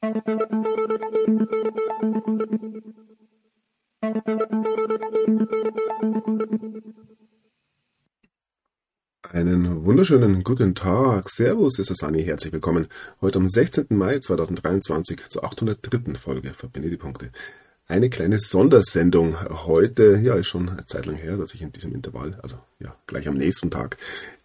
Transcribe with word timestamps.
Einen 0.00 0.14
wunderschönen 9.84 10.44
guten 10.44 10.76
Tag. 10.76 11.28
Servus, 11.30 11.80
ist 11.80 11.90
das 11.90 11.96
Sani. 11.98 12.22
Herzlich 12.22 12.52
willkommen. 12.52 12.86
Heute 13.20 13.40
am 13.40 13.48
16. 13.48 13.86
Mai 13.90 14.20
2023 14.20 15.28
zur 15.30 15.42
803. 15.42 16.14
Folge 16.14 16.54
Verbinde 16.54 16.90
die 16.90 16.96
Punkte. 16.96 17.32
Eine 17.90 18.10
kleine 18.10 18.38
Sondersendung 18.38 19.64
heute. 19.64 20.18
Ja, 20.22 20.34
ist 20.34 20.48
schon 20.48 20.68
eine 20.68 20.84
Zeit 20.84 21.06
lang 21.06 21.16
her, 21.16 21.38
dass 21.38 21.54
ich 21.54 21.62
in 21.62 21.72
diesem 21.72 21.94
Intervall, 21.94 22.38
also 22.42 22.56
ja, 22.80 22.94
gleich 23.06 23.26
am 23.28 23.38
nächsten 23.38 23.70
Tag 23.70 23.96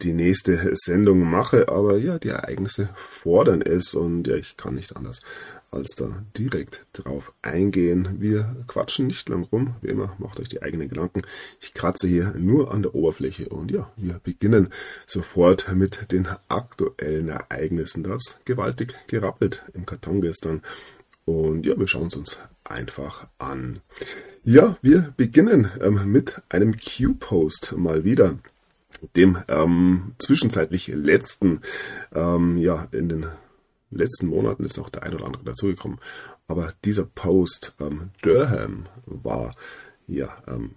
die 0.01 0.13
nächste 0.13 0.71
Sendung 0.75 1.29
mache. 1.29 1.67
Aber 1.67 1.97
ja, 1.97 2.17
die 2.19 2.29
Ereignisse 2.29 2.87
fordern 2.95 3.61
es 3.61 3.95
und 3.95 4.27
ja, 4.27 4.37
ich 4.37 4.55
kann 4.55 4.75
nicht 4.75 4.95
anders 4.95 5.19
als 5.71 5.95
da 5.95 6.23
direkt 6.37 6.85
drauf 6.93 7.33
eingehen. 7.41 8.21
Wir 8.21 8.55
quatschen 8.67 9.07
nicht 9.07 9.27
lang 9.27 9.43
rum, 9.51 9.75
wie 9.81 9.89
immer, 9.89 10.15
macht 10.19 10.39
euch 10.39 10.47
die 10.47 10.61
eigenen 10.61 10.87
Gedanken. 10.87 11.23
Ich 11.59 11.73
kratze 11.73 12.07
hier 12.07 12.33
nur 12.37 12.71
an 12.71 12.83
der 12.83 12.95
Oberfläche 12.95 13.49
und 13.49 13.71
ja, 13.71 13.91
wir 13.97 14.21
beginnen 14.23 14.69
sofort 15.05 15.69
mit 15.73 16.11
den 16.13 16.29
aktuellen 16.47 17.27
Ereignissen. 17.27 18.03
Das 18.03 18.37
gewaltig 18.45 18.95
gerappelt 19.07 19.63
im 19.73 19.85
Karton 19.85 20.21
gestern 20.21 20.61
und 21.25 21.65
ja, 21.65 21.77
wir 21.77 21.87
schauen 21.87 22.07
es 22.07 22.15
uns 22.15 22.39
einfach 22.63 23.27
an. 23.37 23.79
Ja, 24.43 24.77
wir 24.81 25.13
beginnen 25.15 25.71
ähm, 25.81 26.11
mit 26.11 26.41
einem 26.49 26.75
Q-Post 26.77 27.73
mal 27.77 28.03
wieder 28.03 28.39
dem 29.15 29.37
ähm, 29.47 30.15
zwischenzeitlich 30.19 30.87
letzten, 30.87 31.61
ähm, 32.13 32.57
ja, 32.57 32.87
in 32.91 33.09
den 33.09 33.25
letzten 33.91 34.27
Monaten 34.27 34.63
ist 34.63 34.79
auch 34.79 34.89
der 34.89 35.03
ein 35.03 35.13
oder 35.13 35.25
andere 35.25 35.43
dazugekommen. 35.43 35.99
Aber 36.47 36.73
dieser 36.83 37.05
Post 37.05 37.75
ähm, 37.79 38.09
Durham 38.21 38.87
war 39.05 39.55
ja 40.07 40.41
ähm, 40.47 40.71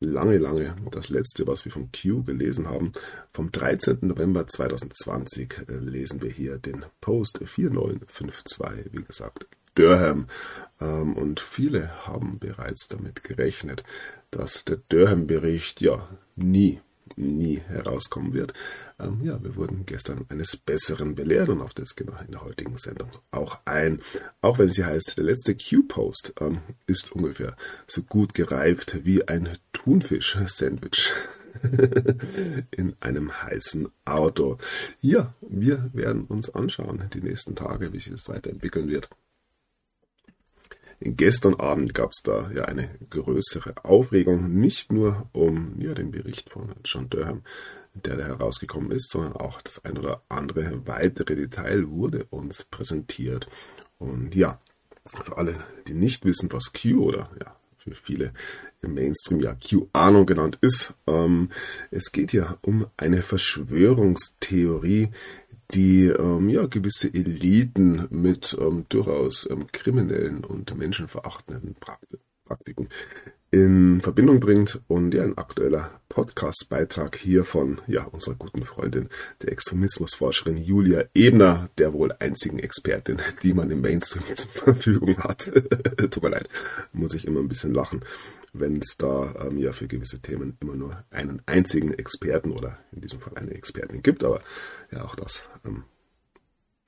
lange, 0.00 0.38
lange 0.38 0.74
das 0.90 1.10
letzte, 1.10 1.46
was 1.46 1.64
wir 1.64 1.72
von 1.72 1.90
Q 1.92 2.24
gelesen 2.24 2.68
haben. 2.68 2.92
Vom 3.32 3.52
13. 3.52 3.98
November 4.02 4.46
2020 4.46 5.68
äh, 5.68 5.74
lesen 5.74 6.22
wir 6.22 6.30
hier 6.30 6.58
den 6.58 6.84
Post 7.00 7.40
4952, 7.44 8.92
wie 8.92 9.04
gesagt, 9.04 9.46
Durham. 9.74 10.26
Ähm, 10.80 11.16
und 11.16 11.40
viele 11.40 12.06
haben 12.06 12.38
bereits 12.38 12.88
damit 12.88 13.22
gerechnet, 13.22 13.84
dass 14.30 14.64
der 14.64 14.78
Durham-Bericht 14.88 15.80
ja 15.80 16.08
nie 16.36 16.80
nie 17.16 17.60
herauskommen 17.60 18.32
wird. 18.32 18.54
Ähm, 18.98 19.20
ja, 19.22 19.42
wir 19.42 19.56
wurden 19.56 19.86
gestern 19.86 20.26
eines 20.28 20.56
Besseren 20.56 21.14
belehrt 21.14 21.48
und 21.48 21.60
auf 21.60 21.74
das 21.74 21.96
gehen 21.96 22.08
wir 22.08 22.20
in 22.20 22.32
der 22.32 22.44
heutigen 22.44 22.76
Sendung 22.78 23.10
auch 23.30 23.60
ein. 23.64 24.00
Auch 24.40 24.58
wenn 24.58 24.68
sie 24.68 24.84
heißt, 24.84 25.16
der 25.16 25.24
letzte 25.24 25.56
Q-Post 25.56 26.34
ähm, 26.40 26.58
ist 26.86 27.12
ungefähr 27.12 27.56
so 27.86 28.02
gut 28.02 28.34
gereift 28.34 29.04
wie 29.04 29.26
ein 29.26 29.58
Thunfisch-Sandwich. 29.72 31.12
in 32.70 32.94
einem 33.00 33.42
heißen 33.42 33.88
Auto. 34.04 34.56
Ja, 35.00 35.32
wir 35.40 35.90
werden 35.92 36.24
uns 36.24 36.48
anschauen 36.48 37.10
die 37.12 37.20
nächsten 37.20 37.56
Tage, 37.56 37.92
wie 37.92 37.98
sich 37.98 38.12
das 38.12 38.28
weiterentwickeln 38.28 38.88
wird. 38.88 39.10
Gestern 41.02 41.54
Abend 41.54 41.94
gab 41.94 42.10
es 42.10 42.22
da 42.22 42.50
ja 42.54 42.66
eine 42.66 42.90
größere 43.08 43.84
Aufregung, 43.84 44.52
nicht 44.52 44.92
nur 44.92 45.28
um 45.32 45.80
ja, 45.80 45.94
den 45.94 46.10
Bericht 46.10 46.50
von 46.50 46.74
John 46.84 47.08
Durham, 47.08 47.42
der 47.94 48.16
da 48.16 48.26
herausgekommen 48.26 48.90
ist, 48.92 49.10
sondern 49.10 49.32
auch 49.32 49.62
das 49.62 49.82
ein 49.84 49.96
oder 49.96 50.22
andere 50.28 50.86
weitere 50.86 51.36
Detail 51.36 51.88
wurde 51.88 52.26
uns 52.28 52.64
präsentiert. 52.64 53.48
Und 53.98 54.34
ja, 54.34 54.60
für 55.06 55.38
alle, 55.38 55.54
die 55.88 55.94
nicht 55.94 56.26
wissen, 56.26 56.52
was 56.52 56.72
Q 56.74 57.02
oder 57.02 57.30
ja, 57.40 57.56
für 57.78 57.92
viele 57.92 58.32
im 58.82 58.94
Mainstream 58.94 59.40
ja 59.40 59.54
Q-Ahnung 59.54 60.26
genannt 60.26 60.58
ist, 60.60 60.92
ähm, 61.06 61.50
es 61.90 62.12
geht 62.12 62.32
ja 62.32 62.58
um 62.60 62.86
eine 62.98 63.22
Verschwörungstheorie, 63.22 65.10
die 65.72 66.06
ähm, 66.06 66.48
ja, 66.48 66.66
gewisse 66.66 67.12
Eliten 67.12 68.06
mit 68.10 68.56
ähm, 68.60 68.86
durchaus 68.88 69.48
ähm, 69.50 69.66
kriminellen 69.72 70.44
und 70.44 70.76
menschenverachtenden 70.76 71.76
Praktiken 72.44 72.88
in 73.52 74.00
Verbindung 74.00 74.38
bringt 74.38 74.80
und 74.86 75.12
ja 75.12 75.24
ein 75.24 75.36
aktueller 75.36 76.00
Podcast-Beitrag 76.08 77.16
hier 77.16 77.44
von 77.44 77.80
ja 77.88 78.04
unserer 78.04 78.36
guten 78.36 78.62
Freundin, 78.62 79.08
der 79.42 79.50
Extremismusforscherin 79.52 80.56
Julia 80.56 81.04
Ebner, 81.14 81.68
der 81.78 81.92
wohl 81.92 82.12
einzigen 82.20 82.60
Expertin, 82.60 83.18
die 83.42 83.52
man 83.52 83.70
im 83.70 83.80
Mainstream 83.80 84.24
zur 84.36 84.50
Verfügung 84.50 85.18
hat. 85.18 85.50
Tut 86.10 86.22
mir 86.22 86.30
leid, 86.30 86.48
muss 86.92 87.14
ich 87.14 87.26
immer 87.26 87.40
ein 87.40 87.48
bisschen 87.48 87.74
lachen 87.74 88.02
wenn 88.52 88.76
es 88.78 88.96
da 88.96 89.34
ähm, 89.46 89.58
ja 89.58 89.72
für 89.72 89.86
gewisse 89.86 90.20
Themen 90.20 90.56
immer 90.60 90.74
nur 90.74 91.04
einen 91.10 91.42
einzigen 91.46 91.92
Experten 91.92 92.50
oder 92.50 92.78
in 92.92 93.00
diesem 93.00 93.20
Fall 93.20 93.36
eine 93.36 93.52
Expertin 93.52 94.02
gibt. 94.02 94.24
Aber 94.24 94.42
ja, 94.90 95.04
auch 95.04 95.16
das 95.16 95.44
ähm, 95.64 95.84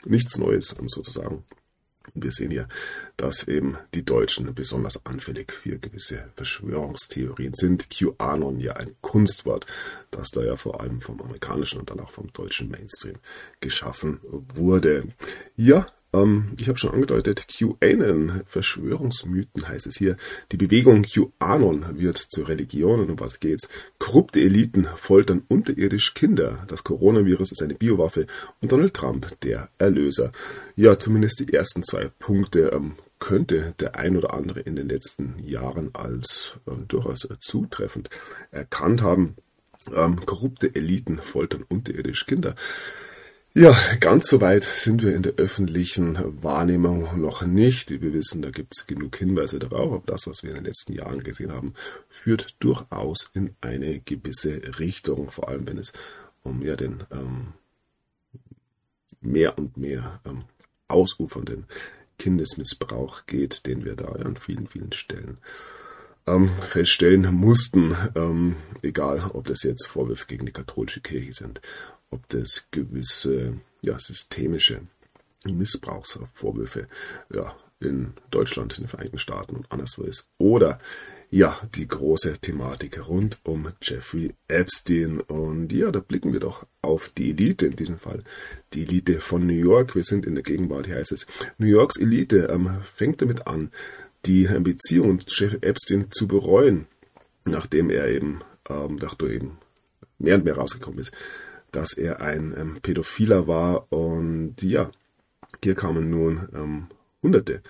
nichts 0.05 0.39
Neues 0.39 0.75
ähm, 0.78 0.89
sozusagen. 0.89 1.45
Wir 2.15 2.33
sehen 2.33 2.50
hier, 2.50 2.67
dass 3.17 3.47
eben 3.47 3.78
die 3.95 4.05
Deutschen 4.05 4.53
besonders 4.55 5.06
anfällig 5.06 5.53
für 5.53 5.78
gewisse 5.78 6.31
Verschwörungstheorien 6.34 7.55
sind. 7.55 7.89
QAnon 7.91 8.59
ja 8.59 8.75
ein 8.75 8.97
Kunstwort, 9.00 9.67
das 10.11 10.31
da 10.31 10.43
ja 10.43 10.56
vor 10.56 10.81
allem 10.81 11.00
vom 11.00 11.21
amerikanischen 11.21 11.79
und 11.79 11.91
dann 11.91 12.00
auch 12.00 12.11
vom 12.11 12.33
deutschen 12.33 12.71
Mainstream 12.71 13.17
geschaffen 13.61 14.21
wurde. 14.25 15.12
Ja, 15.55 15.87
ähm, 16.12 16.53
ich 16.59 16.69
habe 16.69 16.78
schon 16.78 16.93
angedeutet, 16.93 17.47
QAnon, 17.49 18.43
Verschwörungsmythen 18.47 19.69
heißt 19.69 19.87
es 19.87 19.97
hier. 19.97 20.17
Die 20.50 20.56
Bewegung 20.56 21.03
QAnon 21.03 21.99
wird 21.99 22.19
zur 22.19 22.49
Religion 22.49 23.00
und 23.00 23.11
um 23.11 23.21
was 23.21 23.41
geht's? 23.41 23.69
Korrupte 23.99 24.41
Eliten 24.41 24.87
foltern 24.97 25.43
unterirdisch 25.49 26.15
Kinder. 26.15 26.65
Das 26.69 26.84
Coronavirus 26.84 27.53
ist 27.53 27.62
eine 27.62 27.75
Biowaffe 27.75 28.27
und 28.61 28.73
Donald 28.73 28.95
Trump 28.95 29.41
der 29.41 29.71
Erlöser. 29.78 30.33
Ja, 30.77 30.99
zumindest 30.99 31.41
die 31.41 31.53
ersten 31.53 31.83
zwei 31.83 32.11
Punkte 32.19 32.71
ähm, 32.73 32.97
könnte 33.19 33.75
der 33.79 33.97
ein 33.97 34.17
oder 34.17 34.34
andere 34.34 34.61
in 34.61 34.77
den 34.77 34.89
letzten 34.89 35.37
Jahren 35.39 35.94
als 35.94 36.56
äh, 36.67 36.73
durchaus 36.89 37.29
zutreffend 37.41 38.11
erkannt 38.50 39.03
haben. 39.03 39.37
Ähm, 39.94 40.25
korrupte 40.27 40.75
Eliten 40.75 41.19
foltern 41.19 41.65
unterirdisch 41.69 42.27
Kinder. 42.27 42.55
Ja, 43.55 43.77
ganz 44.01 44.29
so 44.31 44.41
weit 44.41 44.65
sind 44.65 45.03
wir 45.03 45.15
in 45.15 45.23
der 45.23 45.35
öffentlichen 45.35 46.43
Wahrnehmung 46.43 47.21
noch 47.21 47.43
nicht. 47.43 47.91
Wir 47.91 48.15
wissen, 48.15 48.41
da 48.41 48.49
gibt 48.49 48.73
es 48.75 48.87
genug 48.87 49.15
Hinweise 49.17 49.59
darauf, 49.59 49.93
aber 49.93 50.03
das, 50.07 50.27
was 50.27 50.43
wir 50.43 50.51
in 50.51 50.57
den 50.57 50.65
letzten 50.65 50.95
Jahren 50.95 51.23
gesehen 51.23 51.53
haben, 51.53 51.75
führt 52.09 52.57
durchaus 52.61 53.31
in 53.35 53.55
eine 53.61 54.01
gewisse 54.01 54.79
Richtung, 54.79 55.31
vor 55.31 55.51
allem 55.51 55.67
wenn 55.67 55.77
es 55.77 55.93
um 56.43 56.62
ja 56.62 56.77
den 56.77 57.05
ähm, 57.11 57.49
mehr 59.21 59.59
und 59.59 59.77
mehr 59.77 60.23
ähm, 60.25 60.45
ausufernden 60.89 61.67
Kindesmissbrauch 62.19 63.27
geht, 63.27 63.67
den 63.67 63.85
wir 63.85 63.97
da 63.97 64.07
an 64.07 64.39
vielen, 64.39 64.67
vielen 64.67 64.93
Stellen 64.93 65.37
ähm, 66.27 66.49
feststellen 66.71 67.31
mussten, 67.35 67.95
ähm, 68.15 68.57
egal 68.81 69.31
ob 69.35 69.47
das 69.47 69.62
jetzt 69.62 69.89
Vorwürfe 69.89 70.25
gegen 70.27 70.47
die 70.47 70.53
katholische 70.53 71.03
Kirche 71.03 71.35
sind 71.35 71.61
ob 72.12 72.28
das 72.28 72.69
gewisse 72.71 73.61
ja, 73.84 73.99
systemische 73.99 74.83
Missbrauchsvorwürfe 75.45 76.87
ja, 77.34 77.56
in 77.81 78.12
Deutschland, 78.31 78.78
in 78.78 78.84
den 78.84 78.89
Vereinigten 78.89 79.19
Staaten 79.19 79.56
und 79.56 79.73
anderswo 79.73 80.05
ist. 80.05 80.28
Oder 80.39 80.78
ja, 81.31 81.59
die 81.75 81.89
große 81.89 82.34
Thematik 82.34 83.09
rund 83.09 83.39
um 83.43 83.73
Jeffrey 83.81 84.34
Epstein. 84.49 85.21
Und 85.21 85.73
ja, 85.73 85.91
da 85.91 86.00
blicken 86.00 86.33
wir 86.33 86.41
doch 86.41 86.67
auf 86.83 87.09
die 87.09 87.31
Elite 87.31 87.67
in 87.67 87.77
diesem 87.77 87.99
Fall. 87.99 88.23
Die 88.75 88.83
Elite 88.83 89.21
von 89.21 89.47
New 89.47 89.55
York. 89.55 89.94
Wir 89.94 90.05
sind 90.05 90.27
in 90.27 90.34
der 90.34 90.44
Gegenwart, 90.44 90.87
hier 90.87 90.97
heißt 90.97 91.12
es, 91.12 91.27
New 91.59 91.67
Yorks 91.67 91.97
Elite 91.97 92.49
ähm, 92.50 92.82
fängt 92.94 93.23
damit 93.23 93.47
an, 93.47 93.70
die 94.26 94.44
Beziehung 94.44 95.17
mit 95.17 95.31
Jeffrey 95.31 95.59
Epstein 95.62 96.11
zu 96.11 96.29
bereuen, 96.29 96.87
nachdem 97.44 97.91
er 97.91 98.09
eben, 98.09 98.41
ähm, 98.69 98.97
nachdem 99.00 99.31
eben 99.31 99.59
mehr 100.19 100.37
und 100.37 100.44
mehr 100.44 100.56
rausgekommen 100.56 101.00
ist, 101.00 101.12
dass 101.73 101.93
er 101.95 102.21
ein 102.21 102.55
ähm, 102.57 102.79
Pädophiler 102.83 103.47
war. 103.49 103.93
Und 103.93 104.63
ja, 104.63 104.91
hier 105.63 105.75
kamen 105.75 106.11
nun 106.11 106.49
ähm, 106.55 106.87
hunderte 107.23 107.63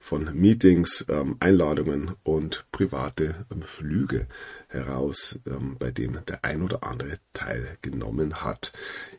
von 0.00 0.30
Meetings, 0.34 1.04
ähm, 1.08 1.36
Einladungen 1.40 2.16
und 2.24 2.66
private 2.72 3.46
ähm, 3.52 3.62
Flüge 3.62 4.26
heraus, 4.70 5.38
ähm, 5.46 5.76
bei 5.78 5.90
dem 5.90 6.18
der 6.26 6.44
ein 6.44 6.62
oder 6.62 6.84
andere 6.84 7.18
teilgenommen 7.32 8.42
hat. 8.42 8.72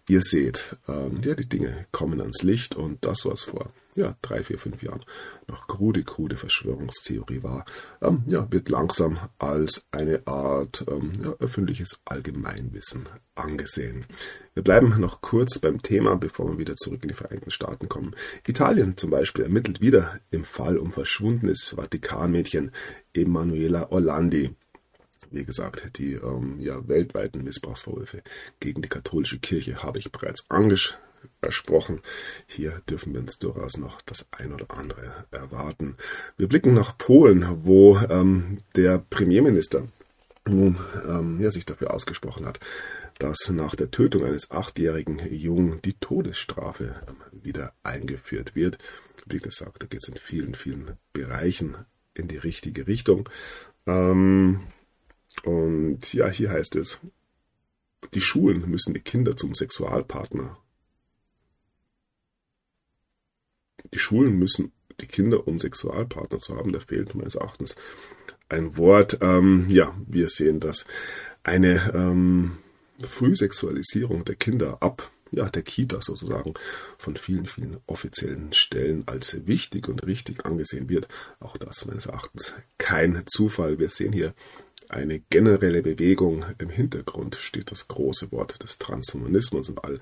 Ihr 0.09 0.21
seht, 0.21 0.77
ähm, 0.87 1.21
ja, 1.23 1.35
die 1.35 1.47
Dinge 1.47 1.85
kommen 1.91 2.19
ans 2.21 2.43
Licht 2.43 2.75
und 2.75 3.05
das, 3.05 3.25
was 3.25 3.43
vor 3.43 3.71
ja, 3.95 4.15
drei, 4.21 4.43
vier, 4.43 4.57
fünf 4.57 4.81
Jahren 4.83 5.03
noch 5.47 5.67
krude, 5.67 6.03
krude 6.03 6.37
Verschwörungstheorie 6.37 7.43
war, 7.43 7.65
ähm, 8.01 8.23
ja, 8.27 8.49
wird 8.51 8.69
langsam 8.69 9.19
als 9.37 9.85
eine 9.91 10.25
Art 10.27 10.85
ähm, 10.87 11.11
ja, 11.21 11.31
öffentliches 11.39 11.99
Allgemeinwissen 12.05 13.09
angesehen. 13.35 14.05
Wir 14.53 14.63
bleiben 14.63 14.99
noch 14.99 15.21
kurz 15.21 15.59
beim 15.59 15.81
Thema, 15.81 16.15
bevor 16.15 16.49
wir 16.51 16.57
wieder 16.57 16.75
zurück 16.75 17.03
in 17.03 17.09
die 17.09 17.15
Vereinigten 17.15 17.51
Staaten 17.51 17.89
kommen. 17.89 18.15
Italien 18.47 18.97
zum 18.97 19.09
Beispiel 19.09 19.43
ermittelt 19.43 19.81
wieder 19.81 20.19
im 20.29 20.45
Fall 20.45 20.77
um 20.77 20.91
verschwundenes 20.91 21.75
Vatikanmädchen 21.75 22.71
Emanuela 23.13 23.91
Orlandi 23.91 24.55
wie 25.31 25.45
gesagt, 25.45 25.97
die 25.97 26.13
ähm, 26.13 26.59
ja, 26.59 26.87
weltweiten 26.87 27.43
Missbrauchsvorwürfe 27.43 28.21
gegen 28.59 28.81
die 28.81 28.89
katholische 28.89 29.39
Kirche 29.39 29.83
habe 29.83 29.99
ich 29.99 30.11
bereits 30.11 30.49
angesprochen 30.49 30.99
versprochen. 31.41 32.01
Hier 32.47 32.81
dürfen 32.89 33.13
wir 33.13 33.19
uns 33.19 33.39
durchaus 33.39 33.77
noch 33.77 34.01
das 34.01 34.27
ein 34.31 34.53
oder 34.53 34.71
andere 34.71 35.25
erwarten. 35.31 35.97
Wir 36.37 36.47
blicken 36.47 36.73
nach 36.73 36.97
Polen, 36.97 37.45
wo 37.63 37.97
ähm, 38.09 38.57
der 38.75 38.97
Premierminister 38.97 39.87
nun 40.45 40.77
ähm, 41.07 41.39
ja, 41.41 41.51
sich 41.51 41.65
dafür 41.65 41.93
ausgesprochen 41.93 42.45
hat, 42.45 42.59
dass 43.19 43.49
nach 43.49 43.75
der 43.75 43.91
Tötung 43.91 44.25
eines 44.25 44.49
achtjährigen 44.49 45.19
Jungen 45.31 45.81
die 45.83 45.93
Todesstrafe 45.93 46.95
ähm, 47.07 47.43
wieder 47.43 47.73
eingeführt 47.83 48.55
wird. 48.55 48.77
Wie 49.27 49.37
gesagt, 49.37 49.83
da 49.83 49.87
geht 49.87 50.01
es 50.01 50.09
in 50.09 50.17
vielen, 50.17 50.55
vielen 50.55 50.97
Bereichen 51.13 51.77
in 52.13 52.27
die 52.27 52.37
richtige 52.37 52.87
Richtung. 52.87 53.29
Ähm, 53.85 54.61
und 55.43 56.13
ja, 56.13 56.27
hier 56.29 56.51
heißt 56.51 56.75
es, 56.75 56.99
die 58.13 58.21
Schulen 58.21 58.69
müssen 58.69 58.93
die 58.93 59.01
Kinder 59.01 59.35
zum 59.35 59.55
Sexualpartner 59.55 60.57
die 63.93 63.99
Schulen 63.99 64.37
müssen 64.37 64.71
die 64.99 65.07
Kinder, 65.07 65.47
um 65.47 65.59
Sexualpartner 65.59 66.39
zu 66.39 66.55
haben, 66.55 66.71
da 66.71 66.79
fehlt 66.79 67.15
meines 67.15 67.35
Erachtens 67.35 67.75
ein 68.49 68.77
Wort. 68.77 69.19
Ähm, 69.21 69.65
ja, 69.69 69.95
wir 70.07 70.29
sehen, 70.29 70.59
dass 70.59 70.85
eine 71.43 71.91
ähm, 71.93 72.57
Frühsexualisierung 73.01 74.25
der 74.25 74.35
Kinder 74.35 74.77
ab 74.81 75.09
ja, 75.31 75.49
der 75.49 75.61
Kita 75.61 76.01
sozusagen 76.01 76.53
von 76.97 77.15
vielen, 77.15 77.45
vielen 77.45 77.77
offiziellen 77.87 78.51
Stellen 78.51 79.03
als 79.07 79.47
wichtig 79.47 79.87
und 79.87 80.05
richtig 80.05 80.45
angesehen 80.45 80.89
wird. 80.89 81.07
Auch 81.39 81.55
das 81.55 81.85
meines 81.85 82.07
Erachtens 82.07 82.53
kein 82.77 83.23
Zufall. 83.27 83.79
Wir 83.79 83.87
sehen 83.87 84.11
hier 84.11 84.33
eine 84.91 85.19
generelle 85.19 85.81
Bewegung. 85.81 86.45
Im 86.57 86.69
Hintergrund 86.69 87.35
steht 87.35 87.71
das 87.71 87.87
große 87.87 88.31
Wort 88.31 88.61
des 88.63 88.77
Transhumanismus 88.77 89.69
und 89.69 89.83
all 89.83 89.99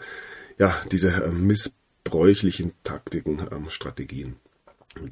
ja, 0.58 0.76
diese 0.92 1.12
äh, 1.12 1.32
Miss 1.32 1.74
bräuchlichen 2.04 2.74
Taktiken, 2.84 3.46
ähm, 3.52 3.70
Strategien, 3.70 4.38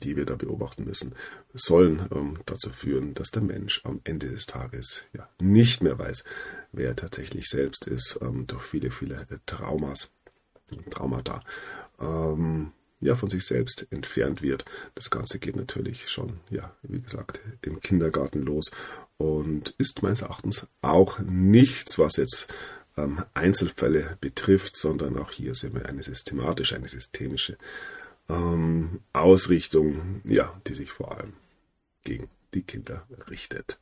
die 0.04 0.16
wir 0.16 0.26
da 0.26 0.36
beobachten 0.36 0.84
müssen, 0.84 1.14
sollen 1.54 2.08
ähm, 2.12 2.40
dazu 2.46 2.72
führen, 2.72 3.14
dass 3.14 3.30
der 3.30 3.44
Mensch 3.44 3.82
am 3.86 4.02
Ende 4.04 4.30
des 4.30 4.46
Tages 4.46 5.04
ja 5.14 5.30
nicht 5.40 5.82
mehr 5.82 5.98
weiß, 6.00 6.24
wer 6.72 6.90
er 6.90 6.96
tatsächlich 6.96 7.48
selbst 7.48 7.88
ist, 7.88 8.20
ähm, 8.22 8.48
durch 8.48 8.64
viele, 8.64 8.92
viele 8.92 9.28
äh, 9.30 9.38
Traumas, 9.46 10.10
Traumata, 10.90 11.42
ähm, 12.00 12.72
ja, 13.00 13.16
von 13.16 13.30
sich 13.30 13.46
selbst 13.46 13.88
entfernt 13.92 14.42
wird. 14.42 14.66
Das 14.96 15.10
Ganze 15.10 15.40
geht 15.40 15.56
natürlich 15.56 16.10
schon, 16.10 16.40
ja, 16.50 16.76
wie 16.82 17.00
gesagt, 17.00 17.42
im 17.62 17.80
Kindergarten 17.80 18.42
los 18.42 18.72
und 19.18 19.74
ist 19.78 20.04
meines 20.04 20.22
Erachtens 20.22 20.68
auch 20.82 21.20
nichts, 21.20 21.98
was 22.00 22.18
jetzt 22.18 22.48
ähm, 22.98 23.24
Einzelfälle 23.34 24.18
betrifft, 24.22 24.76
sondern 24.76 25.18
auch 25.18 25.32
hier 25.32 25.54
sehen 25.54 25.74
wir 25.74 25.88
eine 25.88 26.04
systematische, 26.04 26.76
eine 26.76 26.88
systemische 26.88 27.58
ähm, 28.30 29.00
Ausrichtung, 29.14 30.22
ja, 30.24 30.60
die 30.68 30.74
sich 30.74 30.92
vor 30.92 31.18
allem 31.18 31.34
gegen 32.04 32.30
die 32.54 32.64
Kinder 32.64 33.06
richtet. 33.30 33.80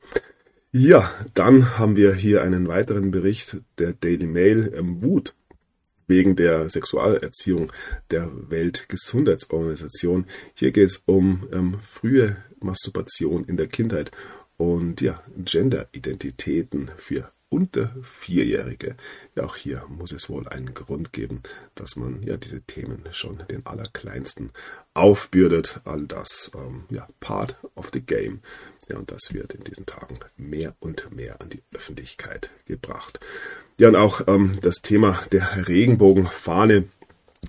Ja, 0.71 1.13
dann 1.33 1.77
haben 1.77 1.95
wir 1.95 2.13
hier 2.13 2.43
einen 2.43 2.67
weiteren 2.67 3.11
Bericht 3.11 3.57
der 3.77 3.93
Daily 3.93 4.27
Mail, 4.27 4.73
ähm, 4.75 5.01
Wut 5.01 5.33
wegen 6.07 6.35
der 6.35 6.69
Sexualerziehung 6.69 7.71
der 8.11 8.29
Weltgesundheitsorganisation. 8.49 10.25
Hier 10.53 10.71
geht 10.71 10.89
es 10.89 11.03
um 11.05 11.47
ähm, 11.51 11.79
frühe 11.81 12.37
Masturbation 12.59 13.45
in 13.45 13.57
der 13.57 13.67
Kindheit 13.67 14.11
und 14.57 15.01
ja, 15.01 15.21
Gender-Identitäten 15.37 16.91
für 16.97 17.31
unter 17.49 17.95
Vierjährige. 18.01 18.95
Ja, 19.35 19.43
auch 19.43 19.55
hier 19.55 19.85
muss 19.87 20.11
es 20.11 20.29
wohl 20.29 20.47
einen 20.47 20.73
Grund 20.73 21.13
geben, 21.13 21.41
dass 21.75 21.95
man 21.95 22.21
ja 22.23 22.37
diese 22.37 22.61
Themen 22.61 23.03
schon 23.11 23.43
den 23.49 23.65
Allerkleinsten 23.65 24.51
aufbürdet. 24.93 25.79
All 25.85 26.05
das, 26.05 26.51
ähm, 26.55 26.83
ja, 26.89 27.07
part 27.19 27.57
of 27.75 27.91
the 27.93 28.01
game. 28.01 28.41
Ja, 28.89 28.97
und 28.97 29.11
das 29.11 29.33
wird 29.33 29.53
in 29.53 29.63
diesen 29.63 29.85
Tagen 29.85 30.15
mehr 30.37 30.75
und 30.79 31.11
mehr 31.15 31.41
an 31.41 31.49
die 31.49 31.63
Öffentlichkeit 31.73 32.51
gebracht. 32.65 33.19
Ja, 33.77 33.87
und 33.89 33.95
auch 33.95 34.27
ähm, 34.27 34.53
das 34.61 34.81
Thema 34.81 35.21
der 35.31 35.67
Regenbogenfahne 35.67 36.89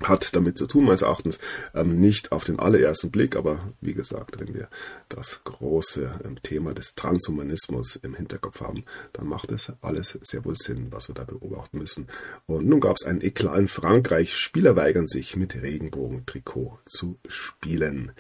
hat 0.02 0.34
damit 0.34 0.58
zu 0.58 0.66
tun, 0.66 0.84
meines 0.84 1.02
Erachtens, 1.02 1.38
ähm, 1.74 2.00
nicht 2.00 2.32
auf 2.32 2.44
den 2.44 2.58
allerersten 2.58 3.10
Blick, 3.10 3.36
aber 3.36 3.60
wie 3.80 3.94
gesagt, 3.94 4.40
wenn 4.40 4.54
wir 4.54 4.68
das 5.08 5.40
große 5.44 6.20
ähm, 6.24 6.42
Thema 6.42 6.74
des 6.74 6.94
Transhumanismus 6.94 7.96
im 7.96 8.14
Hinterkopf 8.14 8.60
haben, 8.60 8.84
dann 9.12 9.26
macht 9.26 9.52
es 9.52 9.72
alles 9.82 10.18
sehr 10.22 10.44
wohl 10.44 10.56
Sinn, 10.56 10.88
was 10.90 11.08
wir 11.08 11.14
da 11.14 11.24
beobachten 11.24 11.78
müssen. 11.78 12.08
Und 12.46 12.66
nun 12.66 12.80
gab 12.80 12.96
es 12.98 13.06
einen 13.06 13.22
Eklat 13.22 13.58
in 13.58 13.68
Frankreich. 13.68 14.36
Spieler 14.36 14.76
weigern 14.76 15.08
sich, 15.08 15.36
mit 15.36 15.60
Regenbogentrikot 15.60 16.78
zu 16.86 17.18
spielen. 17.26 18.12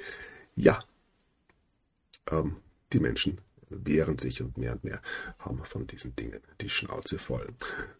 Ja, 0.54 0.82
ähm, 2.30 2.56
die 2.92 3.00
Menschen 3.00 3.38
wehren 3.84 4.18
sich 4.18 4.42
und 4.42 4.56
mehr 4.58 4.72
und 4.72 4.84
mehr 4.84 5.02
haben 5.38 5.62
von 5.64 5.86
diesen 5.86 6.14
Dingen 6.16 6.40
die 6.60 6.70
Schnauze 6.70 7.18
voll. 7.18 7.46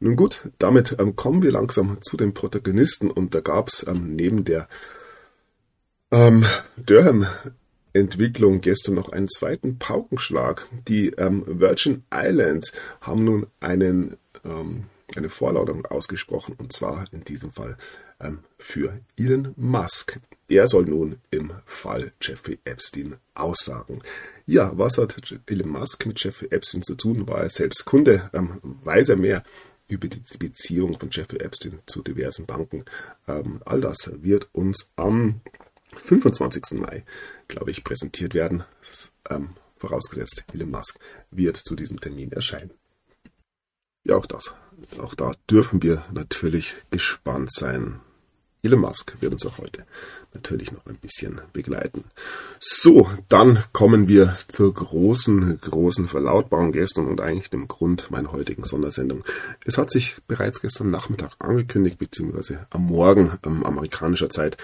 Nun 0.00 0.16
gut, 0.16 0.42
damit 0.58 0.96
ähm, 0.98 1.16
kommen 1.16 1.42
wir 1.42 1.52
langsam 1.52 1.98
zu 2.02 2.16
den 2.16 2.34
Protagonisten 2.34 3.10
und 3.10 3.34
da 3.34 3.40
gab 3.40 3.68
es 3.68 3.86
ähm, 3.86 4.14
neben 4.16 4.44
der 4.44 4.68
ähm, 6.10 6.44
Durham 6.76 7.26
Entwicklung 7.92 8.60
gestern 8.60 8.94
noch 8.94 9.10
einen 9.10 9.28
zweiten 9.28 9.78
Paukenschlag. 9.78 10.68
Die 10.86 11.08
ähm, 11.10 11.44
Virgin 11.46 12.04
Islands 12.12 12.72
haben 13.00 13.24
nun 13.24 13.46
einen, 13.60 14.16
ähm, 14.44 14.84
eine 15.16 15.30
Vorladung 15.30 15.86
ausgesprochen 15.86 16.54
und 16.58 16.72
zwar 16.72 17.06
in 17.12 17.24
diesem 17.24 17.50
Fall 17.50 17.76
ähm, 18.20 18.40
für 18.58 19.00
Elon 19.16 19.54
Musk. 19.56 20.20
Er 20.48 20.68
soll 20.68 20.84
nun 20.84 21.18
im 21.30 21.52
Fall 21.64 22.12
Jeffrey 22.20 22.58
Epstein 22.64 23.16
aussagen. 23.34 24.02
Ja, 24.46 24.70
was 24.78 24.96
hat 24.96 25.16
Elon 25.46 25.68
Musk 25.68 26.06
mit 26.06 26.22
Jeffrey 26.22 26.48
Epstein 26.50 26.82
zu 26.82 26.94
tun? 26.94 27.26
War 27.26 27.42
er 27.42 27.50
selbst 27.50 27.84
Kunde? 27.84 28.30
Ähm, 28.32 28.60
weiß 28.62 29.08
er 29.08 29.16
mehr 29.16 29.42
über 29.88 30.06
die 30.06 30.22
Beziehung 30.38 30.98
von 30.98 31.10
Jeffrey 31.10 31.40
Epstein 31.40 31.80
zu 31.86 32.02
diversen 32.02 32.46
Banken? 32.46 32.84
Ähm, 33.26 33.60
all 33.64 33.80
das 33.80 34.12
wird 34.22 34.48
uns 34.52 34.92
am 34.94 35.40
25. 35.96 36.78
Mai, 36.78 37.04
glaube 37.48 37.72
ich, 37.72 37.82
präsentiert 37.82 38.34
werden. 38.34 38.62
Ähm, 39.28 39.50
vorausgesetzt, 39.78 40.44
Elon 40.54 40.70
Musk 40.70 41.00
wird 41.32 41.56
zu 41.56 41.74
diesem 41.74 41.98
Termin 41.98 42.30
erscheinen. 42.30 42.70
Ja, 44.04 44.16
auch 44.16 44.26
das. 44.26 44.52
Auch 44.98 45.16
da 45.16 45.32
dürfen 45.50 45.82
wir 45.82 46.04
natürlich 46.12 46.76
gespannt 46.90 47.52
sein. 47.52 48.00
Elon 48.62 48.80
Musk 48.80 49.16
wird 49.20 49.32
uns 49.32 49.46
auch 49.46 49.58
heute 49.58 49.86
natürlich 50.36 50.72
noch 50.72 50.86
ein 50.86 50.96
bisschen 50.96 51.40
begleiten. 51.52 52.04
So, 52.60 53.10
dann 53.28 53.64
kommen 53.72 54.08
wir 54.08 54.36
zur 54.48 54.72
großen, 54.72 55.60
großen 55.60 56.08
Verlautbarung 56.08 56.72
gestern 56.72 57.06
und 57.06 57.20
eigentlich 57.20 57.50
dem 57.50 57.68
Grund 57.68 58.10
meiner 58.10 58.32
heutigen 58.32 58.64
Sondersendung. 58.64 59.24
Es 59.64 59.78
hat 59.78 59.90
sich 59.90 60.16
bereits 60.28 60.60
gestern 60.60 60.90
Nachmittag 60.90 61.32
angekündigt, 61.38 61.98
beziehungsweise 61.98 62.66
am 62.70 62.86
Morgen 62.86 63.32
ähm, 63.44 63.64
amerikanischer 63.64 64.30
Zeit, 64.30 64.56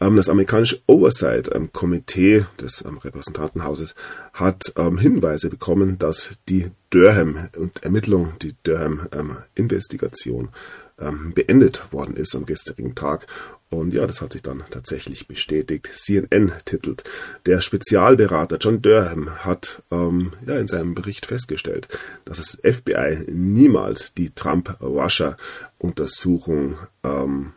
ähm, 0.00 0.16
das 0.16 0.28
amerikanische 0.28 0.80
Oversight-Komitee 0.86 2.36
ähm, 2.36 2.46
des 2.60 2.84
ähm, 2.84 2.98
Repräsentantenhauses 2.98 3.94
hat 4.32 4.74
Hinweise 4.76 5.48
bekommen, 5.48 5.98
dass 5.98 6.30
die 6.48 6.72
Durham 6.90 7.48
und 7.56 7.84
Ermittlung, 7.84 8.32
die 8.42 8.54
Durham-Investigation 8.64 10.48
beendet 10.96 11.92
worden 11.92 12.16
ist 12.16 12.36
am 12.36 12.46
gestrigen 12.46 12.94
Tag 12.94 13.26
und 13.74 13.92
ja, 13.92 14.06
das 14.06 14.20
hat 14.20 14.32
sich 14.32 14.42
dann 14.42 14.62
tatsächlich 14.70 15.26
bestätigt. 15.26 15.90
CNN 15.92 16.52
titelt, 16.64 17.02
der 17.46 17.60
Spezialberater 17.60 18.58
John 18.58 18.80
Durham 18.82 19.44
hat 19.44 19.82
ähm, 19.90 20.34
ja, 20.46 20.56
in 20.58 20.68
seinem 20.68 20.94
Bericht 20.94 21.26
festgestellt, 21.26 21.88
dass 22.24 22.36
das 22.38 22.56
FBI 22.62 23.26
niemals 23.28 24.14
die 24.14 24.30
Trump-Russia-Untersuchung 24.30 26.78
ähm, 27.02 27.54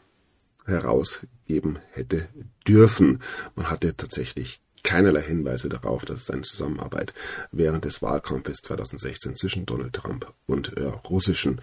herausgeben 0.65 1.77
hätte 1.91 2.27
dürfen. 2.67 3.22
Man 3.56 3.70
hatte 3.70 3.96
tatsächlich 3.96 4.60
keinerlei 4.84 5.22
Hinweise 5.22 5.70
darauf, 5.70 6.03
dass 6.06 6.22
es 6.22 6.32
eine 6.32 6.44
Zusammenarbeit 6.44 7.13
während 7.51 7.84
des 7.86 8.01
Wahlkampfes 8.01 8.62
2016 8.63 9.36
zwischen 9.36 9.65
Donald 9.65 9.94
Trump 9.94 10.34
und 10.46 10.77
äh, 10.77 10.84
russischen 10.84 11.62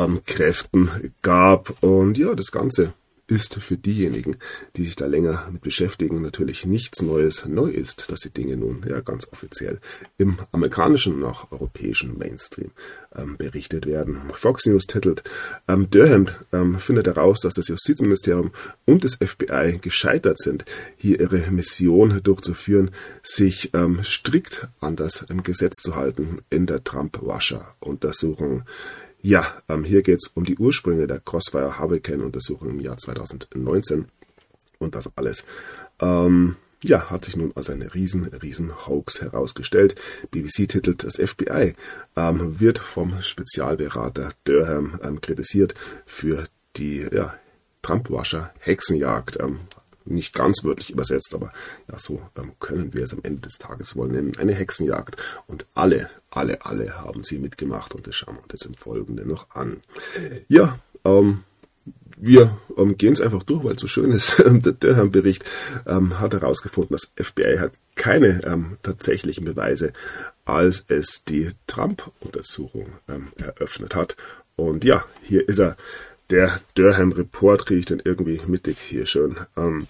ähm, 0.00 0.20
Kräften 0.24 1.12
gab. 1.22 1.82
Und 1.82 2.18
ja, 2.18 2.34
das 2.34 2.50
Ganze 2.50 2.92
ist 3.30 3.54
für 3.54 3.76
diejenigen, 3.76 4.36
die 4.76 4.84
sich 4.84 4.96
da 4.96 5.06
länger 5.06 5.48
mit 5.52 5.62
beschäftigen, 5.62 6.20
natürlich 6.20 6.66
nichts 6.66 7.00
Neues. 7.00 7.44
Neu 7.46 7.70
ist, 7.70 8.10
dass 8.10 8.20
die 8.20 8.30
Dinge 8.30 8.56
nun 8.56 8.84
ja 8.88 9.00
ganz 9.00 9.28
offiziell 9.32 9.78
im 10.18 10.38
amerikanischen 10.50 11.14
und 11.14 11.24
auch 11.24 11.52
europäischen 11.52 12.18
Mainstream 12.18 12.72
ähm, 13.14 13.36
berichtet 13.36 13.86
werden. 13.86 14.20
Fox 14.32 14.66
News 14.66 14.86
titelt, 14.86 15.22
ähm, 15.68 15.88
Durham 15.90 16.26
ähm, 16.52 16.80
findet 16.80 17.06
heraus, 17.06 17.38
dass 17.38 17.54
das 17.54 17.68
Justizministerium 17.68 18.50
und 18.84 19.04
das 19.04 19.14
FBI 19.14 19.78
gescheitert 19.80 20.40
sind, 20.40 20.64
hier 20.96 21.20
ihre 21.20 21.50
Mission 21.52 22.20
durchzuführen, 22.24 22.90
sich 23.22 23.70
ähm, 23.74 24.02
strikt 24.02 24.66
an 24.80 24.96
das 24.96 25.24
ähm, 25.30 25.44
Gesetz 25.44 25.82
zu 25.82 25.94
halten 25.94 26.40
in 26.50 26.66
der 26.66 26.82
Trump-Washer-Untersuchung. 26.82 28.64
Ja, 29.22 29.62
ähm, 29.68 29.84
hier 29.84 30.02
geht 30.02 30.20
es 30.22 30.30
um 30.34 30.44
die 30.44 30.56
Ursprünge 30.56 31.06
der 31.06 31.20
Crossfire 31.20 31.78
Hurricane-Untersuchung 31.78 32.70
im 32.70 32.80
Jahr 32.80 32.96
2019 32.96 34.06
und 34.78 34.94
das 34.94 35.10
alles. 35.16 35.44
Ähm, 36.00 36.56
ja, 36.82 37.10
hat 37.10 37.26
sich 37.26 37.36
nun 37.36 37.52
als 37.54 37.68
eine 37.68 37.92
riesen, 37.94 38.24
riesen 38.24 38.86
Hoax 38.86 39.20
herausgestellt. 39.20 40.00
BBC 40.30 40.66
titelt, 40.66 41.04
das 41.04 41.16
FBI 41.16 41.74
ähm, 42.16 42.58
wird 42.58 42.78
vom 42.78 43.20
Spezialberater 43.20 44.30
Durham 44.44 44.98
ähm, 45.02 45.20
kritisiert 45.20 45.74
für 46.06 46.44
die 46.76 47.06
ja, 47.12 47.34
Trump-Wascher 47.82 48.54
Hexenjagd. 48.60 49.38
Ähm, 49.40 49.60
nicht 50.06 50.32
ganz 50.32 50.64
wörtlich 50.64 50.90
übersetzt, 50.90 51.34
aber 51.34 51.52
ja, 51.90 51.98
so 51.98 52.22
ähm, 52.38 52.52
können 52.58 52.94
wir 52.94 53.04
es 53.04 53.12
am 53.12 53.20
Ende 53.22 53.42
des 53.42 53.58
Tages 53.58 53.94
wohl 53.96 54.08
nennen. 54.08 54.32
Eine 54.38 54.54
Hexenjagd. 54.54 55.22
Und 55.46 55.66
alle, 55.74 56.08
alle, 56.30 56.64
alle 56.64 56.98
haben 56.98 57.22
sie 57.22 57.38
mitgemacht 57.38 57.94
und 57.94 58.06
das 58.06 58.16
schauen 58.16 58.36
wir 58.36 58.42
uns 58.42 58.52
jetzt 58.52 58.66
im 58.66 58.74
Folgenden 58.74 59.28
noch 59.28 59.50
an. 59.50 59.80
Ja, 60.48 60.78
ähm, 61.04 61.44
wir 62.16 62.58
ähm, 62.76 62.98
gehen 62.98 63.14
es 63.14 63.20
einfach 63.20 63.42
durch, 63.42 63.64
weil 63.64 63.74
es 63.74 63.80
so 63.80 63.88
schön 63.88 64.12
ist. 64.12 64.38
Der 64.38 64.72
Durham-Bericht 64.72 65.44
ähm, 65.86 66.20
hat 66.20 66.34
herausgefunden, 66.34 66.94
das 66.94 67.12
FBI 67.16 67.58
hat 67.58 67.72
keine 67.94 68.44
ähm, 68.44 68.76
tatsächlichen 68.82 69.44
Beweise, 69.44 69.92
als 70.44 70.84
es 70.88 71.24
die 71.24 71.50
Trump-Untersuchung 71.66 72.88
ähm, 73.08 73.28
eröffnet 73.36 73.94
hat. 73.94 74.16
Und 74.56 74.84
ja, 74.84 75.04
hier 75.22 75.48
ist 75.48 75.58
er 75.58 75.76
der 76.30 76.60
Durham 76.74 77.12
Report 77.12 77.66
kriege 77.66 77.80
ich 77.80 77.86
dann 77.86 78.02
irgendwie 78.04 78.40
mittig 78.46 78.78
hier 78.78 79.06
schön. 79.06 79.36
Ähm, 79.56 79.88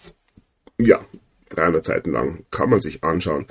ja, 0.79 1.05
300 1.51 1.85
Seiten 1.85 2.13
lang 2.13 2.45
kann 2.51 2.71
man 2.71 2.81
sich 2.81 3.05
anschauen, 3.05 3.47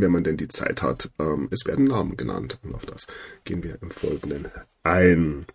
wenn 0.00 0.12
man 0.12 0.24
denn 0.24 0.36
die 0.36 0.48
Zeit 0.48 0.82
hat. 0.82 1.10
Ähm, 1.18 1.48
es 1.50 1.66
werden 1.66 1.86
Namen 1.86 2.16
genannt 2.16 2.58
und 2.62 2.74
auf 2.74 2.86
das 2.86 3.06
gehen 3.44 3.62
wir 3.62 3.78
im 3.82 3.90
Folgenden 3.90 4.46
ein. 4.82 5.46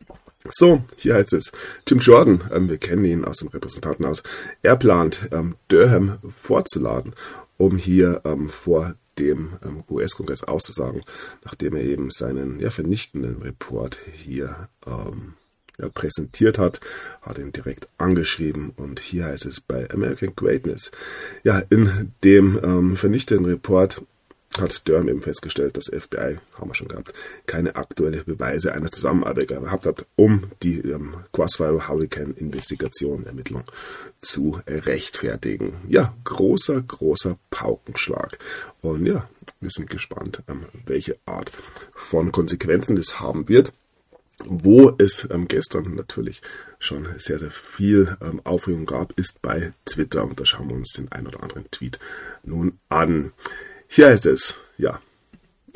So, 0.49 0.83
hier 0.97 1.15
heißt 1.15 1.33
es, 1.33 1.51
Jim 1.87 1.99
Jordan, 1.99 2.43
ähm, 2.51 2.69
wir 2.69 2.77
kennen 2.77 3.05
ihn 3.05 3.25
aus 3.25 3.37
dem 3.37 3.49
Repräsentantenhaus, 3.49 4.23
er 4.63 4.75
plant, 4.75 5.29
ähm, 5.31 5.55
Durham 5.67 6.17
vorzuladen, 6.35 7.13
um 7.57 7.77
hier 7.77 8.21
ähm, 8.25 8.49
vor 8.49 8.95
dem 9.19 9.53
ähm, 9.63 9.83
US-Kongress 9.89 10.43
auszusagen, 10.43 11.03
nachdem 11.45 11.75
er 11.75 11.83
eben 11.83 12.09
seinen 12.09 12.59
ja, 12.59 12.71
vernichtenden 12.71 13.41
Report 13.41 13.99
hier 14.13 14.69
ähm, 14.87 15.33
ja, 15.79 15.89
präsentiert 15.89 16.57
hat, 16.57 16.79
hat 17.21 17.37
ihn 17.37 17.51
direkt 17.51 17.87
angeschrieben 17.97 18.71
und 18.75 18.99
hier 18.99 19.25
heißt 19.25 19.45
es 19.45 19.61
bei 19.61 19.89
American 19.91 20.33
Greatness. 20.35 20.91
Ja, 21.43 21.61
in 21.69 22.13
dem 22.23 22.59
ähm, 22.63 22.97
vernichtenden 22.97 23.45
Report 23.45 24.01
hat 24.59 24.87
Durham 24.87 25.07
eben 25.07 25.21
festgestellt, 25.21 25.77
dass 25.77 25.85
FBI, 25.87 26.37
haben 26.55 26.69
wir 26.69 26.75
schon 26.75 26.87
gehabt, 26.87 27.13
keine 27.45 27.75
aktuelle 27.75 28.23
Beweise 28.23 28.73
einer 28.73 28.91
Zusammenarbeit 28.91 29.47
gehabt 29.47 29.85
hat, 29.85 30.05
um 30.15 30.51
die 30.61 30.79
ähm, 30.79 31.15
Crossfire 31.31 31.87
Hurricane 31.87 32.33
Investigation, 32.35 33.25
Ermittlung 33.25 33.63
zu 34.21 34.59
rechtfertigen. 34.67 35.73
Ja, 35.87 36.13
großer, 36.25 36.81
großer 36.81 37.37
Paukenschlag. 37.49 38.37
Und 38.81 39.05
ja, 39.05 39.29
wir 39.59 39.69
sind 39.69 39.89
gespannt, 39.89 40.43
ähm, 40.47 40.65
welche 40.85 41.17
Art 41.25 41.51
von 41.93 42.31
Konsequenzen 42.31 42.95
das 42.95 43.19
haben 43.19 43.47
wird 43.47 43.71
wo 44.45 44.91
es 44.97 45.27
ähm, 45.29 45.47
gestern 45.47 45.95
natürlich 45.95 46.41
schon 46.79 47.07
sehr, 47.17 47.39
sehr 47.39 47.51
viel 47.51 48.17
ähm, 48.21 48.41
Aufregung 48.43 48.87
gab, 48.87 49.17
ist 49.19 49.41
bei 49.43 49.73
Twitter. 49.85 50.23
Und 50.23 50.39
da 50.39 50.45
schauen 50.45 50.69
wir 50.69 50.75
uns 50.75 50.93
den 50.93 51.11
ein 51.11 51.27
oder 51.27 51.43
anderen 51.43 51.69
Tweet 51.69 51.99
nun 52.43 52.79
an. 52.89 53.33
Hier 53.93 54.07
heißt 54.07 54.25
es, 54.25 54.55
ja, 54.77 55.01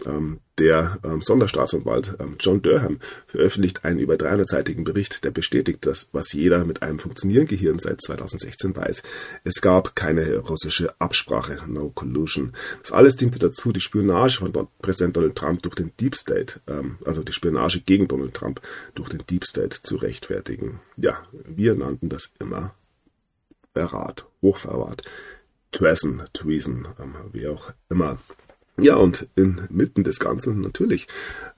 ähm, 0.05 0.39
der 0.57 0.99
ähm, 1.03 1.21
Sonderstaatsanwalt 1.21 2.15
ähm, 2.21 2.37
John 2.39 2.61
Durham 2.61 3.01
veröffentlicht 3.27 3.83
einen 3.83 3.99
über 3.99 4.13
300-seitigen 4.13 4.85
Bericht, 4.85 5.25
der 5.25 5.31
bestätigt, 5.31 5.85
dass 5.85 6.07
was 6.13 6.31
jeder 6.31 6.63
mit 6.63 6.81
einem 6.81 6.97
funktionierenden 6.97 7.57
Gehirn 7.57 7.77
seit 7.77 8.01
2016 8.01 8.73
weiß. 8.73 9.03
Es 9.43 9.59
gab 9.59 9.97
keine 9.97 10.37
russische 10.37 10.95
Absprache, 10.97 11.59
no 11.67 11.89
collusion. 11.89 12.53
Das 12.81 12.93
alles 12.93 13.17
diente 13.17 13.37
dazu, 13.37 13.73
die 13.73 13.81
Spionage 13.81 14.37
von 14.37 14.53
Don 14.53 14.69
Präsident 14.81 15.17
Donald 15.17 15.35
Trump 15.35 15.61
durch 15.63 15.75
den 15.75 15.91
Deep 15.99 16.15
State, 16.15 16.61
ähm, 16.67 16.99
also 17.03 17.21
die 17.21 17.33
Spionage 17.33 17.81
gegen 17.81 18.07
Donald 18.07 18.33
Trump 18.33 18.61
durch 18.93 19.09
den 19.09 19.25
Deep 19.29 19.43
State 19.43 19.81
zu 19.83 19.97
rechtfertigen. 19.97 20.79
Ja, 20.95 21.27
wir 21.33 21.75
nannten 21.75 22.07
das 22.07 22.31
immer 22.39 22.75
Verrat, 23.73 24.25
Hochverrat, 24.41 25.03
Treason, 25.75 26.23
Treason, 26.31 26.87
ähm, 27.01 27.15
wie 27.33 27.47
auch 27.47 27.73
immer. 27.89 28.17
Ja, 28.77 28.95
und 28.95 29.27
inmitten 29.35 30.05
des 30.05 30.19
Ganzen 30.19 30.61
natürlich 30.61 31.07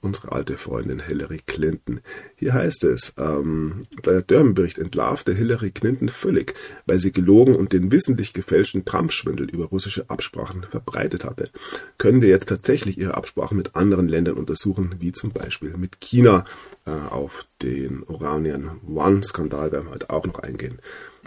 unsere 0.02 0.32
alte 0.32 0.58
Freundin 0.58 1.00
Hillary 1.00 1.42
Clinton. 1.46 2.02
Hier 2.36 2.54
heißt 2.54 2.84
es, 2.86 3.14
ähm, 3.18 3.86
der 4.06 4.24
Durham-Bericht 4.24 4.80
entlarvte 4.80 5.34
Hillary 5.34 5.70
Clinton 5.70 6.10
völlig, 6.10 6.56
weil 6.88 7.00
sie 7.00 7.12
gelogen 7.12 7.56
und 7.56 7.74
den 7.74 7.92
wissentlich 7.92 8.34
gefälschten 8.34 8.86
Trump-Schwindel 8.86 9.52
über 9.52 9.66
russische 9.66 10.10
Absprachen 10.10 10.64
verbreitet 10.64 11.26
hatte. 11.26 11.52
Können 12.00 12.24
wir 12.24 12.30
jetzt 12.30 12.50
tatsächlich 12.50 12.98
ihre 12.98 13.16
Absprachen 13.16 13.58
mit 13.58 13.76
anderen 13.76 14.08
Ländern 14.08 14.36
untersuchen, 14.36 14.96
wie 15.00 15.12
zum 15.12 15.32
Beispiel 15.32 15.78
mit 15.78 16.00
China? 16.00 16.44
Äh, 16.86 16.92
auf 16.92 17.48
den 17.62 18.04
Oranian 18.04 18.80
One-Skandal 18.88 19.72
werden 19.72 19.86
wir 19.86 19.94
heute 19.94 20.10
auch 20.10 20.26
noch 20.26 20.40
eingehen. 20.40 20.80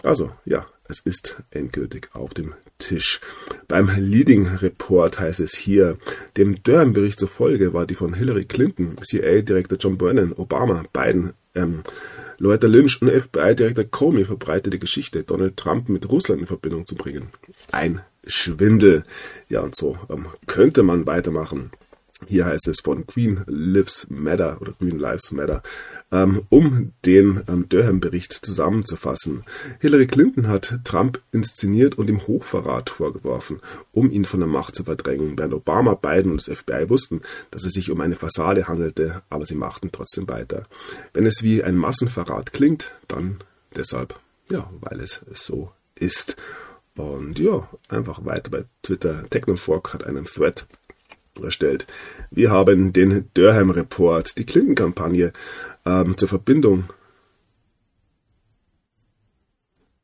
Also, 0.03 0.31
ja, 0.45 0.65
es 0.91 0.99
ist 0.99 1.41
endgültig 1.49 2.09
auf 2.13 2.33
dem 2.33 2.53
Tisch. 2.77 3.21
Beim 3.67 3.89
Leading 3.97 4.47
Report 4.47 5.19
heißt 5.19 5.39
es 5.39 5.55
hier, 5.55 5.97
dem 6.37 6.61
Durham-Bericht 6.61 7.19
zufolge 7.19 7.73
war 7.73 7.85
die 7.85 7.95
von 7.95 8.13
Hillary 8.13 8.45
Clinton, 8.45 8.95
CIA-Direktor 9.01 9.77
John 9.77 9.97
Brennan, 9.97 10.33
Obama, 10.33 10.83
Biden, 10.91 11.33
ähm, 11.55 11.83
Loretta 12.37 12.67
Lynch 12.67 13.01
und 13.01 13.09
FBI-Direktor 13.09 13.85
Comey 13.85 14.25
verbreitete 14.25 14.79
Geschichte, 14.79 15.23
Donald 15.23 15.57
Trump 15.57 15.89
mit 15.89 16.09
Russland 16.09 16.41
in 16.41 16.47
Verbindung 16.47 16.85
zu 16.85 16.95
bringen. 16.95 17.29
Ein 17.71 18.01
Schwindel. 18.27 19.03
Ja, 19.47 19.61
und 19.61 19.75
so 19.75 19.97
ähm, 20.09 20.27
könnte 20.47 20.83
man 20.83 21.07
weitermachen. 21.07 21.71
Hier 22.27 22.45
heißt 22.45 22.67
es 22.67 22.81
von 22.81 23.07
Queen 23.07 23.43
Lives 23.47 24.07
Matter 24.09 24.57
oder 24.61 24.73
Green 24.73 24.99
Lives 24.99 25.31
Matter, 25.31 25.63
um 26.11 26.91
den 27.05 27.41
ähm, 27.47 27.69
Durham-Bericht 27.69 28.33
zusammenzufassen. 28.33 29.43
Hillary 29.79 30.07
Clinton 30.07 30.47
hat 30.47 30.79
Trump 30.83 31.21
inszeniert 31.31 31.97
und 31.97 32.09
ihm 32.09 32.27
Hochverrat 32.27 32.89
vorgeworfen, 32.89 33.61
um 33.93 34.11
ihn 34.11 34.25
von 34.25 34.41
der 34.41 34.49
Macht 34.49 34.75
zu 34.75 34.83
verdrängen, 34.83 35.37
während 35.37 35.53
Obama, 35.53 35.95
Biden 35.95 36.31
und 36.31 36.45
das 36.45 36.57
FBI 36.57 36.89
wussten, 36.89 37.21
dass 37.49 37.65
es 37.65 37.73
sich 37.73 37.89
um 37.91 38.01
eine 38.01 38.15
Fassade 38.15 38.67
handelte, 38.67 39.21
aber 39.29 39.45
sie 39.45 39.55
machten 39.55 39.89
trotzdem 39.91 40.27
weiter. 40.27 40.67
Wenn 41.13 41.25
es 41.25 41.43
wie 41.43 41.63
ein 41.63 41.77
Massenverrat 41.77 42.51
klingt, 42.51 42.91
dann 43.07 43.37
deshalb, 43.75 44.19
ja, 44.49 44.69
weil 44.81 44.99
es 44.99 45.21
so 45.33 45.71
ist. 45.95 46.35
Und 46.95 47.39
ja, 47.39 47.69
einfach 47.87 48.25
weiter 48.25 48.51
bei 48.51 48.65
Twitter. 48.83 49.23
Technofork 49.29 49.93
hat 49.93 50.03
einen 50.03 50.25
Thread 50.25 50.65
erstellt. 51.41 51.87
Wir 52.29 52.51
haben 52.51 52.93
den 52.93 53.29
Durham 53.33 53.71
Report, 53.71 54.37
die 54.37 54.45
Clinton-Kampagne 54.45 55.33
ähm, 55.85 56.17
zur 56.17 56.27
Verbindung 56.27 56.85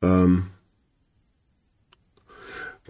ähm, 0.01 0.47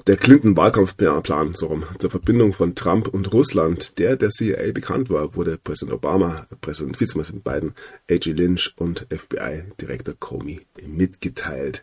der 0.06 0.16
Clinton-Wahlkampfplan 0.16 1.56
so 1.56 1.82
zur 1.98 2.10
Verbindung 2.12 2.54
von 2.54 2.76
Trump 2.76 3.08
und 3.08 3.34
Russland, 3.34 3.98
der 3.98 4.16
der 4.16 4.30
CIA 4.30 4.72
bekannt 4.72 5.10
war, 5.10 5.36
wurde 5.36 5.58
Präsident 5.58 5.96
Obama, 5.96 6.48
Präsident 6.62 6.98
Vizepräsident 6.98 7.44
Biden, 7.44 7.74
A.G. 8.10 8.32
Lynch 8.32 8.74
und 8.78 9.08
FBI-Direktor 9.10 10.14
Comey 10.20 10.62
mitgeteilt. 10.86 11.82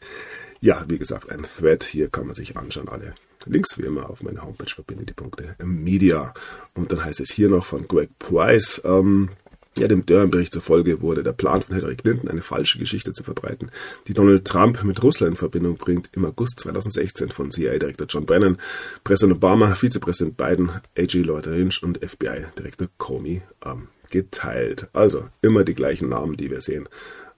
Ja, 0.61 0.85
wie 0.89 0.99
gesagt, 0.99 1.31
ein 1.31 1.43
Thread, 1.43 1.83
hier 1.83 2.09
kann 2.09 2.27
man 2.27 2.37
sich 2.37 2.57
anschauen, 2.57 2.89
alle 2.89 3.15
Links 3.47 3.79
wie 3.79 3.83
immer 3.83 4.11
auf 4.11 4.23
meiner 4.23 4.43
Homepage 4.43 4.71
verbinde 4.71 5.05
die 5.05 5.13
Punkte 5.13 5.57
Media. 5.63 6.35
Und 6.75 6.93
dann 6.93 7.05
heißt 7.05 7.21
es 7.21 7.31
hier 7.31 7.49
noch 7.49 7.65
von 7.65 7.87
Greg 7.89 8.11
Price, 8.19 8.81
ähm, 8.85 9.31
Ja, 9.77 9.89
dem 9.89 10.07
Durham-Bericht 10.07 10.53
zufolge 10.53 11.03
wurde 11.03 11.25
der 11.25 11.33
Plan 11.33 11.61
von 11.61 11.75
Hillary 11.75 11.97
Clinton, 11.97 12.29
eine 12.29 12.43
falsche 12.43 12.79
Geschichte 12.79 13.13
zu 13.13 13.25
verbreiten, 13.25 13.73
die 14.07 14.15
Donald 14.15 14.45
Trump 14.45 14.85
mit 14.85 15.03
Russland 15.03 15.33
in 15.33 15.37
Verbindung 15.37 15.77
bringt, 15.77 16.11
im 16.13 16.25
August 16.25 16.61
2016 16.61 17.31
von 17.31 17.51
CIA-Direktor 17.51 18.07
John 18.09 18.25
Brennan, 18.25 18.57
Präsident 19.03 19.37
Obama, 19.39 19.75
Vizepräsident 19.75 20.37
Biden, 20.37 20.71
AG 20.97 21.15
Lloyd 21.15 21.47
Lynch 21.47 21.83
und 21.83 21.99
FBI-Direktor 21.99 22.87
Comey 22.99 23.43
ähm, 23.67 23.89
geteilt. 24.13 24.87
Also 24.93 25.25
immer 25.43 25.65
die 25.65 25.75
gleichen 25.75 26.09
Namen, 26.09 26.37
die 26.37 26.53
wir 26.53 26.61
sehen. 26.61 26.89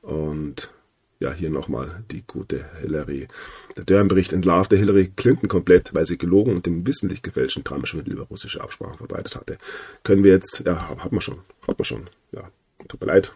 Und 0.02 0.70
ja, 1.18 1.32
hier 1.32 1.50
nochmal 1.50 2.04
die 2.11 2.25
gute 2.26 2.64
Hillary. 2.80 3.28
Der 3.76 3.85
Durham-Bericht 3.85 4.32
entlarvte 4.32 4.76
Hillary 4.76 5.12
Clinton 5.16 5.49
komplett, 5.49 5.94
weil 5.94 6.06
sie 6.06 6.18
gelogen 6.18 6.54
und 6.54 6.66
dem 6.66 6.87
wissentlich 6.87 7.23
gefälschten 7.23 7.64
Trump-Schwindel 7.64 8.14
über 8.14 8.25
russische 8.25 8.61
Absprachen 8.61 8.99
verbreitet 8.99 9.37
hatte. 9.37 9.58
Können 10.02 10.25
wir 10.25 10.32
jetzt, 10.32 10.62
ja, 10.66 10.96
hat 10.99 11.12
man 11.12 11.20
schon, 11.20 11.38
hat 11.66 11.78
man 11.78 11.85
schon, 11.85 12.11
ja, 12.32 12.50
tut 12.88 13.00
mir 13.00 13.06
leid. 13.06 13.32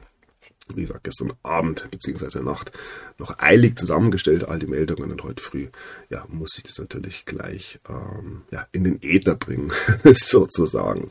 Wie 0.75 0.83
gesagt, 0.83 1.05
gestern 1.05 1.33
Abend 1.43 1.89
bzw. 1.91 2.41
Nacht 2.43 2.71
noch 3.19 3.39
eilig 3.39 3.77
zusammengestellt, 3.77 4.45
all 4.45 4.59
die 4.59 4.69
Meldungen 4.69 5.11
und 5.11 5.25
heute 5.25 5.43
früh, 5.43 5.69
ja, 6.11 6.25
muss 6.29 6.57
ich 6.59 6.65
das 6.65 6.79
natürlich 6.79 7.25
gleich 7.25 7.81
ähm, 7.89 8.43
ja, 8.51 8.67
in 8.71 8.85
den 8.85 9.03
Äther 9.03 9.35
bringen, 9.35 9.73
sozusagen. 10.13 11.11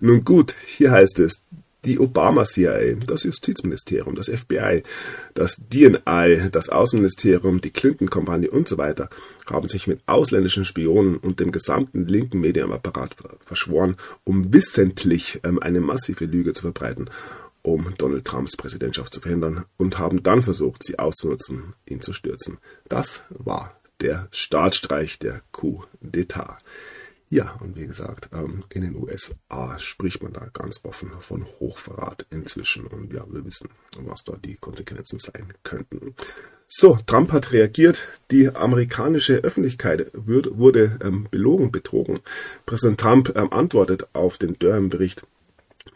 Nun 0.00 0.24
gut, 0.24 0.56
hier 0.66 0.90
heißt 0.90 1.20
es, 1.20 1.42
die 1.84 1.98
Obama-CIA, 1.98 2.96
das 3.06 3.22
Justizministerium, 3.22 4.14
das 4.14 4.28
FBI, 4.28 4.82
das 5.34 5.56
DNI, 5.56 6.50
das 6.50 6.68
Außenministerium, 6.68 7.60
die 7.60 7.70
Clinton-Kampagne 7.70 8.50
und 8.50 8.68
so 8.68 8.78
weiter 8.78 9.08
haben 9.46 9.68
sich 9.68 9.86
mit 9.86 10.00
ausländischen 10.06 10.64
Spionen 10.64 11.16
und 11.16 11.40
dem 11.40 11.52
gesamten 11.52 12.06
linken 12.06 12.40
Medienapparat 12.40 13.16
verschworen, 13.44 13.96
um 14.24 14.52
wissentlich 14.52 15.40
ähm, 15.44 15.60
eine 15.60 15.80
massive 15.80 16.24
Lüge 16.24 16.52
zu 16.52 16.62
verbreiten, 16.62 17.10
um 17.62 17.94
Donald 17.96 18.24
Trumps 18.24 18.56
Präsidentschaft 18.56 19.14
zu 19.14 19.20
verhindern 19.20 19.64
und 19.76 19.98
haben 19.98 20.22
dann 20.22 20.42
versucht, 20.42 20.82
sie 20.82 20.98
auszunutzen, 20.98 21.74
ihn 21.86 22.00
zu 22.00 22.12
stürzen. 22.12 22.58
Das 22.88 23.22
war 23.30 23.78
der 24.00 24.28
Staatsstreich 24.30 25.18
der 25.18 25.42
Coup 25.52 25.86
d'État. 26.02 26.56
Ja, 27.30 27.58
und 27.60 27.76
wie 27.76 27.86
gesagt, 27.86 28.30
ähm, 28.32 28.64
in 28.70 28.82
den 28.82 28.96
USA 28.96 29.78
spricht 29.78 30.22
man 30.22 30.32
da 30.32 30.48
ganz 30.52 30.84
offen 30.84 31.10
von 31.20 31.44
Hochverrat 31.60 32.26
inzwischen 32.30 32.86
und 32.86 33.12
ja, 33.12 33.24
wir 33.30 33.44
wissen, 33.44 33.68
was 33.98 34.24
da 34.24 34.34
die 34.36 34.54
Konsequenzen 34.54 35.18
sein 35.18 35.52
könnten. 35.62 36.14
So, 36.66 36.98
Trump 37.06 37.32
hat 37.32 37.52
reagiert. 37.52 38.02
Die 38.30 38.54
amerikanische 38.54 39.36
Öffentlichkeit 39.36 40.10
wird, 40.12 40.58
wurde 40.58 40.98
ähm, 41.02 41.26
belogen, 41.30 41.70
betrogen. 41.70 42.20
Präsident 42.66 43.00
Trump 43.00 43.32
ähm, 43.36 43.52
antwortet 43.52 44.08
auf 44.14 44.38
den 44.38 44.58
Durham-Bericht, 44.58 45.22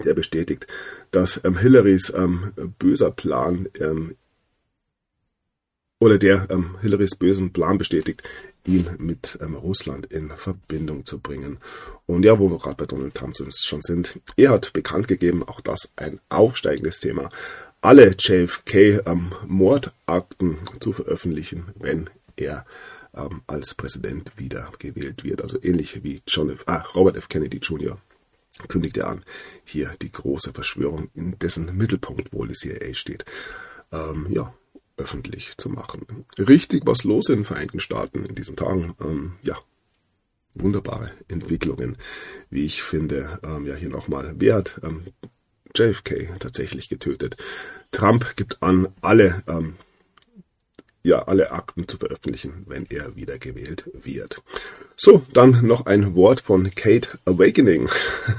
der 0.04 0.14
bestätigt, 0.14 0.66
dass 1.10 1.40
ähm, 1.44 1.58
Hillarys 1.58 2.12
ähm, 2.14 2.52
böser 2.78 3.10
Plan 3.10 3.68
ähm, 3.78 4.16
oder 6.02 6.18
der 6.18 6.48
Hillarys 6.80 7.16
bösen 7.16 7.52
Plan 7.52 7.78
bestätigt, 7.78 8.24
ihn 8.64 8.90
mit 8.98 9.38
ähm, 9.40 9.54
Russland 9.54 10.06
in 10.06 10.30
Verbindung 10.30 11.06
zu 11.06 11.20
bringen. 11.20 11.58
Und 12.06 12.24
ja, 12.24 12.40
wo 12.40 12.50
wir 12.50 12.58
gerade 12.58 12.74
bei 12.74 12.86
Donald 12.86 13.14
Trump 13.14 13.36
schon 13.36 13.82
sind, 13.82 14.18
er 14.36 14.50
hat 14.50 14.72
bekannt 14.72 15.06
gegeben, 15.06 15.44
auch 15.46 15.60
das 15.60 15.92
ein 15.94 16.18
aufsteigendes 16.28 16.98
Thema, 16.98 17.30
alle 17.80 18.16
JFK-Mordakten 18.18 20.50
ähm, 20.50 20.58
zu 20.80 20.92
veröffentlichen, 20.92 21.66
wenn 21.76 22.10
er 22.34 22.66
ähm, 23.14 23.42
als 23.46 23.74
Präsident 23.74 24.32
wiedergewählt 24.36 25.22
wird. 25.22 25.40
Also 25.40 25.62
ähnlich 25.62 26.02
wie 26.02 26.20
John 26.26 26.50
F., 26.50 26.64
ah, 26.66 26.84
Robert 26.96 27.16
F. 27.16 27.28
Kennedy 27.28 27.58
Jr. 27.58 27.96
kündigt 28.66 28.96
er 28.96 29.06
an, 29.06 29.22
hier 29.64 29.92
die 30.02 30.10
große 30.10 30.52
Verschwörung, 30.52 31.10
in 31.14 31.38
dessen 31.38 31.76
Mittelpunkt 31.76 32.32
wohl 32.32 32.48
die 32.48 32.54
CIA 32.54 32.92
steht. 32.94 33.24
Ähm, 33.92 34.26
ja, 34.30 34.52
öffentlich 34.96 35.56
zu 35.56 35.68
machen. 35.68 36.26
Richtig 36.38 36.82
was 36.86 37.04
los 37.04 37.28
in 37.28 37.36
den 37.36 37.44
Vereinigten 37.44 37.80
Staaten 37.80 38.24
in 38.24 38.34
diesen 38.34 38.56
Tagen. 38.56 38.94
Ähm, 39.00 39.32
ja, 39.42 39.58
wunderbare 40.54 41.12
Entwicklungen, 41.28 41.96
wie 42.50 42.64
ich 42.64 42.82
finde. 42.82 43.40
Ähm, 43.42 43.66
ja, 43.66 43.74
hier 43.74 43.88
nochmal. 43.88 44.34
Wer 44.36 44.56
hat 44.56 44.80
ähm, 44.84 45.04
JFK 45.74 46.38
tatsächlich 46.38 46.88
getötet? 46.88 47.36
Trump 47.90 48.36
gibt 48.36 48.62
an, 48.62 48.88
alle, 49.00 49.42
ähm, 49.46 49.76
ja, 51.02 51.22
alle 51.24 51.50
Akten 51.50 51.88
zu 51.88 51.98
veröffentlichen, 51.98 52.64
wenn 52.66 52.86
er 52.86 53.16
wiedergewählt 53.16 53.90
wird. 53.92 54.42
So, 54.96 55.24
dann 55.32 55.66
noch 55.66 55.86
ein 55.86 56.14
Wort 56.14 56.42
von 56.42 56.74
Kate 56.74 57.18
Awakening. 57.24 57.88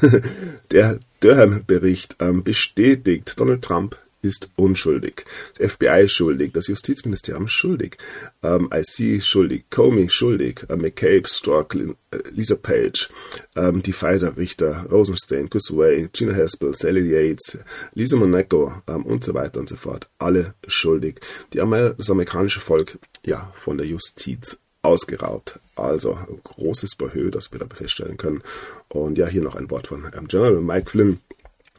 Der 0.72 1.00
Durham-Bericht 1.20 2.18
ähm, 2.20 2.44
bestätigt, 2.44 3.40
Donald 3.40 3.64
Trump 3.64 3.98
ist 4.24 4.50
unschuldig. 4.56 5.26
Das 5.56 5.74
FBI 5.74 6.06
ist 6.06 6.14
schuldig, 6.14 6.54
das 6.54 6.68
Justizministerium 6.68 7.46
ist 7.46 7.52
schuldig, 7.52 7.98
ähm, 8.42 8.70
IC 8.74 9.22
schuldig, 9.22 9.66
Comey 9.70 10.10
schuldig, 10.10 10.66
äh, 10.70 10.76
McCabe, 10.76 11.28
Stork, 11.28 11.76
äh, 11.76 11.94
Lisa 12.32 12.56
Page, 12.56 13.10
ähm, 13.56 13.84
die 13.84 13.94
Pfizer-Richter, 13.94 14.88
Rosenstein, 14.90 15.50
Gusway, 15.50 16.10
Gina 16.14 16.34
Haspel, 16.34 16.74
Sally 16.74 17.12
Yates, 17.12 17.60
Lisa 17.94 18.16
Monaco 18.16 18.74
ähm, 18.88 19.06
und 19.06 19.24
so 19.24 19.34
weiter 19.34 19.60
und 19.60 19.70
so 19.70 19.76
fort. 19.76 20.10
Alle 20.18 20.56
schuldig. 20.68 21.20
Die, 21.54 21.58
das 21.58 22.10
amerikanische 22.10 22.62
Volk, 22.62 22.98
ja, 23.26 23.52
von 23.56 23.78
der 23.78 23.86
Justiz 23.86 24.58
ausgeraubt. 24.82 25.60
Also 25.76 26.18
großes 26.44 26.96
Behö, 26.98 27.32
das 27.32 27.52
wir 27.52 27.60
da 27.60 27.66
feststellen 27.74 28.18
können. 28.18 28.44
Und 28.90 29.18
ja, 29.18 29.28
hier 29.28 29.42
noch 29.42 29.56
ein 29.56 29.72
Wort 29.72 29.88
von 29.88 30.06
General 30.28 30.62
Mike 30.62 30.92
Flynn 30.92 31.20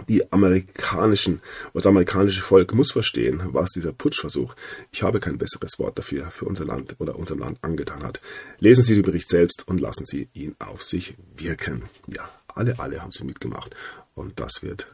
die 0.08 0.32
amerikanischen, 0.32 1.40
das 1.72 1.86
amerikanische 1.86 2.42
Volk 2.42 2.74
muss 2.74 2.92
verstehen, 2.92 3.42
was 3.52 3.70
dieser 3.70 3.92
Putschversuch, 3.92 4.54
ich 4.90 5.02
habe 5.02 5.20
kein 5.20 5.38
besseres 5.38 5.78
Wort 5.78 5.98
dafür, 5.98 6.30
für 6.30 6.46
unser 6.46 6.64
Land 6.64 6.96
oder 6.98 7.16
unserem 7.16 7.40
Land 7.40 7.58
angetan 7.62 8.02
hat. 8.02 8.20
Lesen 8.58 8.82
Sie 8.82 8.94
den 8.94 9.04
Bericht 9.04 9.28
selbst 9.28 9.66
und 9.68 9.80
lassen 9.80 10.04
Sie 10.04 10.28
ihn 10.34 10.56
auf 10.58 10.82
sich 10.82 11.14
wirken. 11.36 11.84
Ja, 12.08 12.28
alle, 12.48 12.78
alle 12.78 13.02
haben 13.02 13.12
sie 13.12 13.24
mitgemacht 13.24 13.74
und 14.14 14.40
das 14.40 14.62
wird 14.62 14.88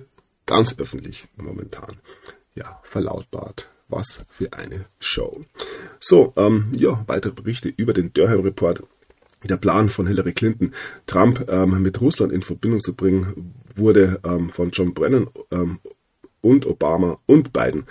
ganz 0.47 0.79
öffentlich 0.79 1.29
momentan, 1.37 2.01
ja, 2.55 2.81
verlautbart. 2.83 3.69
Was 3.89 4.21
für 4.29 4.53
eine 4.53 4.85
Show. 5.01 5.45
So, 5.99 6.33
ähm, 6.37 6.71
ja, 6.77 7.03
weitere 7.09 7.33
Berichte 7.33 7.69
über 7.69 7.93
den 7.93 8.13
Durham 8.13 8.43
Report 8.43 8.85
der 9.45 9.57
Plan 9.57 9.89
von 9.89 10.07
Hillary 10.07 10.33
Clinton, 10.33 10.73
Trump 11.07 11.47
ähm, 11.49 11.83
mit 11.83 12.01
Russland 12.01 12.33
in 12.33 12.43
Verbindung 12.43 12.81
zu 12.81 12.95
bringen, 12.95 13.55
wurde 13.75 14.21
ähm, 14.25 14.51
von 14.51 14.71
John 14.71 14.95
Brennan 14.95 15.29
ähm, 15.51 15.81
und 16.41 16.67
Obama 16.67 17.19
und 17.27 17.53
Biden 17.53 17.87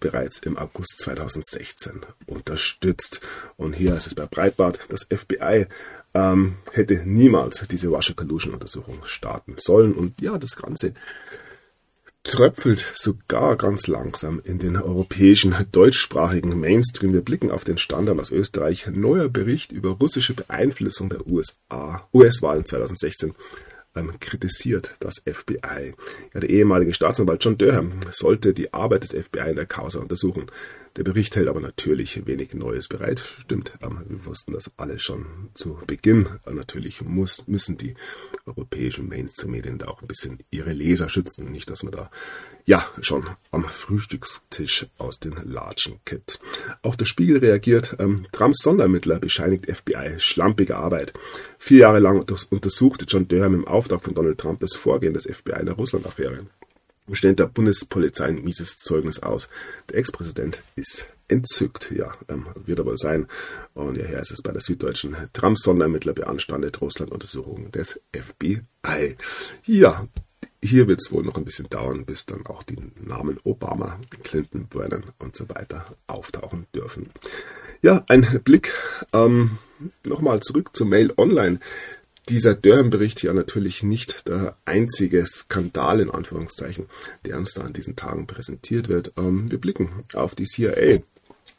bereits 0.00 0.38
im 0.38 0.56
August 0.56 1.00
2016 1.00 2.00
unterstützt. 2.26 3.20
Und 3.56 3.74
hier 3.74 3.94
ist 3.94 4.06
es 4.06 4.14
bei 4.14 4.26
Breitbart, 4.26 4.80
das 4.88 5.04
FBI 5.04 5.66
ähm, 6.14 6.56
hätte 6.72 7.02
niemals 7.04 7.62
diese 7.68 7.88
Russia 7.88 8.14
Collusion 8.14 8.54
Untersuchung 8.54 9.00
starten 9.04 9.54
sollen. 9.58 9.94
Und 9.94 10.20
ja, 10.20 10.38
das 10.38 10.56
Ganze 10.56 10.94
tröpfelt 12.24 12.92
sogar 12.94 13.56
ganz 13.56 13.86
langsam 13.88 14.40
in 14.44 14.58
den 14.58 14.76
europäischen 14.76 15.54
deutschsprachigen 15.72 16.58
Mainstream. 16.58 17.12
Wir 17.12 17.22
blicken 17.22 17.50
auf 17.50 17.64
den 17.64 17.78
Standard 17.78 18.18
aus 18.18 18.30
Österreich. 18.30 18.86
Neuer 18.86 19.28
Bericht 19.28 19.72
über 19.72 19.90
russische 19.90 20.34
Beeinflussung 20.34 21.08
der 21.08 21.26
USA, 21.26 22.08
US-Wahlen 22.12 22.64
2016 22.64 23.34
ähm, 23.94 24.12
kritisiert 24.20 24.94
das 25.00 25.22
FBI. 25.26 25.94
Ja, 26.32 26.40
der 26.40 26.50
ehemalige 26.50 26.94
Staatsanwalt 26.94 27.44
John 27.44 27.58
Durham 27.58 28.00
sollte 28.10 28.54
die 28.54 28.72
Arbeit 28.72 29.02
des 29.02 29.12
FBI 29.12 29.50
in 29.50 29.56
der 29.56 29.66
Causa 29.66 29.98
untersuchen. 29.98 30.46
Der 30.96 31.04
Bericht 31.04 31.36
hält 31.36 31.48
aber 31.48 31.60
natürlich 31.60 32.26
wenig 32.26 32.52
Neues 32.52 32.86
bereit. 32.86 33.20
Stimmt, 33.40 33.72
wir 33.80 34.26
wussten 34.26 34.52
das 34.52 34.70
alle 34.76 34.98
schon 34.98 35.24
zu 35.54 35.78
Beginn. 35.86 36.28
Natürlich 36.44 37.00
muss, 37.00 37.46
müssen 37.46 37.78
die 37.78 37.94
europäischen 38.44 39.08
Mainstream-Medien 39.08 39.78
da 39.78 39.88
auch 39.88 40.02
ein 40.02 40.06
bisschen 40.06 40.40
ihre 40.50 40.72
Leser 40.72 41.08
schützen. 41.08 41.50
Nicht, 41.50 41.70
dass 41.70 41.82
man 41.82 41.92
da 41.92 42.10
ja 42.66 42.86
schon 43.00 43.24
am 43.50 43.64
Frühstückstisch 43.64 44.86
aus 44.98 45.18
den 45.18 45.34
Latschen 45.46 45.98
kippt. 46.04 46.40
Auch 46.82 46.94
der 46.94 47.06
Spiegel 47.06 47.38
reagiert. 47.38 47.96
Ähm, 47.98 48.24
Trumps 48.30 48.62
Sondermittler 48.62 49.18
bescheinigt 49.18 49.74
FBI 49.74 50.18
schlampige 50.18 50.76
Arbeit. 50.76 51.14
Vier 51.58 51.78
Jahre 51.78 52.00
lang 52.00 52.18
untersuchte 52.50 53.06
John 53.06 53.28
Durham 53.28 53.54
im 53.54 53.66
Auftrag 53.66 54.02
von 54.02 54.14
Donald 54.14 54.38
Trump 54.38 54.60
das 54.60 54.76
Vorgehen 54.76 55.14
des 55.14 55.24
FBI 55.24 55.60
in 55.60 55.66
der 55.66 55.76
Russland-Affäre 55.76 56.46
stellt 57.12 57.38
der 57.38 57.46
Bundespolizei 57.46 58.26
ein 58.26 58.44
mieses 58.44 58.78
Zeugnis 58.78 59.22
aus. 59.22 59.48
Der 59.90 59.98
Ex-Präsident 59.98 60.62
ist 60.76 61.08
entzückt, 61.28 61.90
ja, 61.90 62.14
ähm, 62.28 62.46
wird 62.54 62.78
er 62.78 62.86
wohl 62.86 62.98
sein. 62.98 63.26
Und 63.74 63.96
ja, 63.96 64.06
hier 64.06 64.20
ist 64.20 64.32
es 64.32 64.42
bei 64.42 64.52
der 64.52 64.60
Süddeutschen. 64.60 65.16
Trumps 65.32 65.62
Sonderermittler 65.62 66.12
beanstandet 66.12 66.80
Russland-Untersuchungen 66.80 67.70
des 67.72 68.00
FBI. 68.12 69.16
Ja, 69.64 70.06
hier 70.62 70.86
wird 70.86 71.00
es 71.04 71.10
wohl 71.10 71.24
noch 71.24 71.36
ein 71.36 71.44
bisschen 71.44 71.68
dauern, 71.68 72.04
bis 72.04 72.24
dann 72.26 72.46
auch 72.46 72.62
die 72.62 72.78
Namen 73.00 73.38
Obama, 73.44 73.98
Clinton, 74.22 74.68
Brennan 74.68 75.04
und 75.18 75.34
so 75.34 75.48
weiter 75.48 75.96
auftauchen 76.06 76.66
dürfen. 76.74 77.10
Ja, 77.80 78.04
ein 78.06 78.40
Blick 78.44 78.72
ähm, 79.12 79.58
nochmal 80.06 80.40
zurück 80.40 80.70
zur 80.76 80.86
Mail 80.86 81.12
Online. 81.16 81.58
Dieser 82.28 82.54
Durham-Bericht 82.54 83.20
hier 83.20 83.32
natürlich 83.32 83.82
nicht 83.82 84.28
der 84.28 84.56
einzige 84.64 85.26
Skandal 85.26 86.00
in 86.00 86.10
Anführungszeichen, 86.10 86.86
der 87.24 87.38
uns 87.38 87.54
da 87.54 87.62
an 87.62 87.72
diesen 87.72 87.96
Tagen 87.96 88.26
präsentiert 88.26 88.88
wird. 88.88 89.12
Ähm, 89.16 89.50
wir 89.50 89.58
blicken 89.58 90.04
auf 90.14 90.34
die 90.34 90.44
CIA, 90.44 91.00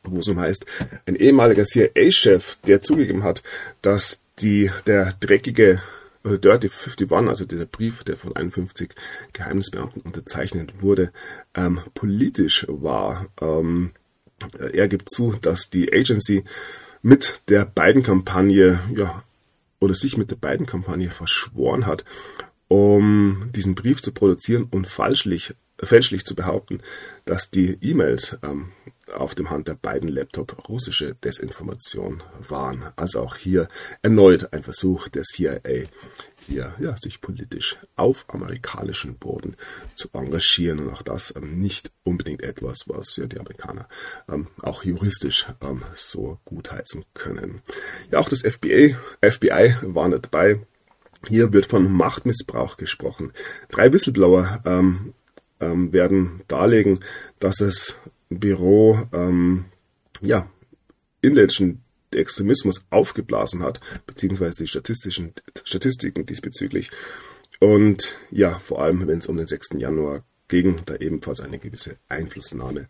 wo 0.04 0.20
es 0.20 0.28
um 0.28 0.40
heißt, 0.40 0.66
ein 1.06 1.16
ehemaliger 1.16 1.64
CIA-Chef, 1.64 2.58
der 2.68 2.82
zugegeben 2.82 3.24
hat, 3.24 3.44
dass 3.82 4.20
die, 4.40 4.72
der 4.88 5.14
dreckige 5.20 5.82
oder 6.24 6.38
Dirty 6.38 6.70
51, 6.70 7.12
also 7.12 7.46
dieser 7.46 7.66
Brief, 7.66 8.04
der 8.04 8.16
von 8.16 8.36
51 8.36 8.92
Geheimnisbeamten 9.34 10.02
unterzeichnet 10.02 10.82
wurde, 10.82 11.12
ähm, 11.54 11.82
politisch 11.94 12.66
war. 12.70 13.28
Ähm, 13.42 13.92
er 14.58 14.88
gibt 14.88 15.10
zu, 15.10 15.36
dass 15.42 15.70
die 15.70 15.92
Agency 15.94 16.44
mit 17.02 17.42
der 17.50 17.66
beiden 17.66 18.04
Kampagne 18.04 18.80
ja, 18.96 19.24
oder 19.84 19.94
sich 19.94 20.18
mit 20.18 20.32
der 20.32 20.38
beiden 20.38 20.66
Kampagne 20.66 21.12
verschworen 21.12 21.86
hat, 21.86 22.06
um 22.70 23.50
diesen 23.54 23.76
Brief 23.76 24.02
zu 24.02 24.14
produzieren 24.14 24.68
und 24.72 24.88
falschlich, 24.88 25.54
fälschlich 25.78 26.26
zu 26.26 26.36
behaupten, 26.36 26.80
dass 27.26 27.52
die 27.52 27.78
E-Mails 27.82 28.38
ähm, 28.44 28.72
auf 29.14 29.36
dem 29.36 29.50
Hand 29.50 29.68
der 29.68 29.76
beiden 29.76 30.08
Laptop 30.08 30.70
russische 30.70 31.16
Desinformation 31.16 32.24
waren. 32.48 32.86
Also 32.96 33.22
auch 33.22 33.36
hier 33.36 33.68
erneut 34.02 34.54
ein 34.54 34.64
Versuch 34.64 35.10
der 35.10 35.24
CIA, 35.24 35.88
hier 36.48 36.74
ja, 36.80 36.96
sich 36.98 37.22
politisch 37.22 37.78
auf 37.96 38.26
amerikanischen 38.28 39.18
Boden 39.18 39.56
zu 39.96 40.10
engagieren 40.14 40.80
und 40.80 40.94
auch 40.94 41.02
das 41.02 41.34
ähm, 41.36 41.60
nicht 41.60 41.92
unbedingt 42.04 42.42
etwas, 42.42 42.84
was 42.88 43.16
ja 43.18 43.26
die 43.26 43.40
Amerikaner 43.40 43.88
ähm, 44.30 44.48
auch 44.62 44.84
juristisch 44.84 45.48
ähm, 45.62 45.84
so 45.96 46.40
gutheißen 46.46 47.06
können. 47.14 47.62
Ja, 48.12 48.20
auch 48.20 48.30
das 48.30 48.42
FBI, 48.42 48.96
FBI 49.22 49.78
war 49.82 50.08
nicht 50.08 50.26
dabei. 50.26 50.60
Hier 51.30 51.54
wird 51.54 51.68
von 51.68 51.92
Machtmissbrauch 51.92 52.78
gesprochen. 52.78 53.32
Drei 53.70 53.94
Whistleblower 53.94 54.62
ähm, 54.66 55.14
ähm, 55.60 55.94
werden 55.94 56.42
darlegen, 56.48 57.00
dass 57.40 57.62
es 57.62 57.96
Büro 58.30 59.08
ähm, 59.14 59.66
ja, 60.22 60.48
inländischen 61.22 61.83
Extremismus 62.18 62.86
aufgeblasen 62.90 63.64
hat, 63.64 63.80
beziehungsweise 64.06 64.64
die 64.64 64.68
statistischen 64.68 65.34
Statistiken 65.64 66.26
diesbezüglich. 66.26 66.90
Und 67.60 68.16
ja, 68.32 68.60
vor 68.60 68.82
allem, 68.82 69.08
wenn 69.08 69.20
es 69.20 69.28
um 69.28 69.38
den 69.38 69.48
6. 69.48 69.70
Januar 69.78 70.24
ging, 70.48 70.82
da 70.86 70.96
ebenfalls 70.96 71.42
eine 71.42 71.60
gewisse 71.60 71.98
Einflussnahme 72.10 72.88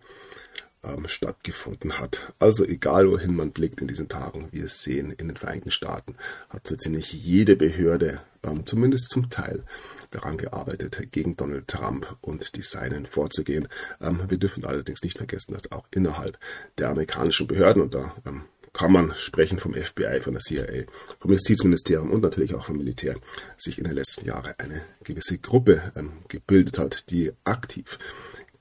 ähm, 0.84 1.08
stattgefunden 1.08 2.00
hat. 2.00 2.34
Also 2.40 2.66
egal, 2.66 3.10
wohin 3.10 3.36
man 3.36 3.52
blickt 3.52 3.82
in 3.82 3.88
diesen 3.88 4.10
Tagen, 4.10 4.50
wir 4.52 4.68
sehen, 4.68 5.12
in 5.12 5.28
den 5.28 5.38
Vereinigten 5.38 5.72
Staaten 5.72 6.16
hat 6.50 6.68
so 6.68 6.76
ziemlich 6.76 7.14
jede 7.14 7.56
Behörde, 7.56 8.22
ähm, 8.44 8.66
zumindest 8.66 9.10
zum 9.10 9.30
Teil, 9.30 9.64
daran 10.12 10.38
gearbeitet, 10.38 11.12
gegen 11.12 11.38
Donald 11.38 11.68
Trump 11.68 12.18
und 12.22 12.56
die 12.56 12.62
Seinen 12.62 13.06
vorzugehen. 13.06 13.68
Ähm, 14.02 14.22
wir 14.28 14.38
dürfen 14.38 14.66
allerdings 14.66 15.04
nicht 15.04 15.18
vergessen, 15.18 15.54
dass 15.54 15.72
auch 15.72 15.88
innerhalb 15.92 16.38
der 16.78 16.90
amerikanischen 16.90 17.48
Behörden, 17.48 17.82
und 17.82 17.94
da 17.94 18.14
ähm, 18.26 18.42
kann 18.74 18.92
man 18.92 19.14
sprechen 19.16 19.60
vom 19.60 19.74
FBI, 19.74 20.20
von 20.22 20.34
der 20.34 20.42
CIA, 20.42 20.84
vom 21.20 21.32
Justizministerium 21.32 22.12
und 22.12 22.22
natürlich 22.22 22.56
auch 22.56 22.66
vom 22.66 22.78
Militär, 22.78 23.16
sich 23.58 23.78
in 23.78 23.84
den 23.84 23.94
letzten 23.94 24.26
Jahren 24.26 24.54
eine 24.58 24.82
gewisse 25.04 25.38
Gruppe 25.38 25.92
ähm, 25.96 26.12
gebildet 26.28 26.80
hat, 26.80 27.10
die 27.12 27.32
aktiv 27.44 28.00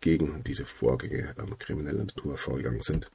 gegen 0.00 0.44
diese 0.44 0.66
Vorgänge 0.66 1.34
ähm, 1.38 1.58
krimineller 1.58 2.04
Natur 2.04 2.36
vorgegangen 2.36 2.82
sind. 2.82 3.10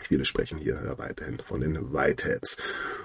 Viele 0.00 0.24
sprechen 0.24 0.58
hier 0.58 0.80
ja, 0.84 0.96
weiterhin 0.96 1.40
von 1.40 1.60
den 1.60 1.92
Whiteheads. 1.92 2.56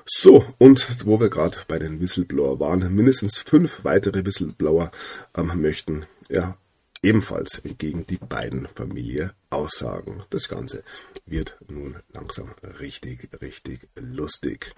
So, 0.06 0.46
und 0.60 1.06
wo 1.08 1.20
wir 1.20 1.30
gerade 1.30 1.58
bei 1.68 1.80
den 1.80 2.00
Whistleblower 2.00 2.60
waren, 2.60 2.94
mindestens 2.94 3.40
fünf 3.40 3.84
weitere 3.84 4.24
Whistleblower 4.24 4.92
ähm, 5.36 5.60
möchten 5.60 6.06
ja 6.30 6.56
ebenfalls 7.04 7.62
gegen 7.78 8.08
die 8.08 8.18
beiden 8.18 8.68
Familien 8.68 9.32
aussagen. 9.50 10.24
Das 10.30 10.50
Ganze 10.50 10.84
wird 11.26 11.58
nun 11.68 11.98
langsam 12.12 12.50
richtig, 12.80 13.30
richtig 13.42 13.88
lustig. 13.96 14.74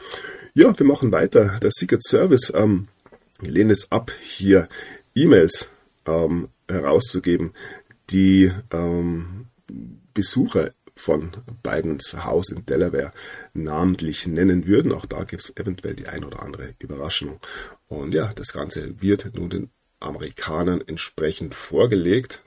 Ja, 0.53 0.77
wir 0.77 0.85
machen 0.85 1.11
weiter. 1.11 1.59
Der 1.61 1.71
Secret 1.71 2.03
Service 2.03 2.51
ähm, 2.53 2.87
lehnt 3.39 3.71
es 3.71 3.91
ab, 3.91 4.11
hier 4.21 4.67
E-Mails 5.13 5.69
ähm, 6.05 6.49
herauszugeben, 6.67 7.53
die 8.09 8.51
ähm, 8.71 9.47
Besucher 10.13 10.71
von 10.95 11.31
Bidens 11.61 12.13
Haus 12.13 12.49
in 12.49 12.65
Delaware 12.65 13.11
namentlich 13.53 14.27
nennen 14.27 14.65
würden. 14.65 14.91
Auch 14.91 15.05
da 15.05 15.23
gibt 15.23 15.43
es 15.43 15.55
eventuell 15.57 15.95
die 15.95 16.07
ein 16.07 16.23
oder 16.23 16.41
andere 16.41 16.73
Überraschung. 16.79 17.39
Und 17.87 18.13
ja, 18.13 18.31
das 18.33 18.53
Ganze 18.53 19.01
wird 19.01 19.35
nun 19.35 19.49
den 19.49 19.69
Amerikanern 19.99 20.81
entsprechend 20.85 21.55
vorgelegt, 21.55 22.41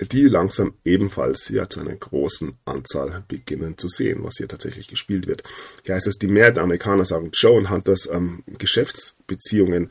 die 0.00 0.24
langsam 0.24 0.74
ebenfalls 0.84 1.48
ja 1.48 1.68
zu 1.68 1.80
einer 1.80 1.94
großen 1.94 2.58
Anzahl 2.64 3.24
beginnen 3.28 3.78
zu 3.78 3.88
sehen, 3.88 4.22
was 4.22 4.36
hier 4.36 4.48
tatsächlich 4.48 4.88
gespielt 4.88 5.26
wird. 5.26 5.42
Hier 5.84 5.94
heißt 5.94 6.06
es, 6.06 6.18
die 6.18 6.28
Mehrheit 6.28 6.56
der 6.56 6.64
Amerikaner 6.64 7.04
sagen, 7.04 7.30
Joe 7.32 7.56
und 7.56 7.70
Hunters 7.70 8.06
ähm, 8.12 8.44
Geschäftsbeziehungen 8.46 9.90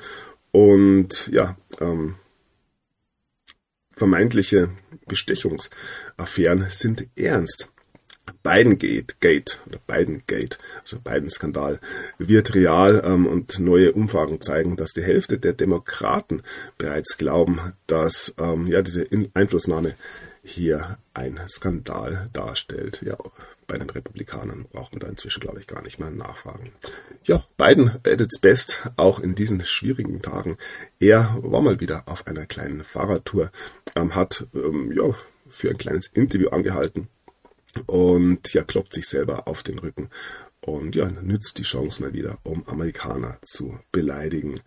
und 0.51 1.27
ja, 1.31 1.57
ähm, 1.79 2.15
vermeintliche 3.93 4.69
Bestechungsaffären 5.07 6.67
sind 6.69 7.07
ernst. 7.15 7.69
Biden-Gate, 8.43 9.19
Gate 9.21 9.59
oder 9.65 9.79
Biden-Gate, 9.87 10.59
also 10.81 10.99
Biden-Skandal, 10.99 11.79
wird 12.17 12.53
real 12.53 13.01
ähm, 13.05 13.27
und 13.27 13.59
neue 13.59 13.91
Umfragen 13.93 14.41
zeigen, 14.41 14.75
dass 14.75 14.93
die 14.93 15.03
Hälfte 15.03 15.37
der 15.37 15.53
Demokraten 15.53 16.43
bereits 16.77 17.17
glauben, 17.17 17.73
dass 17.87 18.33
ähm, 18.37 18.67
ja 18.67 18.81
diese 18.81 19.03
In 19.03 19.31
Einflussnahme 19.33 19.95
hier 20.43 20.97
ein 21.13 21.39
Skandal 21.47 22.29
darstellt. 22.33 23.01
Ja, 23.03 23.17
bei 23.67 23.79
den 23.79 23.89
Republikanern 23.89 24.67
braucht 24.71 24.93
man 24.93 24.99
da 24.99 25.07
inzwischen, 25.07 25.39
glaube 25.39 25.59
ich, 25.59 25.65
gar 25.67 25.81
nicht 25.81 25.99
mehr 25.99 26.11
nachfragen. 26.11 26.71
Ja, 27.23 27.43
Biden 27.57 27.89
at 28.05 28.21
its 28.21 28.39
best, 28.39 28.81
auch 28.95 29.19
in 29.19 29.33
diesen 29.33 29.65
schwierigen 29.65 30.21
Tagen. 30.21 30.57
Er 30.99 31.35
war 31.41 31.61
mal 31.61 31.79
wieder 31.79 32.03
auf 32.05 32.27
einer 32.27 32.45
kleinen 32.45 32.83
Fahrradtour, 32.83 33.51
ähm, 33.95 34.13
hat 34.13 34.45
ähm, 34.53 34.91
ja, 34.91 35.15
für 35.49 35.69
ein 35.69 35.77
kleines 35.77 36.07
Interview 36.07 36.49
angehalten 36.49 37.07
und 37.87 38.53
ja, 38.53 38.63
klopft 38.63 38.93
sich 38.93 39.07
selber 39.07 39.47
auf 39.47 39.63
den 39.63 39.79
Rücken 39.79 40.09
und 40.61 40.95
ja, 40.95 41.09
nützt 41.09 41.57
die 41.57 41.63
Chance 41.63 42.01
mal 42.01 42.13
wieder, 42.13 42.37
um 42.43 42.67
Amerikaner 42.67 43.37
zu 43.43 43.79
beleidigen. 43.91 44.61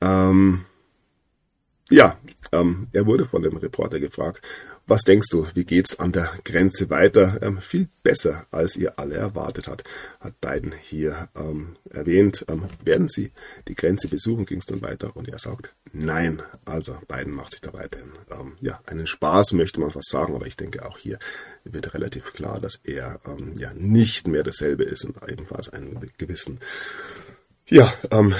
Ähm, 0.00 0.64
ja, 1.90 2.18
ähm, 2.52 2.88
er 2.92 3.06
wurde 3.06 3.24
von 3.24 3.42
dem 3.42 3.56
Reporter 3.56 4.00
gefragt, 4.00 4.42
was 4.88 5.02
denkst 5.02 5.28
du, 5.30 5.46
wie 5.54 5.64
geht's 5.64 5.98
an 5.98 6.12
der 6.12 6.32
Grenze 6.44 6.90
weiter? 6.90 7.38
Ähm, 7.42 7.60
viel 7.60 7.88
besser, 8.02 8.46
als 8.50 8.76
ihr 8.76 8.98
alle 8.98 9.16
erwartet 9.16 9.68
habt, 9.68 9.84
hat 10.18 10.40
Biden 10.40 10.72
hier 10.80 11.28
ähm, 11.36 11.76
erwähnt. 11.90 12.44
Ähm, 12.48 12.64
werden 12.84 13.08
sie 13.08 13.32
die 13.68 13.74
Grenze 13.74 14.08
besuchen, 14.08 14.46
ging 14.46 14.58
es 14.58 14.66
dann 14.66 14.82
weiter 14.82 15.14
und 15.14 15.28
er 15.28 15.38
sagt 15.38 15.74
nein. 15.92 16.42
Also 16.64 16.96
Biden 17.06 17.34
macht 17.34 17.52
sich 17.52 17.60
da 17.60 17.72
weiterhin 17.72 18.12
ähm, 18.30 18.56
ja, 18.60 18.80
einen 18.86 19.06
Spaß, 19.06 19.52
möchte 19.52 19.78
man 19.78 19.90
fast 19.90 20.10
sagen, 20.10 20.34
aber 20.34 20.46
ich 20.46 20.56
denke 20.56 20.84
auch 20.84 20.98
hier 20.98 21.18
wird 21.64 21.92
relativ 21.92 22.32
klar, 22.32 22.58
dass 22.58 22.80
er 22.82 23.20
ähm, 23.26 23.54
ja 23.58 23.74
nicht 23.74 24.26
mehr 24.26 24.42
dasselbe 24.42 24.84
ist 24.84 25.04
und 25.04 25.16
ebenfalls 25.28 25.68
einen 25.68 26.10
gewissen 26.16 26.60
ja, 27.70 27.92
ähm, 28.10 28.34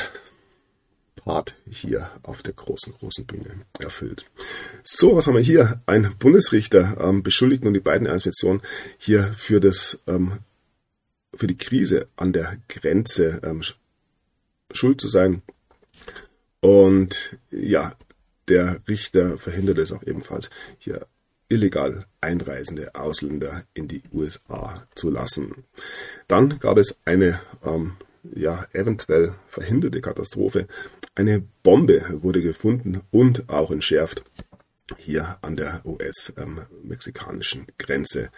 Part 1.22 1.56
hier 1.68 2.10
auf 2.22 2.42
der 2.42 2.54
großen, 2.54 2.94
großen 2.94 3.26
Bühne 3.26 3.50
erfüllt. 3.78 4.24
So, 4.84 5.16
was 5.16 5.26
haben 5.26 5.34
wir 5.34 5.42
hier? 5.42 5.80
Ein 5.86 6.14
Bundesrichter 6.18 6.96
ähm, 7.00 7.22
beschuldigt 7.22 7.64
nun 7.64 7.74
die 7.74 7.80
beiden 7.80 8.06
Institutionen 8.06 8.62
hier 8.98 9.34
für 9.34 9.60
das 9.60 9.98
ähm, 10.06 10.40
für 11.34 11.46
die 11.46 11.56
Krise 11.56 12.08
an 12.16 12.32
der 12.32 12.58
Grenze 12.68 13.40
ähm, 13.44 13.62
schuld 14.72 15.00
zu 15.00 15.08
sein. 15.08 15.42
Und 16.60 17.36
ja, 17.50 17.94
der 18.48 18.80
Richter 18.88 19.38
verhindert 19.38 19.78
es 19.78 19.92
auch 19.92 20.02
ebenfalls, 20.02 20.50
hier 20.78 21.06
illegal 21.48 22.06
einreisende 22.20 22.94
Ausländer 22.94 23.64
in 23.74 23.88
die 23.88 24.02
USA 24.12 24.86
zu 24.94 25.10
lassen. 25.10 25.64
Dann 26.26 26.58
gab 26.58 26.78
es 26.78 26.98
eine 27.04 27.40
ähm, 27.64 27.96
ja, 28.34 28.66
eventuell 28.72 29.34
verhinderte 29.46 30.00
Katastrophe. 30.00 30.66
Eine 31.14 31.42
Bombe 31.62 32.22
wurde 32.22 32.42
gefunden 32.42 33.00
und 33.10 33.48
auch 33.48 33.70
entschärft 33.70 34.22
hier 34.96 35.38
an 35.42 35.56
der 35.56 35.84
US-mexikanischen 35.84 37.66
Grenze. 37.78 38.30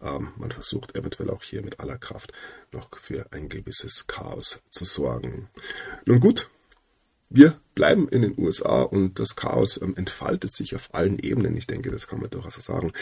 Ähm, 0.00 0.32
man 0.36 0.50
versucht 0.50 0.94
eventuell 0.94 1.30
auch 1.30 1.42
hier 1.42 1.62
mit 1.62 1.80
aller 1.80 1.98
Kraft 1.98 2.32
noch 2.72 2.88
für 2.98 3.26
ein 3.32 3.48
gewisses 3.48 4.06
Chaos 4.06 4.60
zu 4.70 4.84
sorgen. 4.84 5.48
Nun 6.06 6.20
gut, 6.20 6.48
wir 7.30 7.60
bleiben 7.74 8.08
in 8.08 8.22
den 8.22 8.38
USA 8.38 8.82
und 8.82 9.20
das 9.20 9.36
Chaos 9.36 9.80
ähm, 9.82 9.94
entfaltet 9.96 10.54
sich 10.54 10.74
auf 10.74 10.94
allen 10.94 11.18
Ebenen. 11.18 11.56
Ich 11.56 11.66
denke, 11.66 11.90
das 11.90 12.06
kann 12.06 12.20
man 12.20 12.30
durchaus 12.30 12.54
sagen. 12.54 12.92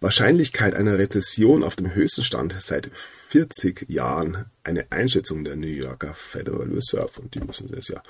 Wahrscheinlichkeit 0.00 0.74
einer 0.74 0.98
Rezession 0.98 1.64
auf 1.64 1.76
dem 1.76 1.94
höchsten 1.94 2.22
Stand 2.22 2.54
seit 2.58 2.90
40 3.28 3.88
Jahren 3.88 4.44
eine 4.62 4.90
Einschätzung 4.90 5.44
der 5.44 5.56
New 5.56 5.66
Yorker 5.66 6.12
Federal 6.14 6.68
Reserve 6.68 7.20
und 7.20 7.34
die 7.34 7.40
müssen 7.40 7.70
das 7.70 7.88
ja 7.88 8.02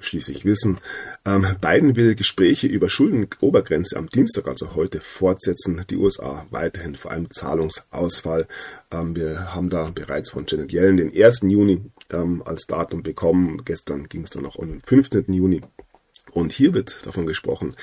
schließlich 0.00 0.44
wissen. 0.44 0.78
Ähm, 1.24 1.46
Biden 1.60 1.96
will 1.96 2.14
Gespräche 2.14 2.66
über 2.66 2.88
Schuldenobergrenze 2.88 3.96
am 3.96 4.08
Dienstag, 4.08 4.46
also 4.48 4.74
heute, 4.74 5.00
fortsetzen. 5.00 5.84
Die 5.90 5.96
USA 5.96 6.46
weiterhin 6.50 6.96
vor 6.96 7.10
allem 7.10 7.30
Zahlungsausfall. 7.30 8.46
Ähm, 8.90 9.14
wir 9.14 9.54
haben 9.54 9.68
da 9.68 9.90
bereits 9.90 10.30
von 10.30 10.46
Janet 10.46 10.72
Yellen 10.72 10.96
den 10.96 11.12
1. 11.14 11.42
Juni 11.42 11.82
ähm, 12.10 12.42
als 12.44 12.66
Datum 12.66 13.02
bekommen. 13.02 13.62
Gestern 13.64 14.08
ging 14.08 14.22
es 14.22 14.30
dann 14.30 14.42
noch 14.42 14.56
um 14.56 14.68
den 14.68 14.82
15. 14.82 15.32
Juni. 15.32 15.60
Und 16.32 16.52
hier 16.52 16.74
wird 16.74 17.06
davon 17.06 17.26
gesprochen, 17.26 17.76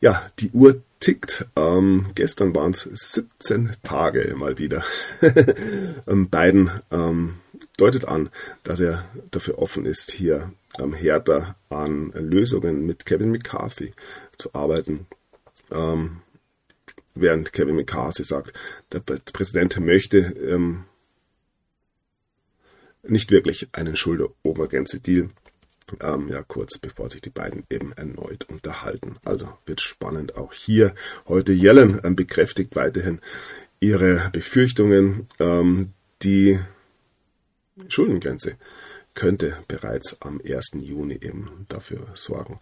ja, 0.00 0.30
die 0.38 0.50
Uhr 0.50 0.82
tickt. 1.00 1.46
Ähm, 1.56 2.06
gestern 2.14 2.54
waren 2.54 2.72
es 2.72 2.88
17 2.92 3.72
Tage 3.82 4.34
mal 4.36 4.58
wieder. 4.58 4.84
ähm, 6.06 6.28
Biden 6.28 6.70
ähm, 6.90 7.36
deutet 7.76 8.06
an, 8.06 8.30
dass 8.64 8.80
er 8.80 9.04
dafür 9.30 9.58
offen 9.58 9.86
ist, 9.86 10.10
hier 10.10 10.52
ähm, 10.78 10.94
härter 10.94 11.56
an 11.68 12.12
Lösungen 12.12 12.86
mit 12.86 13.06
Kevin 13.06 13.30
McCarthy 13.30 13.92
zu 14.36 14.54
arbeiten. 14.54 15.06
Ähm, 15.70 16.20
während 17.14 17.52
Kevin 17.52 17.76
McCarthy 17.76 18.24
sagt, 18.24 18.52
der 18.92 19.00
Präsident 19.00 19.78
möchte 19.80 20.18
ähm, 20.18 20.84
nicht 23.02 23.30
wirklich 23.30 23.68
einen 23.72 23.96
Schulderobergrenze-Deal 23.96 25.30
ähm, 26.00 26.28
ja, 26.28 26.42
kurz 26.42 26.78
bevor 26.78 27.10
sich 27.10 27.20
die 27.20 27.30
beiden 27.30 27.64
eben 27.70 27.92
erneut 27.92 28.44
unterhalten. 28.48 29.16
Also 29.24 29.48
wird 29.66 29.80
spannend 29.80 30.36
auch 30.36 30.52
hier. 30.52 30.94
Heute 31.26 31.52
Yellen 31.52 32.00
ähm, 32.04 32.16
bekräftigt 32.16 32.76
weiterhin 32.76 33.20
ihre 33.80 34.30
Befürchtungen. 34.32 35.28
Ähm, 35.38 35.92
die 36.22 36.58
Schuldengrenze 37.88 38.56
könnte 39.14 39.58
bereits 39.68 40.20
am 40.20 40.40
1. 40.44 40.72
Juni 40.80 41.18
eben 41.20 41.66
dafür 41.68 42.06
sorgen, 42.14 42.58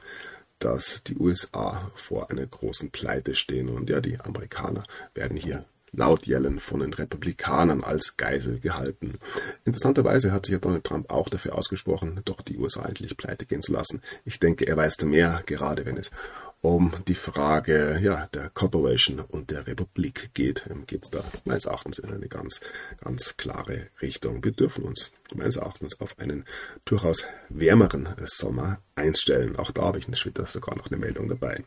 dass 0.59 1.03
die 1.05 1.17
USA 1.17 1.91
vor 1.95 2.31
einer 2.31 2.47
großen 2.47 2.91
Pleite 2.91 3.35
stehen. 3.35 3.69
Und 3.69 3.91
ja, 3.91 4.01
die 4.01 4.19
Amerikaner 4.19 4.85
werden 5.15 5.37
hier 5.37 5.65
laut 5.97 6.27
Yellen 6.27 6.61
von 6.61 6.81
den 6.81 6.93
Republikanern 6.93 7.83
als 7.83 8.17
Geisel 8.17 8.61
gehalten. 8.61 9.19
Interessanterweise 9.65 10.33
hat 10.33 10.47
sich 10.47 10.53
ja 10.53 10.59
Donald 10.59 10.85
Trump 10.85 11.11
auch 11.11 11.29
dafür 11.29 11.55
ausgesprochen, 11.55 12.21
doch 12.25 12.43
die 12.43 12.59
USA 12.59 12.85
endlich 12.85 13.17
pleite 13.17 13.47
gehen 13.47 13.63
zu 13.63 13.73
lassen. 13.73 14.03
Ich 14.25 14.39
denke, 14.39 14.67
er 14.67 14.77
weiß 14.77 14.97
mehr, 15.07 15.43
gerade 15.47 15.85
wenn 15.87 15.97
es 15.97 16.11
um 16.67 16.93
die 17.07 17.15
Frage 17.15 18.01
ja, 18.03 18.27
der 18.35 18.51
Corporation 18.51 19.21
und 19.21 19.51
der 19.53 19.67
Republik 19.69 20.31
geht, 20.35 20.67
ähm, 20.69 20.85
geht 20.87 21.05
es 21.05 21.11
da 21.11 21.23
meines 21.45 21.67
Erachtens 21.67 22.01
in 22.01 22.11
eine 22.11 22.27
ganz, 22.27 22.61
ganz 23.03 23.37
klare 23.37 23.87
Richtung. 24.03 24.43
Wir 24.43 24.51
dürfen 24.51 24.85
uns 24.85 25.13
meines 25.35 25.57
Erachtens 25.57 26.01
auf 26.01 26.19
einen 26.19 26.45
durchaus 26.85 27.25
wärmeren 27.49 28.09
Sommer 28.25 28.81
einstellen. 28.97 29.57
Auch 29.57 29.71
da 29.71 29.83
habe 29.83 29.99
ich 29.99 30.07
später 30.19 30.47
sogar 30.47 30.77
noch 30.77 30.89
eine 30.91 30.97
Meldung 30.97 31.29
dabei. 31.29 31.63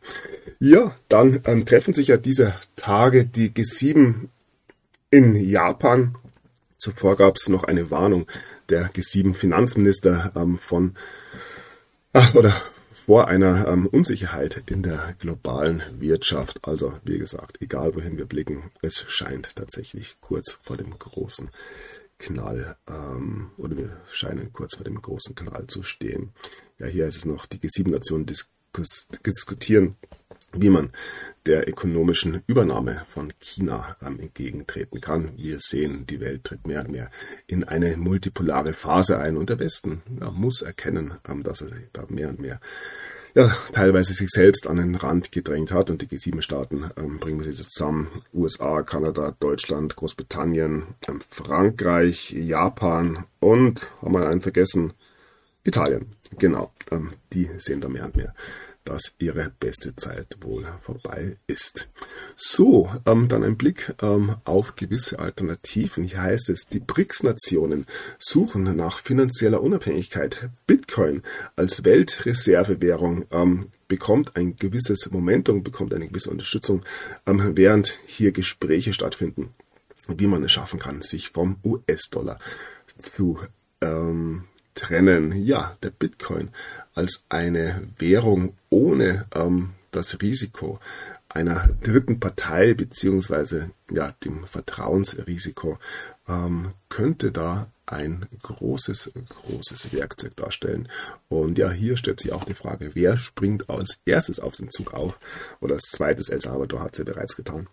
Ja, 0.60 0.96
dann 1.08 1.42
ähm, 1.46 1.66
treffen 1.66 1.94
sich 1.94 2.08
ja 2.10 2.18
diese 2.18 2.56
Tage 2.76 3.26
die 3.26 3.52
G7 3.52 4.28
in 5.12 5.36
Japan. 5.36 6.18
Zuvor 6.78 7.16
gab 7.16 7.38
es 7.38 7.48
noch 7.48 7.64
eine 7.64 7.90
Warnung 7.90 8.28
der 8.68 8.92
G7 8.92 9.34
Finanzminister 9.34 10.34
ähm, 10.36 10.60
von 10.60 10.96
ach, 12.14 12.36
oder 12.36 12.54
vor 13.10 13.28
einer 13.28 13.68
ähm, 13.68 13.88
Unsicherheit 13.88 14.62
in 14.68 14.84
der 14.84 15.16
globalen 15.18 15.82
Wirtschaft. 16.00 16.60
Also 16.62 16.94
wie 17.04 17.18
gesagt, 17.18 17.60
egal 17.60 17.96
wohin 17.96 18.20
wir 18.20 18.26
blicken, 18.26 18.70
es 18.84 19.04
scheint 19.08 19.56
tatsächlich 19.56 20.22
kurz 20.22 20.60
vor 20.62 20.78
dem 20.78 20.92
großen 21.00 21.50
Knall 22.20 22.78
ähm, 22.88 23.50
oder 23.58 23.78
wir 23.78 23.98
scheinen 24.12 24.54
kurz 24.54 24.76
vor 24.76 24.84
dem 24.84 25.02
großen 25.02 25.34
Knall 25.34 25.66
zu 25.66 25.82
stehen. 25.82 26.34
Ja, 26.78 26.86
hier 26.86 27.08
ist 27.08 27.18
es 27.18 27.26
noch, 27.26 27.48
die 27.48 27.58
G7-Nationen 27.58 28.28
diskus 28.28 29.08
diskutieren, 29.26 29.96
wie 30.54 30.70
man 30.70 30.92
der 31.46 31.68
ökonomischen 31.68 32.44
Übernahme 32.48 33.04
von 33.08 33.34
China 33.40 33.96
ähm, 34.06 34.20
entgegentreten 34.20 35.02
kann. 35.02 35.32
Wir 35.38 35.60
sehen, 35.60 36.06
die 36.08 36.20
Welt 36.20 36.44
tritt 36.44 36.68
mehr 36.68 36.82
und 36.82 36.92
mehr 36.92 37.10
in 37.48 37.64
eine 37.64 37.98
multipolare 37.98 38.74
Phase 38.74 39.20
ein 39.20 39.38
und 39.38 39.50
der 39.50 39.60
Westen 39.60 40.02
ja, 40.20 40.32
muss 40.32 40.62
erkennen, 40.62 41.14
ähm, 41.28 41.44
dass 41.44 41.62
er 41.62 41.70
da 41.94 42.06
mehr 42.10 42.30
und 42.30 42.40
mehr 42.40 42.60
ja, 43.36 43.56
teilweise 43.72 44.14
sich 44.14 44.30
selbst 44.30 44.68
an 44.68 44.78
den 44.78 44.96
Rand 44.96 45.32
gedrängt 45.32 45.72
hat 45.72 45.90
und 45.90 46.02
die 46.02 46.08
G7-Staaten 46.08 46.92
ähm, 46.98 47.20
bringen 47.20 47.40
wir 47.44 47.54
sie 47.54 47.64
zusammen. 47.64 48.10
USA, 48.34 48.82
Kanada, 48.82 49.36
Deutschland, 49.40 49.96
Großbritannien, 49.96 50.88
ähm, 51.08 51.22
Frankreich, 51.30 52.32
Japan 52.32 53.26
und, 53.40 53.88
haben 54.02 54.14
wir 54.14 54.28
einen 54.28 54.42
vergessen, 54.42 54.94
Italien. 55.64 56.16
Genau, 56.38 56.74
ähm, 56.92 57.14
die 57.34 57.50
sehen 57.58 57.82
da 57.82 57.90
mehr 57.90 58.06
und 58.06 58.16
mehr 58.16 58.34
dass 58.86 59.14
ihre 59.20 59.52
beste 59.60 59.96
Zeit 59.96 60.38
wohl 60.42 60.66
vorbei 60.82 61.38
ist. 61.48 61.90
So, 62.36 62.90
ähm, 63.06 63.28
dann 63.28 63.44
ein 63.44 63.58
Blick 63.58 63.94
ähm, 64.02 64.36
auf 64.46 64.76
gewisse 64.76 65.20
Alternativen. 65.20 66.04
Hier 66.04 66.22
heißt 66.22 66.50
es, 66.50 66.68
die 66.68 66.80
BRICS-Nationen 66.80 67.86
suchen 68.18 68.76
nach 68.76 69.00
finanzieller 69.00 69.62
Unabhängigkeit. 69.62 70.50
Bitcoin 70.66 71.24
als 71.56 71.84
Weltreservewährung 71.84 73.26
ähm, 73.32 73.68
bekommt 73.88 74.36
ein 74.36 74.56
gewisses 74.56 75.10
Momentum, 75.12 75.64
bekommt 75.64 75.94
eine 75.94 76.08
gewisse 76.08 76.30
Unterstützung, 76.30 76.84
ähm, 77.26 77.52
während 77.56 78.00
hier 78.06 78.32
Gespräche 78.32 78.94
stattfinden, 78.94 79.54
wie 80.08 80.28
man 80.28 80.44
es 80.44 80.52
schaffen 80.52 80.80
kann, 80.80 81.02
sich 81.02 81.30
vom 81.30 81.58
US-Dollar 81.64 82.40
zu 83.02 83.40
ähm, 83.82 84.46
trennen. 84.80 85.34
Ja, 85.46 85.78
der 85.84 85.90
Bitcoin 85.90 86.50
als 86.96 87.26
eine 87.30 87.82
Währung 87.98 88.54
ohne 88.70 89.26
ähm, 89.36 89.72
das 89.92 90.22
Risiko 90.22 90.80
einer 91.28 91.70
dritten 91.84 92.20
Partei 92.20 92.74
beziehungsweise 92.74 93.72
ja 93.92 94.14
dem 94.24 94.46
Vertrauensrisiko 94.48 95.78
ähm, 96.28 96.74
könnte 96.88 97.32
da 97.32 97.68
ein 97.86 98.26
großes, 98.42 99.12
großes 99.30 99.94
Werkzeug 99.94 100.36
darstellen. 100.36 100.88
Und 101.28 101.58
ja, 101.58 101.72
hier 101.72 101.98
stellt 101.98 102.20
sich 102.20 102.32
auch 102.32 102.46
die 102.46 102.54
Frage, 102.54 102.92
wer 102.94 103.18
springt 103.18 103.70
als 103.70 104.00
erstes 104.06 104.40
auf 104.40 104.56
den 104.56 104.70
Zug 104.70 104.94
auf? 104.94 105.20
Oder 105.60 105.76
als 105.76 105.90
zweites 105.92 106.30
El 106.30 106.40
Salvador 106.40 106.82
hat 106.82 106.94
es 106.94 107.00
ja 107.00 107.06
bereits 107.06 107.36
getan 107.36 107.68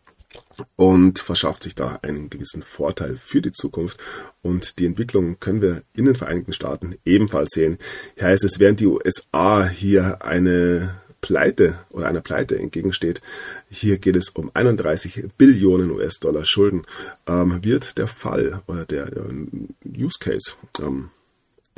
und 0.76 1.18
verschafft 1.18 1.62
sich 1.62 1.74
da 1.74 1.98
einen 2.02 2.30
gewissen 2.30 2.62
Vorteil 2.62 3.16
für 3.16 3.42
die 3.42 3.52
Zukunft. 3.52 3.98
Und 4.42 4.78
die 4.78 4.86
Entwicklung 4.86 5.38
können 5.40 5.62
wir 5.62 5.82
in 5.94 6.06
den 6.06 6.14
Vereinigten 6.14 6.52
Staaten 6.52 6.96
ebenfalls 7.04 7.50
sehen. 7.52 7.78
Hier 8.16 8.28
heißt 8.28 8.44
es, 8.44 8.58
während 8.58 8.80
die 8.80 8.86
USA 8.86 9.66
hier 9.66 10.24
eine 10.24 11.00
Pleite 11.20 11.78
oder 11.90 12.06
einer 12.06 12.20
Pleite 12.20 12.58
entgegensteht, 12.58 13.20
hier 13.68 13.98
geht 13.98 14.16
es 14.16 14.28
um 14.28 14.50
31 14.54 15.30
Billionen 15.36 15.90
US-Dollar 15.90 16.44
Schulden, 16.44 16.82
ähm, 17.26 17.64
wird 17.64 17.98
der 17.98 18.06
Fall 18.06 18.62
oder 18.66 18.84
der 18.84 19.08
äh, 19.08 19.98
Use 19.98 20.18
Case, 20.20 20.52
ähm, 20.80 21.10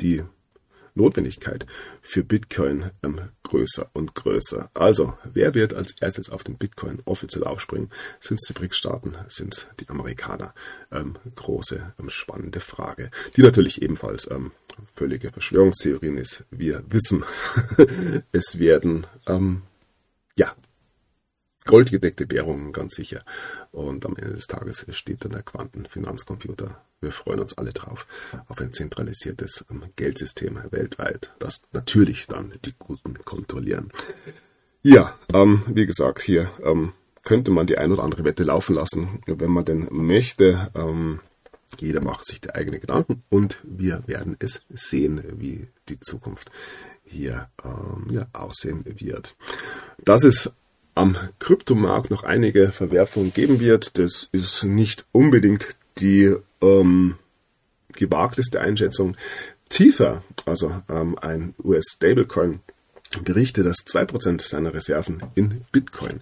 die 0.00 0.22
Notwendigkeit 0.98 1.66
für 2.02 2.22
Bitcoin 2.22 2.90
ähm, 3.02 3.20
größer 3.44 3.88
und 3.94 4.14
größer. 4.14 4.70
Also, 4.74 5.16
wer 5.24 5.54
wird 5.54 5.72
als 5.72 5.92
erstes 6.00 6.28
auf 6.30 6.44
den 6.44 6.58
Bitcoin 6.58 7.00
offiziell 7.06 7.44
aufspringen? 7.44 7.90
Sind 8.20 8.38
es 8.40 8.48
die 8.48 8.52
BRICS-Staaten? 8.52 9.16
Sind 9.28 9.54
es 9.54 9.66
die 9.80 9.88
Amerikaner? 9.88 10.54
Ähm, 10.92 11.16
große, 11.34 11.94
ähm, 11.98 12.10
spannende 12.10 12.60
Frage, 12.60 13.10
die 13.36 13.42
natürlich 13.42 13.80
ebenfalls 13.80 14.30
ähm, 14.30 14.52
völlige 14.94 15.30
Verschwörungstheorien 15.30 16.18
ist. 16.18 16.44
Wir 16.50 16.84
wissen, 16.88 17.24
es 18.32 18.58
werden 18.58 19.06
ähm, 19.26 19.62
ja 20.36 20.54
goldgedeckte 21.68 22.30
Währungen 22.30 22.72
ganz 22.72 22.94
sicher. 22.94 23.22
Und 23.70 24.06
am 24.06 24.16
Ende 24.16 24.34
des 24.34 24.46
Tages 24.46 24.86
steht 24.90 25.24
dann 25.24 25.32
der 25.32 25.42
Quantenfinanzcomputer. 25.42 26.80
Wir 27.00 27.12
freuen 27.12 27.40
uns 27.40 27.56
alle 27.56 27.72
drauf 27.72 28.06
auf 28.48 28.60
ein 28.60 28.72
zentralisiertes 28.72 29.64
ähm, 29.70 29.84
Geldsystem 29.94 30.60
weltweit, 30.70 31.32
das 31.38 31.62
natürlich 31.72 32.26
dann 32.26 32.54
die 32.64 32.74
Guten 32.78 33.14
kontrollieren. 33.24 33.92
Ja, 34.82 35.16
ähm, 35.32 35.62
wie 35.68 35.86
gesagt, 35.86 36.22
hier 36.22 36.50
ähm, 36.62 36.92
könnte 37.22 37.50
man 37.50 37.66
die 37.66 37.78
ein 37.78 37.92
oder 37.92 38.02
andere 38.02 38.24
Wette 38.24 38.42
laufen 38.42 38.74
lassen, 38.74 39.20
wenn 39.26 39.50
man 39.50 39.64
denn 39.64 39.88
möchte. 39.90 40.70
Ähm, 40.74 41.20
jeder 41.78 42.00
macht 42.00 42.24
sich 42.24 42.40
die 42.40 42.54
eigenen 42.54 42.80
Gedanken 42.80 43.22
und 43.28 43.60
wir 43.62 44.02
werden 44.06 44.36
es 44.38 44.62
sehen, 44.70 45.22
wie 45.36 45.68
die 45.88 46.00
Zukunft 46.00 46.50
hier 47.04 47.48
ähm, 47.64 48.06
ja, 48.10 48.26
aussehen 48.32 48.84
wird. 48.86 49.36
Das 49.98 50.24
ist 50.24 50.52
am 50.98 51.16
Kryptomarkt 51.38 52.10
noch 52.10 52.24
einige 52.24 52.72
Verwerfungen 52.72 53.32
geben 53.32 53.60
wird. 53.60 53.98
Das 53.98 54.28
ist 54.32 54.64
nicht 54.64 55.04
unbedingt 55.12 55.68
die 55.98 56.34
ähm, 56.60 57.14
gewagteste 57.92 58.60
Einschätzung. 58.60 59.16
Tiefer, 59.68 60.24
also 60.44 60.82
ähm, 60.88 61.16
ein 61.20 61.54
US-Stablecoin, 61.62 62.60
berichtet, 63.22 63.66
dass 63.66 63.86
2% 63.86 64.42
seiner 64.42 64.74
Reserven 64.74 65.22
in 65.36 65.64
Bitcoin 65.70 66.20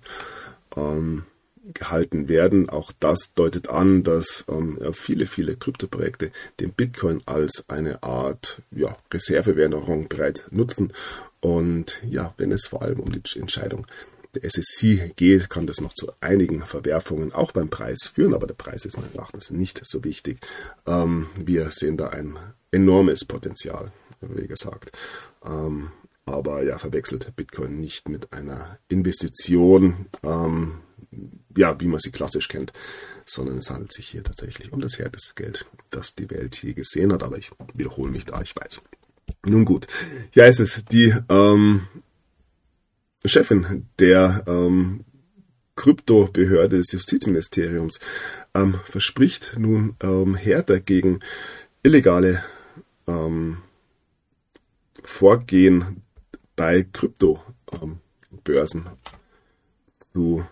ähm, 0.77 1.25
gehalten 1.73 2.29
werden. 2.29 2.69
Auch 2.69 2.93
das 3.01 3.33
deutet 3.35 3.71
an, 3.71 4.03
dass 4.03 4.45
ähm, 4.47 4.79
ja, 4.83 4.93
viele, 4.93 5.27
viele 5.27 5.57
Kryptoprojekte 5.57 6.33
den 6.61 6.73
Bitcoin 6.73 7.23
als 7.25 7.65
eine 7.69 8.03
Art 8.03 8.61
ja, 8.71 8.95
Reservewährung 9.11 10.09
bereits 10.09 10.45
nutzen. 10.51 10.93
Und 11.41 12.03
ja, 12.07 12.35
wenn 12.37 12.53
es 12.53 12.67
vor 12.67 12.83
allem 12.83 13.01
um 13.01 13.11
die 13.11 13.23
Entscheidung 13.39 13.87
der 14.37 14.45
SSC 14.45 15.13
geht, 15.17 15.51
kann 15.51 15.67
das 15.67 15.81
noch 15.81 15.93
zu 15.93 16.13
einigen 16.21 16.65
Verwerfungen 16.65 17.33
auch 17.33 17.53
beim 17.53 17.69
Preis 17.69 18.11
führen, 18.13 18.35
aber 18.35 18.47
der 18.47 18.55
Preis 18.55 18.85
ist 18.85 18.97
meines 18.97 19.15
Erachtens 19.15 19.51
nicht 19.51 19.81
so 19.85 20.05
wichtig. 20.05 20.39
Ähm, 20.87 21.29
wir 21.37 21.71
sehen 21.71 21.97
da 21.97 22.09
ein 22.09 22.39
enormes 22.71 23.25
Potenzial, 23.25 23.93
wie 24.21 24.47
gesagt. 24.47 24.93
Ähm, 25.45 25.91
aber 26.25 26.65
ja, 26.65 26.79
verwechselt 26.79 27.35
Bitcoin 27.37 27.81
nicht 27.81 28.09
mit 28.09 28.33
einer 28.33 28.79
Investition, 28.89 30.07
ähm, 30.23 30.81
ja, 31.57 31.81
wie 31.81 31.87
man 31.87 32.01
sie 32.01 32.11
klassisch 32.11 32.49
kennt, 32.49 32.73
sondern 33.25 33.59
es 33.59 33.71
handelt 33.71 33.93
sich 33.93 34.09
hier 34.09 34.25
tatsächlich 34.25 34.73
um 34.73 34.81
das 34.81 34.99
härteste 34.99 35.35
Geld, 35.35 35.67
das 35.91 36.15
die 36.15 36.31
Welt 36.31 36.61
je 36.63 36.75
gesehen 36.75 37.13
hat. 37.13 37.23
Aber 37.23 37.39
ich 37.39 37.51
wiederhole 37.75 38.11
mich 38.11 38.27
da, 38.27 38.43
ich 38.43 38.55
weiß. 38.57 38.83
Nun 39.45 39.65
gut, 39.65 39.87
hier 40.31 40.47
ist 40.47 40.61
es 40.61 40.85
die 40.91 41.15
ähm, 41.29 41.87
Chefin 43.29 43.87
der 43.99 44.45
ähm, 44.47 45.05
Kryptobehörde 45.77 46.79
des 46.79 46.93
Justizministeriums 46.93 48.01
ähm, 48.55 48.81
verspricht 48.85 49.55
nun 49.59 49.95
ähm, 50.01 50.35
härter 50.35 50.81
gegen 50.81 51.21
illegale 51.83 52.43
ähm, 53.07 53.59
Vorgehen 55.03 56.03
bei 56.57 56.87
Kryptobörsen 56.93 58.87
zu 60.13 60.45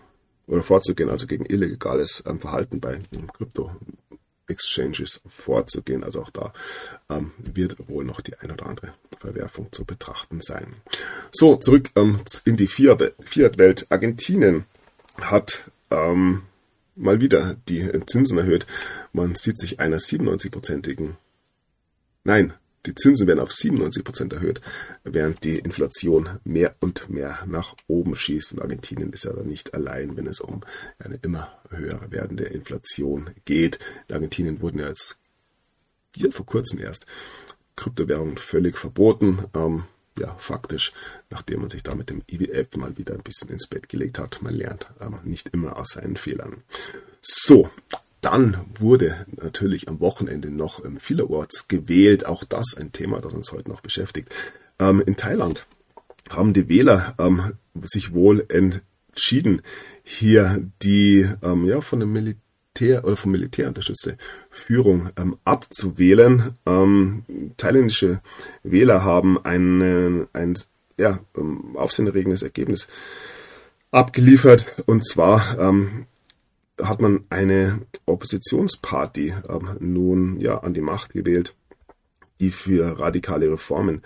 oder 0.47 0.63
vorzugehen, 0.63 1.09
also 1.09 1.27
gegen 1.27 1.45
illegales 1.45 2.23
ähm, 2.25 2.39
Verhalten 2.39 2.79
bei 2.79 3.01
Krypto 3.33 3.71
Exchanges 4.47 5.21
vorzugehen. 5.27 6.03
Also 6.03 6.21
auch 6.21 6.29
da 6.29 6.53
ähm, 7.09 7.31
wird 7.37 7.87
wohl 7.87 8.05
noch 8.05 8.21
die 8.21 8.37
ein 8.37 8.51
oder 8.51 8.65
andere 8.67 8.93
Verwerfung 9.19 9.71
zu 9.71 9.85
betrachten 9.85 10.41
sein. 10.41 10.75
So, 11.31 11.55
zurück 11.57 11.89
ähm, 11.95 12.19
in 12.45 12.57
die 12.57 12.67
Fiat-Welt. 12.67 13.87
Argentinien 13.89 14.65
hat 15.19 15.63
ähm, 15.91 16.43
mal 16.95 17.21
wieder 17.21 17.55
die 17.67 17.89
Zinsen 18.05 18.37
erhöht. 18.37 18.65
Man 19.13 19.35
sieht 19.35 19.59
sich 19.59 19.79
einer 19.79 19.97
97-prozentigen, 19.97 21.15
nein, 22.23 22.53
die 22.85 22.95
Zinsen 22.95 23.27
werden 23.27 23.39
auf 23.39 23.51
97 23.51 24.03
Prozent 24.03 24.33
erhöht, 24.33 24.61
während 25.03 25.43
die 25.43 25.59
Inflation 25.59 26.39
mehr 26.43 26.75
und 26.79 27.09
mehr 27.09 27.43
nach 27.47 27.75
oben 27.87 28.15
schießt. 28.15 28.53
Und 28.53 28.61
Argentinien 28.61 29.11
ist 29.13 29.25
ja 29.25 29.33
dann 29.33 29.47
nicht 29.47 29.73
allein, 29.73 30.15
wenn 30.17 30.27
es 30.27 30.39
um 30.39 30.61
eine 30.99 31.19
immer 31.21 31.51
höher 31.69 31.99
werdende 32.09 32.45
Inflation 32.45 33.31
geht. 33.45 33.79
In 34.07 34.15
Argentinien 34.15 34.61
wurden 34.61 34.79
ja 34.79 34.89
jetzt 34.89 35.17
hier 36.15 36.31
vor 36.31 36.45
kurzem 36.45 36.79
erst 36.79 37.05
Kryptowährungen 37.75 38.37
völlig 38.37 38.77
verboten. 38.77 39.45
Ähm, 39.53 39.83
ja, 40.17 40.33
faktisch, 40.37 40.93
nachdem 41.29 41.61
man 41.61 41.69
sich 41.69 41.83
da 41.83 41.93
mit 41.93 42.09
dem 42.09 42.23
IWF 42.29 42.77
mal 42.77 42.97
wieder 42.97 43.13
ein 43.13 43.23
bisschen 43.23 43.49
ins 43.49 43.67
Bett 43.67 43.89
gelegt 43.89 44.17
hat. 44.17 44.41
Man 44.41 44.53
lernt 44.53 44.87
ähm, 45.01 45.19
nicht 45.23 45.49
immer 45.49 45.77
aus 45.77 45.89
seinen 45.89 46.15
Fehlern. 46.15 46.63
So, 47.21 47.69
dann 48.25 48.57
wurde 48.79 49.27
natürlich 49.39 49.87
am 49.87 49.99
Wochenende 49.99 50.49
noch 50.49 50.83
ähm, 50.83 50.97
vielerorts 50.97 51.67
gewählt. 51.67 52.25
Auch 52.25 52.43
das 52.43 52.75
ein 52.75 52.91
Thema, 52.91 53.21
das 53.21 53.35
uns 53.35 53.51
heute 53.51 53.69
noch 53.69 53.81
beschäftigt. 53.81 54.33
Ähm, 54.79 55.01
in 55.05 55.15
Thailand 55.15 55.67
haben 56.29 56.53
die 56.53 56.67
Wähler 56.67 57.13
ähm, 57.19 57.53
sich 57.83 58.13
wohl 58.13 58.43
entschieden, 58.49 59.61
hier 60.03 60.67
die 60.81 61.29
ähm, 61.43 61.67
ja, 61.67 61.81
von 61.81 61.99
dem 61.99 62.13
Militär 62.13 63.05
oder 63.05 63.15
vom 63.15 63.31
Militär 63.31 63.67
unterstützte 63.67 64.17
Führung 64.49 65.11
ähm, 65.17 65.37
abzuwählen. 65.45 66.55
Ähm, 66.65 67.25
thailändische 67.57 68.21
Wähler 68.63 69.03
haben 69.03 69.37
ein, 69.45 70.27
ein 70.33 70.57
ja, 70.97 71.19
aufsehenerregendes 71.75 72.41
Ergebnis 72.41 72.87
abgeliefert 73.91 74.65
und 74.87 75.07
zwar 75.07 75.59
hat 76.81 77.01
man 77.01 77.25
eine 77.29 77.81
Oppositionsparty 78.05 79.33
ähm, 79.47 79.77
nun 79.79 80.39
ja 80.39 80.59
an 80.59 80.73
die 80.73 80.81
Macht 80.81 81.13
gewählt, 81.13 81.55
die 82.39 82.51
für 82.51 82.99
radikale 82.99 83.49
Reformen 83.51 84.01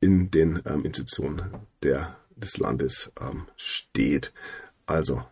in 0.00 0.30
den 0.30 0.62
ähm, 0.66 0.84
Institutionen 0.84 1.42
der, 1.82 2.16
des 2.36 2.58
Landes 2.58 3.12
ähm, 3.20 3.46
steht. 3.56 4.32
Also 4.86 5.22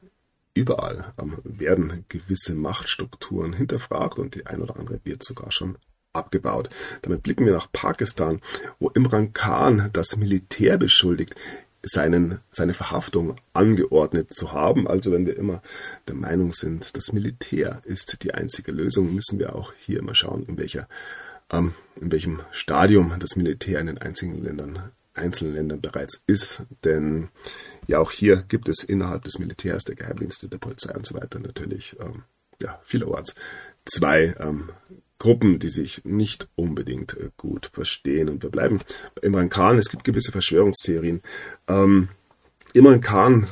überall 0.55 1.13
ähm, 1.19 1.39
werden 1.45 2.05
gewisse 2.09 2.55
Machtstrukturen 2.55 3.53
hinterfragt 3.53 4.19
und 4.19 4.35
die 4.35 4.47
ein 4.47 4.63
oder 4.63 4.77
andere 4.77 5.01
wird 5.05 5.23
sogar 5.23 5.53
schon 5.53 5.79
abgebaut. 6.13 6.69
Damit 7.03 7.23
blicken 7.23 7.47
wir 7.47 7.55
nach 7.55 7.73
Pakistan, 7.73 8.41
wo 8.79 8.91
Imran 8.91 9.33
Khan 9.33 9.91
das 9.93 10.17
Militär 10.17 10.77
beschuldigt, 10.77 11.35
seinen, 11.83 12.41
seine 12.51 12.75
Verhaftung 12.75 13.37
angeordnet 13.53 14.33
zu 14.33 14.53
haben. 14.53 14.87
Also 14.87 15.13
wenn 15.13 15.27
wir 15.27 15.37
immer 15.37 15.63
der 16.07 16.15
Meinung 16.15 16.53
sind, 16.53 16.97
das 16.97 17.13
Militär 17.13 17.83
ist 17.85 18.23
die 18.23 18.35
einzige 18.35 18.73
Lösung, 18.73 19.15
müssen 19.15 19.39
wir 19.39 19.55
auch 19.55 19.73
hier 19.79 19.99
immer 19.99 20.15
schauen, 20.15 20.45
in, 20.45 20.57
welcher, 20.59 20.89
ähm, 21.51 21.75
in 22.01 22.13
welchem 22.13 22.41
Stadium 22.51 23.15
das 23.19 23.37
Militär 23.37 23.81
in 23.81 23.87
den 23.87 23.99
einzigen 23.99 24.43
Ländern, 24.43 24.91
einzelnen 25.15 25.55
Ländern 25.55 25.81
bereits 25.81 26.23
ist. 26.27 26.63
Denn 26.85 27.29
ja, 27.87 27.99
auch 27.99 28.13
hier 28.13 28.45
gibt 28.49 28.69
es 28.69 28.85
innerhalb 28.85 29.25
des 29.25 29.39
Militärs, 29.39 29.85
der 29.85 29.97
Geheimdienste, 29.97 30.49
der 30.49 30.59
Polizei 30.59 30.95
und 30.95 31.07
so 31.07 31.15
weiter 31.15 31.41
natürlich 31.41 31.97
ähm, 32.01 32.23
ja, 32.61 32.81
vielerorts 32.85 33.35
zwei 33.85 34.35
ähm, 34.39 34.71
Gruppen, 35.23 35.61
die 35.61 35.69
sich 35.69 36.05
nicht 36.05 36.49
unbedingt 36.57 37.17
äh, 37.17 37.31
gut 37.37 37.71
verstehen. 37.73 38.29
Und 38.29 38.43
wir 38.43 38.51
bleiben 38.51 38.81
Imran 39.23 39.51
Khan. 39.51 39.79
Es 39.79 39.89
gibt 39.89 40.03
gewisse 40.03 40.33
Verschwörungstheorien. 40.33 41.23
Ähm, 41.69 42.09
Imran 42.73 43.01
Khan 43.01 43.47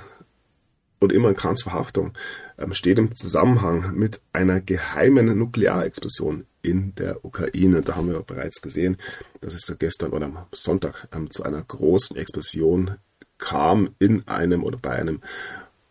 und 0.98 1.12
Imran 1.12 1.36
Khans 1.36 1.62
Verhaftung 1.62 2.14
ähm, 2.58 2.74
steht 2.74 2.98
im 2.98 3.14
Zusammenhang 3.14 3.94
mit 3.94 4.20
einer 4.32 4.60
geheimen 4.60 5.38
Nuklearexplosion 5.38 6.44
in 6.62 6.92
der 6.96 7.24
Ukraine. 7.24 7.82
Da 7.82 7.94
haben 7.94 8.10
wir 8.10 8.18
bereits 8.22 8.60
gesehen, 8.62 8.96
dass 9.40 9.54
es 9.54 9.72
gestern 9.78 10.10
oder 10.10 10.26
am 10.26 10.38
Sonntag 10.50 11.06
ähm, 11.14 11.30
zu 11.30 11.44
einer 11.44 11.62
großen 11.62 12.16
Explosion 12.16 12.96
kam 13.38 13.94
in 14.00 14.26
einem 14.26 14.64
oder 14.64 14.76
bei 14.76 14.96
einem 14.96 15.20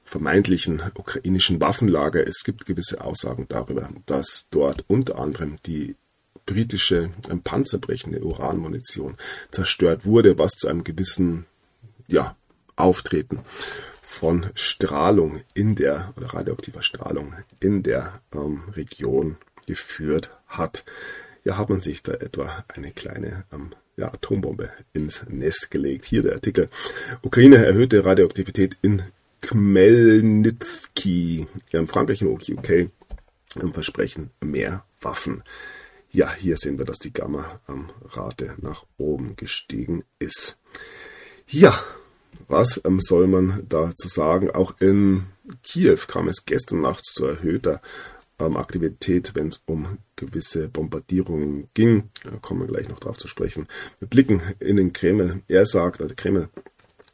vermeintlichen 0.10 0.82
ukrainischen 0.95 1.62
Waffenlager. 1.62 2.26
Es 2.28 2.43
gibt 2.43 2.65
gewisse 2.65 3.02
Aussagen 3.02 3.45
darüber, 3.48 3.89
dass 4.08 4.48
dort 4.50 4.84
unter 4.88 5.19
anderem 5.19 5.58
die 5.67 5.95
britische 6.48 7.12
ähm, 7.30 7.41
panzerbrechende 7.43 8.22
Uranmunition 8.22 9.17
zerstört 9.52 10.06
wurde, 10.06 10.39
was 10.39 10.54
zu 10.54 10.67
einem 10.67 10.84
gewissen 10.84 11.45
ja, 12.08 12.36
Auftreten 12.76 13.41
von 14.02 14.48
Strahlung 14.56 15.41
in 15.54 15.76
der 15.76 16.12
oder 16.17 16.34
radioaktiver 16.34 16.82
Strahlung 16.82 17.36
in 17.60 17.84
der 17.84 18.19
ähm, 18.34 18.63
Region 18.76 19.38
geführt 19.67 20.32
hat. 20.48 20.86
Ja, 21.43 21.58
hat 21.58 21.69
man 21.69 21.82
sich 21.82 22.02
da 22.02 22.13
etwa 22.13 22.65
eine 22.67 22.91
kleine 22.91 23.45
ähm, 23.54 23.76
ja, 23.95 24.12
Atombombe 24.12 24.72
ins 24.93 25.24
Nest 25.30 25.69
gelegt. 25.69 26.06
Hier 26.06 26.24
der 26.24 26.34
Artikel. 26.34 26.67
Ukraine 27.22 27.63
erhöhte 27.63 28.04
Radioaktivität 28.04 28.76
in 28.82 29.04
Khmelnytsky 29.41 31.47
in 31.71 31.88
Frankreich 31.88 32.23
und 32.23 32.49
UK 32.49 32.89
versprechen 33.73 34.32
mehr 34.41 34.86
Waffen. 35.02 35.43
Ja, 36.12 36.34
hier 36.34 36.58
sehen 36.58 36.78
wir, 36.78 36.86
dass 36.86 36.99
die 36.99 37.13
Gamma-Rate 37.13 38.56
nach 38.62 38.86
oben 38.97 39.36
gestiegen 39.36 40.04
ist. 40.17 40.58
Ja, 41.47 41.84
was 42.47 42.82
ähm, 42.84 42.99
soll 42.99 43.28
man 43.28 43.65
dazu 43.69 44.08
sagen? 44.08 44.49
Auch 44.49 44.80
in 44.80 45.28
Kiew 45.63 45.97
kam 46.08 46.28
es 46.28 46.45
gestern 46.45 46.82
Nacht 46.82 47.06
zu 47.06 47.25
erhöhter 47.25 47.82
ähm, 48.39 48.58
Aktivität, 48.58 49.36
wenn 49.36 49.49
es 49.49 49.62
um 49.65 49.99
gewisse 50.15 50.67
Bombardierungen 50.67 51.69
ging. 51.73 52.10
Da 52.23 52.38
kommen 52.38 52.62
wir 52.62 52.67
gleich 52.67 52.89
noch 52.89 52.99
drauf 52.99 53.17
zu 53.17 53.28
sprechen. 53.28 53.67
Wir 53.99 54.08
blicken 54.08 54.41
in 54.60 54.78
den 54.78 54.93
Kreml. 54.93 55.41
Er 55.47 55.65
sagt, 55.65 56.02
also 56.02 56.15
Kreml 56.15 56.49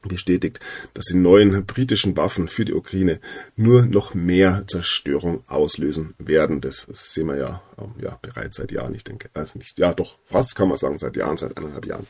bestätigt, 0.07 0.59
dass 0.93 1.05
die 1.05 1.17
neuen 1.17 1.65
britischen 1.65 2.15
Waffen 2.17 2.47
für 2.47 2.65
die 2.65 2.73
Ukraine 2.73 3.19
nur 3.55 3.85
noch 3.85 4.13
mehr 4.13 4.63
Zerstörung 4.67 5.43
auslösen 5.47 6.13
werden. 6.17 6.61
Das 6.61 6.87
sehen 6.91 7.27
wir 7.27 7.37
ja, 7.37 7.61
ähm, 7.77 7.93
ja 8.01 8.17
bereits 8.21 8.57
seit 8.57 8.71
Jahren. 8.71 8.95
Ich 8.95 9.03
denke, 9.03 9.29
also 9.33 9.57
nicht, 9.57 9.77
ja 9.77 9.93
doch, 9.93 10.17
fast 10.23 10.55
kann 10.55 10.69
man 10.69 10.77
sagen, 10.77 10.97
seit 10.97 11.15
Jahren, 11.15 11.37
seit 11.37 11.57
eineinhalb 11.57 11.85
Jahren. 11.85 12.07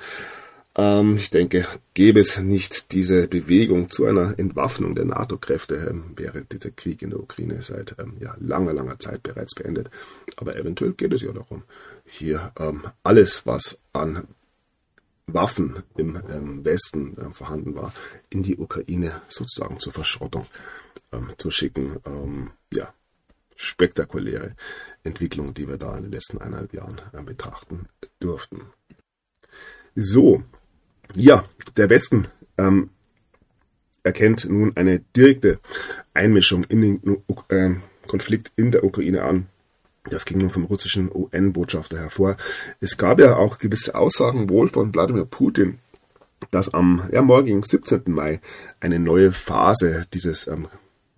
Ähm, 0.78 1.16
ich 1.18 1.30
denke, 1.30 1.66
gäbe 1.94 2.20
es 2.20 2.38
nicht 2.38 2.92
diese 2.92 3.28
Bewegung 3.28 3.90
zu 3.90 4.06
einer 4.06 4.38
Entwaffnung 4.38 4.94
der 4.94 5.06
NATO-Kräfte, 5.06 5.76
ähm, 5.90 6.12
wäre 6.16 6.44
dieser 6.44 6.72
Krieg 6.72 7.02
in 7.02 7.12
der 7.12 7.20
Ukraine 7.20 7.62
seit 7.62 7.96
ähm, 8.00 8.18
ja, 8.20 8.36
langer, 8.40 8.74
langer 8.74 9.00
Zeit 9.00 9.24
bereits 9.24 9.56
beendet. 9.56 9.90
Aber 10.36 10.56
eventuell 10.56 10.92
geht 10.92 11.14
es 11.14 11.22
ja 11.22 11.32
darum, 11.32 11.64
hier 12.06 12.52
ähm, 12.60 12.84
alles, 13.04 13.46
was 13.46 13.80
an 13.94 14.28
Waffen 15.28 15.84
im 15.98 16.22
ähm, 16.30 16.66
Westen 16.66 17.18
äh, 17.18 17.32
vorhanden 17.32 17.76
war, 17.76 17.94
in 18.30 18.44
die 18.44 18.58
Ukraine 18.58 19.22
sozusagen 19.28 19.80
zur 19.80 19.94
Verschrottung 19.94 20.46
ähm, 21.12 21.34
zu 21.38 21.52
schicken. 21.52 21.98
Ähm, 22.06 22.52
ja, 22.72 22.94
spektakuläre 23.56 24.56
Entwicklung, 25.04 25.54
die 25.54 25.68
wir 25.68 25.78
da 25.78 25.97
in 25.97 26.04
den 26.04 26.12
letzten 26.12 26.39
eineinhalb 26.39 26.74
Jahren 26.74 27.02
äh, 27.14 27.22
betrachten 27.22 27.88
durften. 28.20 28.62
So, 29.95 30.43
ja, 31.14 31.45
der 31.78 31.89
Westen 31.89 32.28
ähm, 32.58 32.89
erkennt 34.04 34.45
nun 34.45 34.76
eine 34.76 34.99
direkte 34.99 35.60
Einmischung 36.14 36.64
in 36.66 36.82
den 36.82 37.24
äh, 37.49 37.76
Konflikt 38.08 38.52
in 38.56 38.72
der 38.72 38.84
Ukraine 38.84 39.24
an. 39.24 39.47
Das 40.10 40.26
ging 40.26 40.38
nun 40.39 40.49
vom 40.49 40.66
russischen 40.66 41.12
UN-Botschafter 41.12 41.97
hervor. 41.97 42.38
Es 42.80 42.97
gab 42.97 43.20
ja 43.20 43.38
auch 43.38 43.58
gewisse 43.58 43.95
Aussagen 43.95 44.49
wohl 44.49 44.70
von 44.70 44.93
Wladimir 44.93 45.26
Putin, 45.26 45.80
dass 46.51 46.74
am 46.74 47.10
ja, 47.12 47.22
morgigen 47.22 47.64
17. 47.64 48.03
Mai 48.06 48.39
eine 48.80 48.99
neue 48.99 49.32
Phase 49.32 50.03
dieses 50.14 50.47
ähm, 50.47 50.68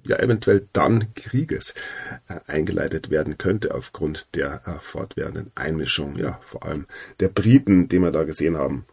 ja 0.03 0.17
eventuell 0.19 0.67
dann 0.73 1.13
Krieges 1.15 1.73
äh, 2.27 2.39
eingeleitet 2.47 3.09
werden 3.09 3.38
könnte 3.38 3.73
aufgrund 3.75 4.35
der 4.35 4.61
äh, 4.65 4.79
fortwährenden 4.79 5.51
Einmischung, 5.55 6.17
ja 6.17 6.39
vor 6.43 6.65
allem 6.65 6.85
der 7.19 7.29
Briten, 7.29 7.89
die 7.89 7.99
wir 7.99 8.11
da 8.11 8.23
gesehen 8.23 8.57
haben. 8.57 8.85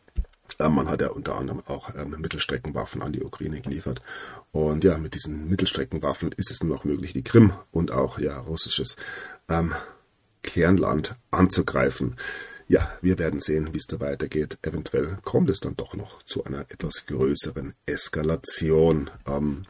Äh, 0.59 0.69
man 0.69 0.89
hat 0.89 1.01
ja 1.01 1.09
unter 1.09 1.37
anderem 1.37 1.63
auch 1.67 1.95
ähm, 1.95 2.17
Mittelstreckenwaffen 2.19 3.03
an 3.03 3.13
die 3.13 3.23
Ukraine 3.23 3.61
geliefert. 3.61 4.03
Und 4.53 4.85
ja, 4.85 4.99
mit 4.99 5.15
diesen 5.15 5.49
Mittelstreckenwaffen 5.49 6.33
ist 6.33 6.51
es 6.51 6.63
nur 6.63 6.77
noch 6.77 6.85
möglich, 6.85 7.13
die 7.13 7.25
Krim 7.25 7.53
und 7.73 7.91
auch 7.91 8.19
ja 8.19 8.39
russisches 8.39 8.97
ähm, 9.49 9.75
Kernland 10.43 11.17
anzugreifen. 11.31 12.17
Ja, 12.67 12.91
wir 13.03 13.19
werden 13.19 13.41
sehen, 13.41 13.69
wie 13.73 13.79
es 13.79 13.87
da 13.87 14.01
weitergeht. 14.01 14.59
Eventuell 14.63 15.19
kommt 15.23 15.51
es 15.51 15.61
dann 15.61 15.77
doch 15.77 15.95
noch 15.95 16.23
zu 16.23 16.45
einer 16.45 16.61
etwas 16.71 17.07
größeren 17.07 17.75
Eskalation. 17.87 19.11
Ähm, 19.27 19.67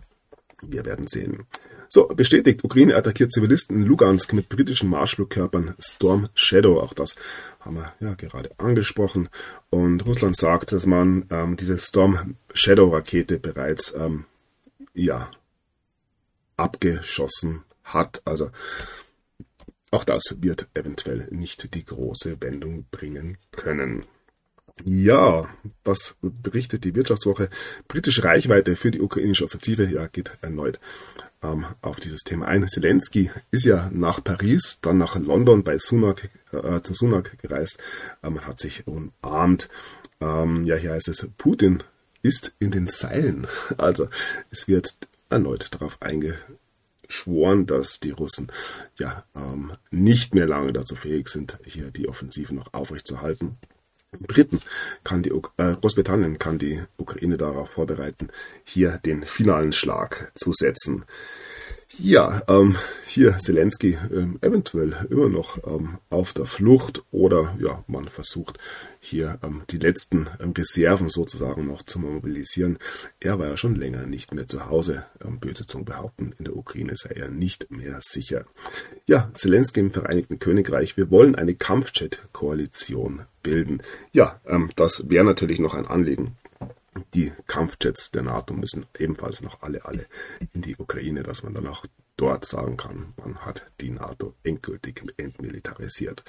wir 0.62 0.84
werden 0.84 1.06
sehen. 1.06 1.46
So, 1.88 2.08
bestätigt, 2.08 2.64
Ukraine 2.64 2.96
attackiert 2.96 3.32
Zivilisten 3.32 3.76
in 3.76 3.86
Lugansk 3.86 4.32
mit 4.32 4.48
britischen 4.48 4.90
Marschflugkörpern 4.90 5.74
Storm 5.78 6.28
Shadow. 6.34 6.80
Auch 6.80 6.92
das 6.92 7.14
haben 7.60 7.76
wir 7.76 7.92
ja 8.00 8.14
gerade 8.14 8.50
angesprochen. 8.58 9.28
Und 9.70 10.04
Russland 10.04 10.36
sagt, 10.36 10.72
dass 10.72 10.86
man 10.86 11.26
ähm, 11.30 11.56
diese 11.56 11.78
Storm 11.78 12.36
Shadow 12.52 12.88
Rakete 12.88 13.38
bereits 13.38 13.94
ähm, 13.96 14.24
ja 14.92 15.30
abgeschossen 16.56 17.62
hat. 17.84 18.22
Also 18.24 18.50
auch 19.94 20.04
das 20.04 20.36
wird 20.40 20.68
eventuell 20.74 21.28
nicht 21.30 21.74
die 21.74 21.84
große 21.84 22.40
Wendung 22.40 22.86
bringen 22.90 23.38
können. 23.52 24.04
Ja, 24.82 25.48
was 25.84 26.16
berichtet 26.20 26.82
die 26.84 26.96
Wirtschaftswoche? 26.96 27.48
Britische 27.86 28.24
Reichweite 28.24 28.74
für 28.74 28.90
die 28.90 29.00
ukrainische 29.00 29.44
Offensive 29.44 29.84
ja, 29.84 30.08
geht 30.08 30.32
erneut 30.40 30.80
ähm, 31.44 31.66
auf 31.80 32.00
dieses 32.00 32.22
Thema 32.22 32.48
ein. 32.48 32.66
Zelensky 32.66 33.30
ist 33.52 33.64
ja 33.64 33.88
nach 33.92 34.22
Paris, 34.22 34.80
dann 34.82 34.98
nach 34.98 35.16
London 35.16 35.62
bei 35.62 35.78
Sunak, 35.78 36.28
äh, 36.52 36.80
zu 36.80 36.92
Sunak 36.94 37.38
gereist. 37.40 37.78
Man 38.22 38.34
ähm, 38.34 38.46
hat 38.46 38.58
sich 38.58 38.84
umarmt. 38.86 39.68
Ähm, 40.20 40.64
ja, 40.64 40.74
hier 40.74 40.92
heißt 40.92 41.08
es, 41.08 41.26
Putin 41.38 41.84
ist 42.22 42.52
in 42.58 42.70
den 42.70 42.86
Seilen. 42.86 43.46
Also 43.78 44.08
es 44.50 44.66
wird 44.66 44.88
erneut 45.30 45.72
darauf 45.72 45.98
eingeschworen, 47.04 47.66
dass 47.66 48.00
die 48.00 48.10
Russen 48.10 48.50
ja 48.98 49.24
ähm, 49.34 49.72
nicht 49.90 50.34
mehr 50.34 50.46
lange 50.46 50.72
dazu 50.72 50.96
fähig 50.96 51.28
sind, 51.28 51.58
hier 51.64 51.90
die 51.90 52.08
Offensive 52.08 52.54
noch 52.54 52.72
aufrechtzuerhalten. 52.72 53.56
Briten 54.20 54.60
kann 55.02 55.22
die 55.22 55.30
äh, 55.30 55.74
Großbritannien 55.74 56.38
kann 56.38 56.58
die 56.58 56.80
Ukraine 56.96 57.36
darauf 57.36 57.70
vorbereiten, 57.70 58.28
hier 58.62 58.98
den 59.04 59.24
finalen 59.24 59.72
Schlag 59.72 60.30
zu 60.36 60.52
setzen. 60.52 61.04
Ja, 61.98 62.42
ähm, 62.48 62.76
hier 63.06 63.38
Zelensky 63.38 63.96
ähm, 64.12 64.38
eventuell 64.40 65.06
immer 65.10 65.28
noch 65.28 65.58
ähm, 65.64 65.98
auf 66.10 66.32
der 66.32 66.46
Flucht 66.46 67.04
oder 67.12 67.56
ja, 67.60 67.84
man 67.86 68.08
versucht 68.08 68.58
hier 68.98 69.38
ähm, 69.44 69.62
die 69.70 69.78
letzten 69.78 70.28
ähm, 70.40 70.52
Reserven 70.56 71.08
sozusagen 71.08 71.66
noch 71.66 71.82
zu 71.82 72.00
mobilisieren. 72.00 72.78
Er 73.20 73.38
war 73.38 73.46
ja 73.46 73.56
schon 73.56 73.76
länger 73.76 74.06
nicht 74.06 74.34
mehr 74.34 74.48
zu 74.48 74.66
Hause. 74.66 75.04
Ähm, 75.24 75.38
böse 75.38 75.66
Zungen 75.66 75.84
behaupten, 75.84 76.34
in 76.38 76.46
der 76.46 76.56
Ukraine 76.56 76.96
sei 76.96 77.10
er 77.10 77.28
nicht 77.28 77.70
mehr 77.70 77.98
sicher. 78.00 78.44
Ja, 79.06 79.30
Zelensky 79.34 79.80
im 79.80 79.92
Vereinigten 79.92 80.40
Königreich, 80.40 80.96
wir 80.96 81.10
wollen 81.10 81.36
eine 81.36 81.54
Kampfjet-Koalition 81.54 83.22
bilden. 83.42 83.82
Ja, 84.12 84.40
ähm, 84.46 84.70
das 84.74 85.08
wäre 85.08 85.24
natürlich 85.24 85.60
noch 85.60 85.74
ein 85.74 85.86
Anliegen 85.86 86.36
die 87.14 87.32
Kampfjets 87.46 88.10
der 88.10 88.22
NATO 88.22 88.54
müssen 88.54 88.86
ebenfalls 88.98 89.42
noch 89.42 89.62
alle, 89.62 89.84
alle 89.84 90.06
in 90.52 90.62
die 90.62 90.76
Ukraine, 90.76 91.22
dass 91.22 91.42
man 91.42 91.54
dann 91.54 91.66
auch 91.66 91.84
dort 92.16 92.44
sagen 92.44 92.76
kann, 92.76 93.14
man 93.16 93.38
hat 93.38 93.66
die 93.80 93.90
NATO 93.90 94.34
endgültig 94.42 95.02
entmilitarisiert. 95.16 96.24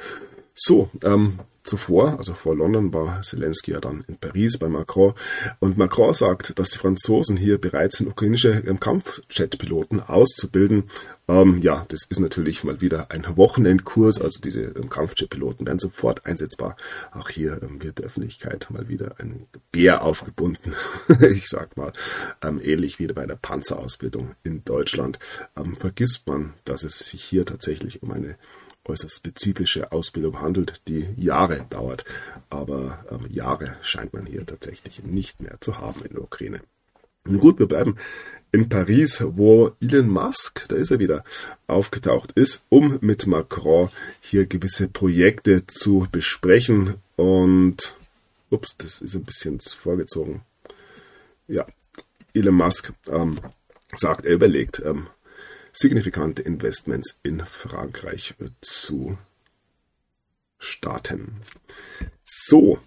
So, 0.55 0.89
ähm, 1.03 1.39
zuvor, 1.65 2.17
also 2.17 2.33
vor 2.33 2.55
London, 2.55 2.93
war 2.93 3.21
Zelensky 3.23 3.71
ja 3.71 3.81
dann 3.81 4.05
in 4.07 4.17
Paris 4.17 4.57
bei 4.57 4.69
Macron. 4.69 5.13
Und 5.59 5.77
Macron 5.77 6.13
sagt, 6.13 6.57
dass 6.57 6.69
die 6.69 6.77
Franzosen 6.77 7.35
hier 7.35 7.59
bereit 7.59 7.91
sind, 7.91 8.07
ukrainische 8.07 8.63
ähm, 8.65 8.79
Kampfjet-Piloten 8.79 9.99
auszubilden. 9.99 10.85
Ähm, 11.27 11.59
ja, 11.61 11.85
das 11.89 12.05
ist 12.07 12.19
natürlich 12.19 12.63
mal 12.63 12.79
wieder 12.79 13.11
ein 13.11 13.25
Wochenendkurs. 13.35 14.21
Also 14.21 14.39
diese 14.39 14.61
ähm, 14.61 14.89
Kampfjet-Piloten 14.89 15.65
werden 15.65 15.79
sofort 15.79 16.25
einsetzbar. 16.25 16.77
Auch 17.11 17.29
hier 17.29 17.61
ähm, 17.61 17.83
wird 17.83 17.99
der 17.99 18.05
Öffentlichkeit 18.05 18.67
mal 18.69 18.87
wieder 18.87 19.15
ein 19.19 19.47
Bär 19.73 20.03
aufgebunden. 20.03 20.73
ich 21.33 21.49
sag 21.49 21.75
mal, 21.75 21.91
ähm, 22.41 22.61
ähnlich 22.63 22.99
wie 22.99 23.07
bei 23.07 23.25
der 23.25 23.35
Panzerausbildung 23.35 24.35
in 24.43 24.63
Deutschland. 24.63 25.19
Ähm, 25.57 25.75
vergisst 25.75 26.27
man, 26.27 26.53
dass 26.63 26.83
es 26.83 26.99
sich 26.99 27.23
hier 27.23 27.45
tatsächlich 27.45 28.03
um 28.03 28.11
eine 28.11 28.37
äußerst 28.85 29.17
spezifische 29.17 29.91
Ausbildung 29.91 30.41
handelt, 30.41 30.81
die 30.87 31.07
Jahre 31.17 31.65
dauert. 31.69 32.05
Aber 32.49 33.03
ähm, 33.11 33.27
Jahre 33.29 33.77
scheint 33.81 34.13
man 34.13 34.25
hier 34.25 34.45
tatsächlich 34.45 35.03
nicht 35.03 35.41
mehr 35.41 35.57
zu 35.59 35.77
haben 35.77 36.03
in 36.05 36.13
der 36.13 36.23
Ukraine. 36.23 36.61
Nun 37.25 37.39
gut, 37.39 37.59
wir 37.59 37.67
bleiben 37.67 37.97
in 38.51 38.69
Paris, 38.69 39.21
wo 39.21 39.71
Elon 39.81 40.09
Musk, 40.09 40.65
da 40.69 40.75
ist 40.75 40.91
er 40.91 40.99
wieder, 40.99 41.23
aufgetaucht 41.67 42.31
ist, 42.33 42.63
um 42.69 42.99
mit 43.01 43.27
Macron 43.27 43.89
hier 44.21 44.45
gewisse 44.45 44.87
Projekte 44.87 45.65
zu 45.67 46.07
besprechen. 46.11 46.95
Und, 47.15 47.97
ups, 48.51 48.77
das 48.77 49.01
ist 49.01 49.15
ein 49.15 49.25
bisschen 49.25 49.59
vorgezogen. 49.59 50.41
Ja, 51.47 51.65
Elon 52.33 52.55
Musk 52.55 52.93
ähm, 53.09 53.39
sagt, 53.95 54.25
er 54.25 54.35
überlegt, 54.35 54.81
ähm, 54.85 55.07
signifikante 55.75 56.41
Investments 56.41 57.19
in 57.21 57.41
Frankreich 57.41 58.33
zu 58.61 59.17
starten. 60.57 61.41
So, 62.23 62.79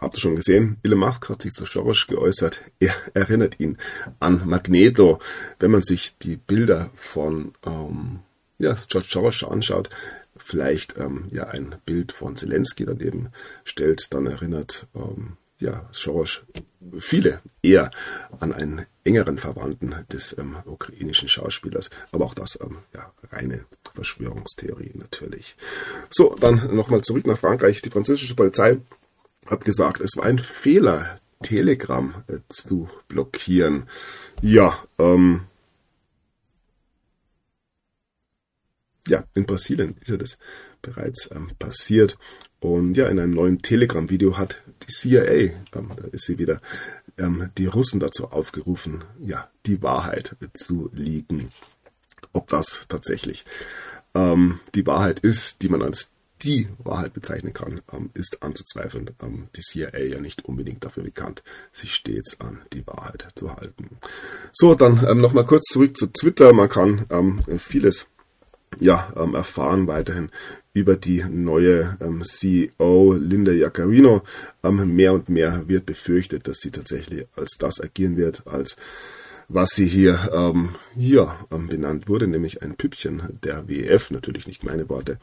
habt 0.00 0.16
ihr 0.16 0.20
schon 0.20 0.36
gesehen, 0.36 0.78
Elon 0.82 1.00
Musk 1.00 1.28
hat 1.28 1.42
sich 1.42 1.52
zu 1.52 1.66
Soros 1.66 2.06
geäußert. 2.06 2.62
Er 2.78 2.94
erinnert 3.14 3.60
ihn 3.60 3.76
an 4.20 4.48
Magneto. 4.48 5.18
Wenn 5.58 5.72
man 5.72 5.82
sich 5.82 6.16
die 6.18 6.36
Bilder 6.36 6.90
von 6.94 7.52
ähm, 7.66 8.20
ja, 8.58 8.76
George 8.88 9.08
Soros 9.10 9.44
anschaut, 9.44 9.90
vielleicht 10.36 10.96
ähm, 10.96 11.26
ja 11.30 11.48
ein 11.48 11.74
Bild 11.84 12.12
von 12.12 12.36
Zelensky 12.36 12.86
daneben 12.86 13.30
stellt, 13.64 14.14
dann 14.14 14.26
erinnert 14.26 14.86
ähm, 14.94 15.36
ja, 15.58 15.88
Soros 15.90 16.42
viele 16.98 17.40
eher 17.62 17.90
an 18.38 18.52
einen 18.52 18.86
engeren 19.04 19.38
Verwandten 19.38 19.94
des 20.12 20.36
ähm, 20.38 20.56
ukrainischen 20.64 21.28
Schauspielers. 21.28 21.90
Aber 22.12 22.24
auch 22.24 22.34
das, 22.34 22.58
ähm, 22.60 22.78
ja, 22.94 23.12
reine 23.30 23.64
Verschwörungstheorie 23.94 24.92
natürlich. 24.94 25.56
So, 26.10 26.34
dann 26.34 26.74
nochmal 26.74 27.02
zurück 27.02 27.26
nach 27.26 27.38
Frankreich. 27.38 27.82
Die 27.82 27.90
französische 27.90 28.34
Polizei 28.34 28.78
hat 29.46 29.64
gesagt, 29.64 30.00
es 30.00 30.16
war 30.16 30.24
ein 30.24 30.38
Fehler, 30.38 31.18
Telegram 31.42 32.22
äh, 32.28 32.38
zu 32.48 32.88
blockieren. 33.08 33.88
Ja, 34.42 34.78
ähm, 34.98 35.42
ja, 39.06 39.24
in 39.34 39.46
Brasilien 39.46 39.96
ist 40.00 40.08
ja 40.08 40.16
das 40.16 40.38
bereits 40.82 41.30
ähm, 41.32 41.52
passiert. 41.58 42.16
Und 42.60 42.96
ja, 42.96 43.08
in 43.08 43.18
einem 43.18 43.32
neuen 43.32 43.62
Telegram-Video 43.62 44.36
hat 44.36 44.60
die 44.86 44.92
CIA, 44.92 45.54
ähm, 45.74 45.90
da 45.96 46.04
ist 46.12 46.26
sie 46.26 46.38
wieder, 46.38 46.60
ähm, 47.18 47.50
die 47.56 47.66
Russen 47.66 48.00
dazu 48.00 48.28
aufgerufen, 48.28 49.04
ja, 49.24 49.48
die 49.66 49.82
Wahrheit 49.82 50.36
zu 50.54 50.90
liegen. 50.92 51.52
Ob 52.32 52.48
das 52.48 52.82
tatsächlich 52.88 53.44
ähm, 54.14 54.60
die 54.74 54.86
Wahrheit 54.86 55.20
ist, 55.20 55.62
die 55.62 55.68
man 55.68 55.82
als 55.82 56.12
die 56.42 56.68
Wahrheit 56.78 57.12
bezeichnen 57.12 57.52
kann, 57.52 57.82
ähm, 57.92 58.10
ist 58.14 58.42
anzuzweifeln. 58.42 59.10
Ähm, 59.22 59.48
die 59.56 59.60
CIA 59.60 59.98
ja 59.98 60.20
nicht 60.20 60.44
unbedingt 60.44 60.84
dafür 60.84 61.02
bekannt, 61.02 61.42
sich 61.72 61.94
stets 61.94 62.40
an 62.40 62.62
die 62.72 62.86
Wahrheit 62.86 63.28
zu 63.34 63.54
halten. 63.56 63.98
So, 64.52 64.74
dann 64.74 65.04
ähm, 65.08 65.20
nochmal 65.20 65.44
kurz 65.44 65.66
zurück 65.68 65.96
zu 65.96 66.06
Twitter. 66.06 66.52
Man 66.52 66.68
kann 66.68 67.06
ähm, 67.10 67.42
vieles 67.58 68.06
ja, 68.78 69.12
erfahren 69.34 69.88
weiterhin 69.88 70.30
über 70.72 70.96
die 70.96 71.24
neue 71.24 71.96
ähm, 72.00 72.22
CEO 72.24 73.16
Linda 73.18 73.52
Jaccarino. 73.52 74.22
Ähm, 74.62 74.94
mehr 74.94 75.12
und 75.12 75.28
mehr 75.28 75.68
wird 75.68 75.86
befürchtet, 75.86 76.46
dass 76.46 76.58
sie 76.58 76.70
tatsächlich 76.70 77.26
als 77.36 77.56
das 77.58 77.80
agieren 77.80 78.16
wird, 78.16 78.46
als 78.46 78.76
was 79.48 79.70
sie 79.70 79.86
hier, 79.86 80.30
ähm, 80.32 80.76
hier 80.94 81.34
ähm, 81.50 81.66
benannt 81.66 82.08
wurde, 82.08 82.28
nämlich 82.28 82.62
ein 82.62 82.76
Püppchen 82.76 83.40
der 83.42 83.68
WEF, 83.68 84.12
natürlich 84.12 84.46
nicht 84.46 84.62
meine 84.62 84.88
Worte. 84.88 85.18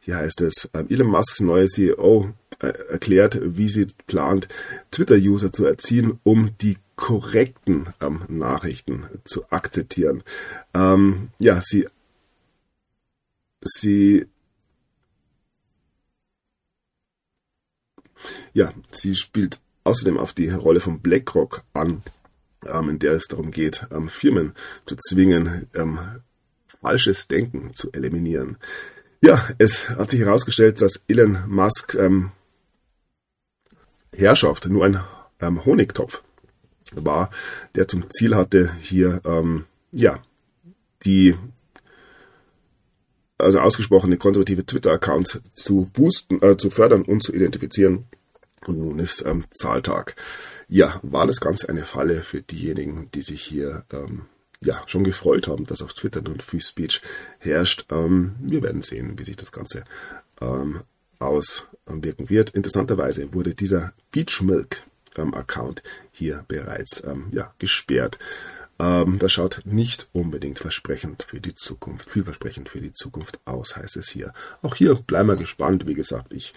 Hier 0.00 0.16
heißt 0.16 0.40
es, 0.42 0.68
äh, 0.72 0.84
Elon 0.88 1.08
Musks 1.08 1.40
neue 1.40 1.66
CEO 1.66 2.32
äh, 2.60 2.68
erklärt, 2.90 3.40
wie 3.42 3.68
sie 3.68 3.86
plant, 4.06 4.48
Twitter-User 4.92 5.52
zu 5.52 5.64
erziehen, 5.64 6.20
um 6.22 6.50
die 6.60 6.78
korrekten 6.94 7.88
ähm, 8.00 8.22
Nachrichten 8.28 9.06
zu 9.24 9.50
akzeptieren. 9.50 10.22
Ähm, 10.74 11.30
ja, 11.40 11.60
sie, 11.60 11.88
sie 13.64 14.26
Ja, 18.52 18.72
sie 18.90 19.14
spielt 19.14 19.60
außerdem 19.84 20.18
auf 20.18 20.32
die 20.32 20.50
Rolle 20.50 20.80
von 20.80 21.00
BlackRock 21.00 21.62
an, 21.72 22.02
ähm, 22.66 22.90
in 22.90 22.98
der 22.98 23.12
es 23.12 23.26
darum 23.28 23.50
geht, 23.50 23.86
ähm, 23.90 24.08
Firmen 24.08 24.54
zu 24.86 24.96
zwingen, 24.96 25.68
ähm, 25.74 25.98
falsches 26.80 27.28
Denken 27.28 27.74
zu 27.74 27.92
eliminieren. 27.92 28.56
Ja, 29.20 29.48
es 29.58 29.88
hat 29.88 30.10
sich 30.10 30.20
herausgestellt, 30.20 30.80
dass 30.82 31.02
Elon 31.08 31.38
Musk 31.46 31.94
ähm, 31.94 32.32
Herrschaft 34.14 34.66
nur 34.66 34.84
ein 34.84 35.00
ähm, 35.40 35.64
Honigtopf 35.64 36.22
war, 36.92 37.30
der 37.74 37.88
zum 37.88 38.10
Ziel 38.10 38.34
hatte, 38.34 38.72
hier 38.80 39.20
ähm, 39.24 39.64
ja 39.92 40.20
die 41.04 41.36
also 43.42 43.60
ausgesprochene 43.60 44.16
konservative 44.16 44.64
Twitter-Accounts 44.64 45.40
zu 45.52 45.90
boosten, 45.92 46.40
äh, 46.42 46.56
zu 46.56 46.70
fördern 46.70 47.02
und 47.02 47.22
zu 47.22 47.32
identifizieren 47.32 48.06
und 48.66 48.78
nun 48.78 48.98
ist 48.98 49.24
ähm, 49.26 49.44
Zahltag. 49.52 50.16
Ja, 50.68 51.00
war 51.02 51.26
das 51.26 51.40
Ganze 51.40 51.68
eine 51.68 51.84
Falle 51.84 52.22
für 52.22 52.42
diejenigen, 52.42 53.10
die 53.12 53.22
sich 53.22 53.42
hier 53.42 53.84
ähm, 53.92 54.22
ja, 54.60 54.82
schon 54.86 55.04
gefreut 55.04 55.48
haben, 55.48 55.66
dass 55.66 55.82
auf 55.82 55.92
Twitter 55.92 56.22
nun 56.22 56.40
Free 56.40 56.60
Speech 56.60 57.02
herrscht. 57.38 57.86
Ähm, 57.90 58.36
wir 58.40 58.62
werden 58.62 58.82
sehen, 58.82 59.18
wie 59.18 59.24
sich 59.24 59.36
das 59.36 59.52
Ganze 59.52 59.84
ähm, 60.40 60.82
auswirken 61.18 62.30
wird. 62.30 62.50
Interessanterweise 62.50 63.34
wurde 63.34 63.54
dieser 63.54 63.92
Beachmilk 64.12 64.82
ähm, 65.16 65.34
Account 65.34 65.82
hier 66.12 66.44
bereits 66.48 67.02
ähm, 67.04 67.26
ja, 67.32 67.52
gesperrt. 67.58 68.18
Ähm, 68.78 69.18
das 69.18 69.32
schaut 69.32 69.62
nicht 69.64 70.08
unbedingt 70.12 70.58
versprechend 70.58 71.22
für 71.22 71.40
die 71.40 71.54
Zukunft, 71.54 72.10
vielversprechend 72.10 72.68
für 72.68 72.80
die 72.80 72.92
Zukunft 72.92 73.40
aus, 73.44 73.76
heißt 73.76 73.96
es 73.96 74.08
hier. 74.08 74.32
Auch 74.62 74.74
hier 74.74 74.94
bleiben 74.94 75.28
wir 75.28 75.36
gespannt. 75.36 75.86
Wie 75.86 75.94
gesagt, 75.94 76.32
ich 76.32 76.54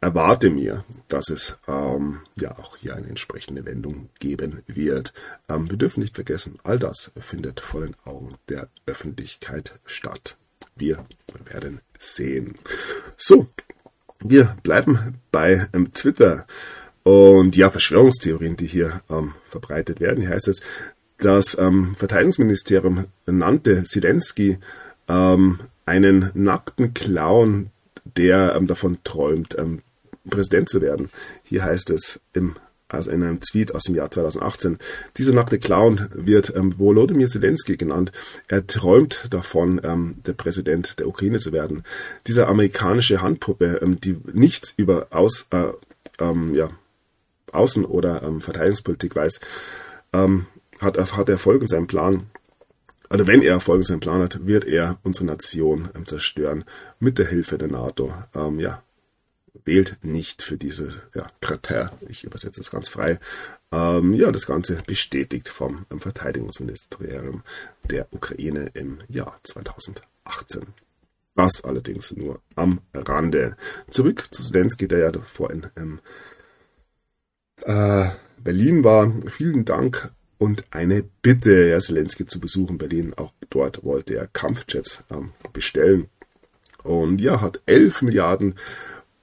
erwarte 0.00 0.50
mir, 0.50 0.84
dass 1.08 1.30
es 1.30 1.56
ähm, 1.66 2.20
ja 2.38 2.56
auch 2.58 2.76
hier 2.76 2.94
eine 2.94 3.08
entsprechende 3.08 3.64
Wendung 3.64 4.08
geben 4.18 4.62
wird. 4.66 5.12
Ähm, 5.48 5.70
wir 5.70 5.78
dürfen 5.78 6.00
nicht 6.00 6.14
vergessen, 6.14 6.58
all 6.64 6.78
das 6.78 7.10
findet 7.18 7.60
vor 7.60 7.80
den 7.80 7.96
Augen 8.04 8.34
der 8.48 8.68
Öffentlichkeit 8.86 9.74
statt. 9.86 10.36
Wir 10.74 11.06
werden 11.50 11.80
sehen. 11.98 12.58
So, 13.16 13.48
wir 14.20 14.56
bleiben 14.62 15.20
bei 15.32 15.68
ähm, 15.72 15.92
Twitter 15.92 16.46
und 17.02 17.56
ja, 17.56 17.70
Verschwörungstheorien, 17.70 18.56
die 18.56 18.66
hier 18.66 19.00
ähm, 19.08 19.34
verbreitet 19.44 20.00
werden. 20.00 20.20
Hier 20.20 20.30
heißt 20.30 20.48
es, 20.48 20.60
das 21.18 21.56
ähm, 21.58 21.94
Verteidigungsministerium 21.96 23.06
nannte 23.26 23.84
Zelensky 23.84 24.58
ähm, 25.08 25.60
einen 25.86 26.30
nackten 26.34 26.94
Clown, 26.94 27.70
der 28.04 28.58
davon 28.60 28.98
träumt, 29.04 29.56
Präsident 30.28 30.68
zu 30.68 30.80
werden. 30.80 31.10
Hier 31.44 31.64
heißt 31.64 31.90
es 31.90 32.20
im 32.32 32.56
also 32.88 33.10
in 33.10 33.22
einem 33.22 33.40
Tweet 33.40 33.74
aus 33.74 33.84
dem 33.84 33.94
Jahr 33.94 34.10
2018. 34.10 34.78
Dieser 35.16 35.32
nackte 35.32 35.58
Clown 35.58 36.08
wird 36.14 36.54
ähm, 36.54 36.78
Volodymyr 36.78 37.28
Zelensky 37.28 37.76
genannt. 37.76 38.12
Er 38.48 38.66
träumt 38.66 39.26
davon, 39.30 39.80
ähm, 39.82 40.18
der 40.24 40.34
Präsident 40.34 40.98
der 41.00 41.08
Ukraine 41.08 41.40
zu 41.40 41.52
werden. 41.52 41.82
Diese 42.26 42.46
amerikanische 42.46 43.22
Handpuppe, 43.22 43.80
ähm, 43.82 44.00
die 44.00 44.16
nichts 44.32 44.72
über 44.76 45.08
Aus, 45.10 45.48
äh, 45.50 45.64
ähm, 46.20 46.54
ja, 46.54 46.70
Außen- 47.52 47.86
oder 47.86 48.22
ähm, 48.22 48.40
Verteidigungspolitik 48.40 49.16
weiß, 49.16 49.40
ähm, 50.12 50.46
hat, 50.80 50.98
hat 50.98 51.28
Erfolg 51.28 51.62
in 51.62 51.68
seinem 51.68 51.86
Plan. 51.86 52.30
Also 53.08 53.26
wenn 53.26 53.42
er 53.42 53.52
Erfolg 53.52 53.82
in 53.82 53.86
seinem 53.86 54.00
Plan 54.00 54.22
hat, 54.22 54.46
wird 54.46 54.64
er 54.64 54.98
unsere 55.02 55.26
Nation 55.26 55.88
zerstören 56.06 56.64
mit 56.98 57.18
der 57.18 57.26
Hilfe 57.26 57.56
der 57.58 57.68
NATO. 57.68 58.12
ja, 58.58 58.82
wählt 59.64 59.98
nicht 60.02 60.42
für 60.42 60.56
diese 60.56 61.02
ja, 61.14 61.30
Krater, 61.40 61.92
ich 62.08 62.24
übersetze 62.24 62.60
es 62.60 62.70
ganz 62.70 62.88
frei, 62.88 63.18
ähm, 63.72 64.14
ja, 64.14 64.30
das 64.30 64.46
Ganze 64.46 64.76
bestätigt 64.86 65.48
vom 65.48 65.86
Verteidigungsministerium 65.96 67.42
der 67.84 68.06
Ukraine 68.12 68.70
im 68.74 69.00
Jahr 69.08 69.38
2018. 69.42 70.68
Das 71.34 71.64
allerdings 71.64 72.12
nur 72.16 72.40
am 72.54 72.80
Rande. 72.94 73.56
Zurück 73.90 74.32
zu 74.32 74.42
Zelensky, 74.42 74.88
der 74.88 74.98
ja 75.00 75.10
davor 75.10 75.50
in 75.50 75.66
ähm, 75.76 76.00
äh, 77.62 78.08
Berlin 78.38 78.84
war. 78.84 79.12
Vielen 79.28 79.64
Dank 79.64 80.10
und 80.38 80.64
eine 80.70 81.04
Bitte, 81.22 81.70
Herr 81.70 81.80
Zelensky 81.80 82.26
zu 82.26 82.40
besuchen 82.40 82.78
Berlin. 82.78 83.14
Auch 83.16 83.32
dort 83.50 83.84
wollte 83.84 84.16
er 84.16 84.26
Kampfjets 84.26 85.02
ähm, 85.10 85.32
bestellen. 85.52 86.08
Und 86.82 87.20
ja, 87.20 87.40
hat 87.40 87.60
11 87.66 88.02
Milliarden 88.02 88.54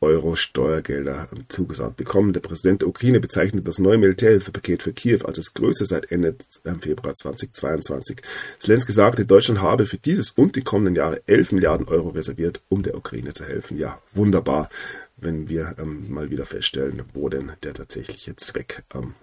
Euro 0.03 0.35
Steuergelder 0.35 1.29
zugesagt 1.47 1.95
bekommen. 1.95 2.33
Der 2.33 2.41
Präsident 2.41 2.81
der 2.81 2.89
Ukraine 2.89 3.21
bezeichnet 3.21 3.65
das 3.67 3.79
neue 3.79 3.97
Militärhilfepaket 3.97 4.83
für 4.83 4.91
Kiew 4.91 5.19
als 5.23 5.37
das 5.37 5.53
größte 5.53 5.85
seit 5.85 6.11
Ende 6.11 6.35
Februar 6.81 7.13
2022. 7.13 8.17
Zelensky 8.59 8.91
sagte, 8.91 9.25
Deutschland 9.25 9.61
habe 9.61 9.85
für 9.85 9.97
dieses 9.97 10.31
und 10.31 10.57
die 10.57 10.61
kommenden 10.61 10.95
Jahre 10.95 11.21
11 11.25 11.53
Milliarden 11.53 11.87
Euro 11.87 12.09
reserviert, 12.09 12.61
um 12.67 12.83
der 12.83 12.97
Ukraine 12.97 13.33
zu 13.33 13.45
helfen. 13.45 13.77
Ja, 13.77 14.01
wunderbar, 14.11 14.67
wenn 15.15 15.47
wir 15.47 15.75
ähm, 15.79 16.11
mal 16.11 16.29
wieder 16.29 16.45
feststellen, 16.45 17.03
wo 17.13 17.29
denn 17.29 17.53
der 17.63 17.73
tatsächliche 17.73 18.35
Zweck 18.35 18.83
ähm, 18.93 19.13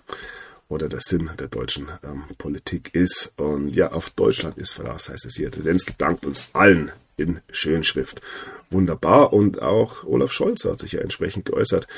oder 0.71 0.89
der 0.89 1.01
Sinn 1.01 1.29
der 1.39 1.49
deutschen 1.49 1.89
ähm, 2.03 2.25
Politik 2.39 2.95
ist. 2.95 3.33
Und 3.37 3.75
ja, 3.77 3.93
auf 3.93 4.11
Deutschland 4.11 4.57
ist 4.57 4.73
Verlass, 4.73 5.09
heißt 5.11 5.27
es 5.27 5.37
hier. 5.37 5.53
Zelensky 5.53 5.93
dankt 5.99 6.25
uns 6.25 6.49
allen 6.55 6.93
in 7.17 7.41
Schönschrift. 7.51 8.23
Wunderbar. 8.71 9.33
Und 9.33 9.61
auch 9.61 10.05
Olaf 10.05 10.33
Scholz 10.33 10.65
hat 10.65 10.79
sich 10.79 10.93
ja 10.93 11.01
entsprechend 11.01 11.45
geäußert. 11.45 11.89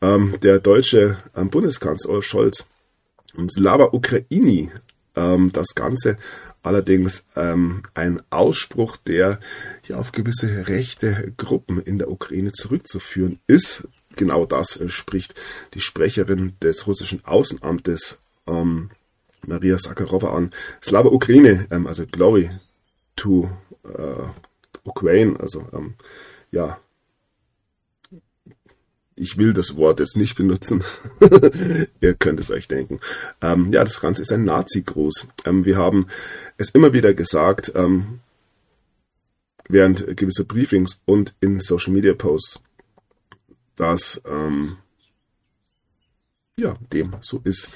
Ähm, 0.00 0.36
der 0.42 0.60
deutsche 0.60 1.18
ähm, 1.36 1.50
Bundeskanzler 1.50 2.10
Olaf 2.10 2.24
Scholz, 2.24 2.68
Slava 3.50 3.88
Ukraini, 3.92 4.70
ähm, 5.16 5.50
das 5.52 5.74
Ganze 5.74 6.16
allerdings 6.62 7.26
ähm, 7.34 7.82
ein 7.94 8.22
Ausspruch, 8.30 8.96
der 8.96 9.40
ja 9.88 9.96
auf 9.96 10.12
gewisse 10.12 10.68
rechte 10.68 11.32
Gruppen 11.36 11.80
in 11.82 11.98
der 11.98 12.08
Ukraine 12.08 12.52
zurückzuführen 12.52 13.40
ist 13.48 13.88
genau 14.16 14.46
das 14.46 14.80
spricht 14.88 15.34
die 15.74 15.80
Sprecherin 15.80 16.54
des 16.62 16.86
russischen 16.86 17.24
Außenamtes 17.24 18.18
ähm, 18.46 18.90
Maria 19.46 19.78
Sakharova 19.78 20.34
an. 20.34 20.52
Slava 20.82 21.08
Ukraine, 21.08 21.66
ähm, 21.70 21.86
also 21.86 22.06
Glory 22.06 22.50
to 23.16 23.50
äh, 23.84 24.28
Ukraine, 24.84 25.38
also 25.38 25.66
ähm, 25.72 25.94
ja, 26.50 26.78
ich 29.14 29.36
will 29.36 29.52
das 29.52 29.76
Wort 29.76 30.00
jetzt 30.00 30.16
nicht 30.16 30.36
benutzen. 30.36 30.82
Ihr 32.00 32.14
könnt 32.14 32.40
es 32.40 32.50
euch 32.50 32.66
denken. 32.66 33.00
Ähm, 33.40 33.68
ja, 33.70 33.84
das 33.84 34.00
Ganze 34.00 34.22
ist 34.22 34.32
ein 34.32 34.44
Nazi-Gruß. 34.44 35.28
Ähm, 35.44 35.64
wir 35.64 35.76
haben 35.76 36.06
es 36.56 36.70
immer 36.70 36.92
wieder 36.92 37.14
gesagt, 37.14 37.72
ähm, 37.74 38.20
während 39.68 40.16
gewisser 40.16 40.44
Briefings 40.44 41.02
und 41.04 41.34
in 41.40 41.60
Social-Media-Posts 41.60 42.60
dass 43.76 44.20
ähm, 44.26 44.78
ja, 46.56 46.74
dem 46.92 47.16
so 47.20 47.40
ist 47.44 47.70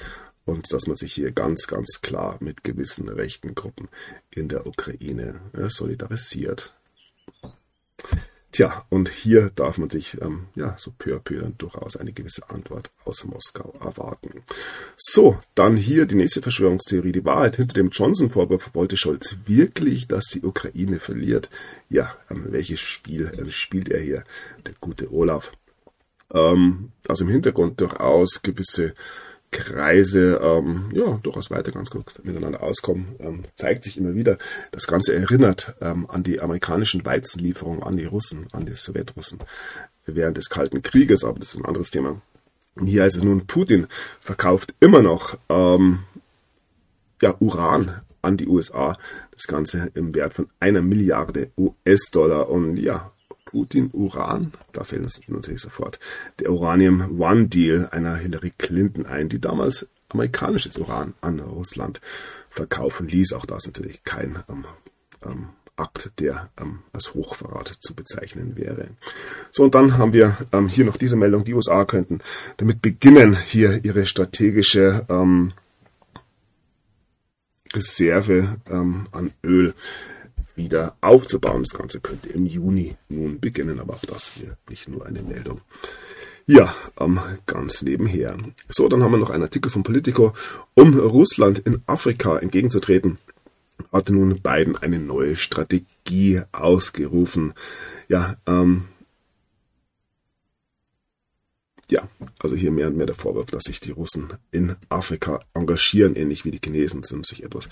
und 0.45 0.71
dass 0.71 0.87
man 0.87 0.95
sich 0.95 1.13
hier 1.13 1.31
ganz, 1.31 1.67
ganz 1.67 2.01
klar 2.01 2.37
mit 2.39 2.63
gewissen 2.63 3.09
rechten 3.09 3.55
Gruppen 3.55 3.89
in 4.29 4.47
der 4.49 4.65
Ukraine 4.65 5.41
äh, 5.53 5.69
solidarisiert. 5.69 6.73
Tja, 8.53 8.85
und 8.89 9.09
hier 9.09 9.49
darf 9.53 9.77
man 9.77 9.89
sich 9.89 10.19
ähm, 10.21 10.47
ja 10.55 10.73
so 10.77 10.91
peu 10.97 11.15
à 11.15 11.19
peu 11.19 11.41
dann 11.41 11.57
durchaus 11.57 11.97
eine 11.97 12.13
gewisse 12.13 12.49
Antwort 12.49 12.91
aus 13.03 13.25
Moskau 13.25 13.75
erwarten. 13.81 14.41
So, 14.95 15.37
dann 15.53 15.75
hier 15.75 16.05
die 16.05 16.15
nächste 16.15 16.41
Verschwörungstheorie. 16.41 17.11
Die 17.11 17.25
Wahrheit 17.25 17.57
hinter 17.57 17.75
dem 17.75 17.89
Johnson-Vorwurf 17.89 18.73
wollte 18.73 18.95
Scholz 18.95 19.35
wirklich, 19.45 20.07
dass 20.07 20.27
die 20.27 20.43
Ukraine 20.43 20.99
verliert. 20.99 21.49
Ja, 21.89 22.15
ähm, 22.31 22.47
welches 22.49 22.79
Spiel 22.79 23.27
äh, 23.27 23.51
spielt 23.51 23.89
er 23.89 23.99
hier, 23.99 24.23
der 24.65 24.73
gute 24.79 25.11
Olaf? 25.11 25.51
Ähm, 26.33 26.91
dass 27.03 27.21
im 27.21 27.29
Hintergrund 27.29 27.79
durchaus 27.79 28.41
gewisse 28.41 28.93
Kreise 29.51 30.39
ähm, 30.43 30.89
ja 30.93 31.19
durchaus 31.23 31.49
weiter 31.49 31.71
ganz 31.71 31.89
gut 31.89 32.05
miteinander 32.23 32.61
auskommen, 32.61 33.15
ähm, 33.19 33.43
zeigt 33.55 33.85
sich 33.85 33.97
immer 33.97 34.13
wieder. 34.13 34.37
Das 34.71 34.87
Ganze 34.87 35.15
erinnert 35.15 35.75
ähm, 35.81 36.09
an 36.09 36.23
die 36.23 36.41
amerikanischen 36.41 37.05
Weizenlieferungen 37.05 37.81
an 37.81 37.95
die 37.95 38.05
Russen, 38.05 38.47
an 38.51 38.65
die 38.65 38.75
Sowjetrussen 38.75 39.39
während 40.05 40.37
des 40.37 40.49
Kalten 40.49 40.81
Krieges, 40.81 41.23
aber 41.23 41.39
das 41.39 41.49
ist 41.49 41.59
ein 41.59 41.65
anderes 41.65 41.91
Thema. 41.91 42.21
Und 42.75 42.87
hier 42.87 43.03
heißt 43.03 43.17
es 43.17 43.23
nun, 43.23 43.47
Putin 43.47 43.87
verkauft 44.21 44.73
immer 44.79 45.01
noch 45.01 45.37
ähm, 45.49 45.99
ja, 47.21 47.35
Uran 47.39 48.01
an 48.21 48.37
die 48.37 48.47
USA. 48.47 48.97
Das 49.31 49.47
Ganze 49.47 49.91
im 49.93 50.13
Wert 50.13 50.33
von 50.33 50.49
einer 50.59 50.81
Milliarde 50.81 51.51
US-Dollar. 51.57 52.49
Und 52.49 52.77
ja, 52.77 53.11
Putin, 53.47 53.89
Uran, 53.93 54.51
da 54.73 54.83
fällt 54.83 55.03
uns 55.03 55.21
natürlich 55.27 55.61
sofort 55.61 55.99
der 56.39 56.51
Uranium 56.51 57.19
One 57.19 57.47
Deal 57.47 57.87
einer 57.91 58.15
Hillary 58.15 58.53
Clinton 58.57 59.05
ein, 59.05 59.29
die 59.29 59.39
damals 59.39 59.87
amerikanisches 60.09 60.77
Uran 60.77 61.13
an 61.21 61.39
Russland 61.39 62.01
verkaufen 62.49 63.07
ließ. 63.07 63.33
Auch 63.33 63.45
das 63.45 63.65
natürlich 63.65 64.03
kein 64.03 64.43
ähm, 64.49 64.65
ähm, 65.25 65.49
Akt, 65.77 66.11
der 66.19 66.49
ähm, 66.59 66.79
als 66.91 67.13
Hochverrat 67.13 67.67
zu 67.79 67.95
bezeichnen 67.95 68.57
wäre. 68.57 68.89
So, 69.51 69.63
und 69.63 69.75
dann 69.75 69.97
haben 69.97 70.11
wir 70.11 70.37
ähm, 70.51 70.67
hier 70.67 70.85
noch 70.85 70.97
diese 70.97 71.15
Meldung, 71.15 71.43
die 71.43 71.53
USA 71.53 71.85
könnten 71.85 72.19
damit 72.57 72.81
beginnen, 72.81 73.37
hier 73.45 73.85
ihre 73.85 74.05
strategische 74.07 75.05
ähm, 75.07 75.53
Reserve 77.73 78.57
ähm, 78.69 79.07
an 79.11 79.31
Öl 79.43 79.73
wieder 80.57 80.97
aufzubauen. 81.01 81.63
Das 81.63 81.77
Ganze 81.77 81.99
könnte 81.99 82.29
im 82.29 82.45
Juni 82.45 82.95
nun 83.07 83.39
beginnen, 83.39 83.79
aber 83.79 83.93
auch 83.93 84.05
das 84.05 84.27
hier 84.27 84.57
nicht 84.69 84.87
nur 84.89 85.05
eine 85.05 85.21
Meldung. 85.21 85.61
Ja, 86.45 86.73
ähm, 86.99 87.19
ganz 87.45 87.81
nebenher. 87.81 88.37
So, 88.69 88.87
dann 88.87 89.03
haben 89.03 89.11
wir 89.11 89.17
noch 89.17 89.29
einen 89.29 89.43
Artikel 89.43 89.69
von 89.69 89.83
Politico, 89.83 90.33
um 90.73 90.97
Russland 90.97 91.59
in 91.59 91.81
Afrika 91.87 92.37
entgegenzutreten 92.37 93.17
hatte 93.91 94.13
nun 94.13 94.41
Biden 94.41 94.75
eine 94.75 94.99
neue 94.99 95.35
Strategie 95.35 96.41
ausgerufen. 96.51 97.53
Ja, 98.07 98.37
ähm, 98.45 98.85
ja, 101.89 102.07
also 102.39 102.55
hier 102.55 102.71
mehr 102.71 102.87
und 102.87 102.97
mehr 102.97 103.05
der 103.05 103.15
Vorwurf, 103.15 103.47
dass 103.47 103.63
sich 103.63 103.79
die 103.79 103.91
Russen 103.91 104.33
in 104.51 104.75
Afrika 104.89 105.39
engagieren, 105.53 106.15
ähnlich 106.15 106.43
wie 106.43 106.51
die 106.51 106.59
Chinesen, 106.63 107.03
sind 107.03 107.25
sich 107.25 107.43
etwas, 107.43 107.69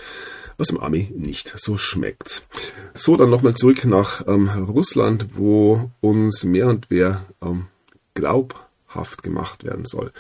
was 0.57 0.69
im 0.69 0.79
Army 0.79 1.11
nicht 1.15 1.53
so 1.57 1.77
schmeckt. 1.77 2.47
So, 2.93 3.17
dann 3.17 3.29
nochmal 3.29 3.55
zurück 3.55 3.83
nach 3.85 4.25
ähm, 4.27 4.47
Russland, 4.49 5.27
wo 5.33 5.91
uns 5.99 6.43
mehr 6.45 6.67
und 6.67 6.89
mehr 6.89 7.25
ähm, 7.41 7.67
glaubhaft 8.13 9.21
gemacht 9.21 9.65
werden 9.65 9.85
soll. 9.85 10.11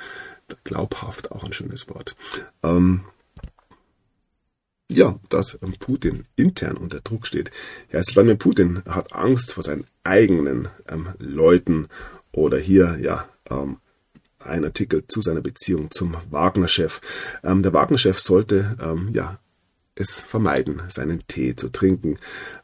Glaubhaft, 0.63 1.31
auch 1.31 1.43
ein 1.43 1.53
schönes 1.53 1.87
Wort. 1.87 2.15
Ähm, 2.63 3.05
ja, 4.89 5.17
dass 5.29 5.57
ähm, 5.63 5.75
Putin 5.79 6.25
intern 6.35 6.77
unter 6.77 6.99
Druck 6.99 7.25
steht. 7.25 7.49
Ja, 7.91 8.01
Wladimir 8.01 8.35
Putin 8.35 8.83
hat 8.87 9.13
Angst 9.13 9.53
vor 9.53 9.63
seinen 9.63 9.87
eigenen 10.03 10.67
ähm, 10.87 11.09
Leuten 11.17 11.87
oder 12.31 12.59
hier, 12.59 12.99
ja, 13.01 13.27
ähm, 13.49 13.77
ein 14.45 14.65
Artikel 14.65 15.05
zu 15.07 15.21
seiner 15.21 15.41
Beziehung 15.41 15.91
zum 15.91 16.15
Wagner-Chef. 16.29 17.01
Ähm, 17.43 17.63
der 17.63 17.73
Wagner-Chef 17.73 18.19
sollte, 18.19 18.77
ähm, 18.81 19.09
ja, 19.13 19.39
es 19.95 20.19
vermeiden, 20.19 20.81
seinen 20.89 21.25
Tee 21.27 21.55
zu 21.55 21.69
trinken. 21.69 22.19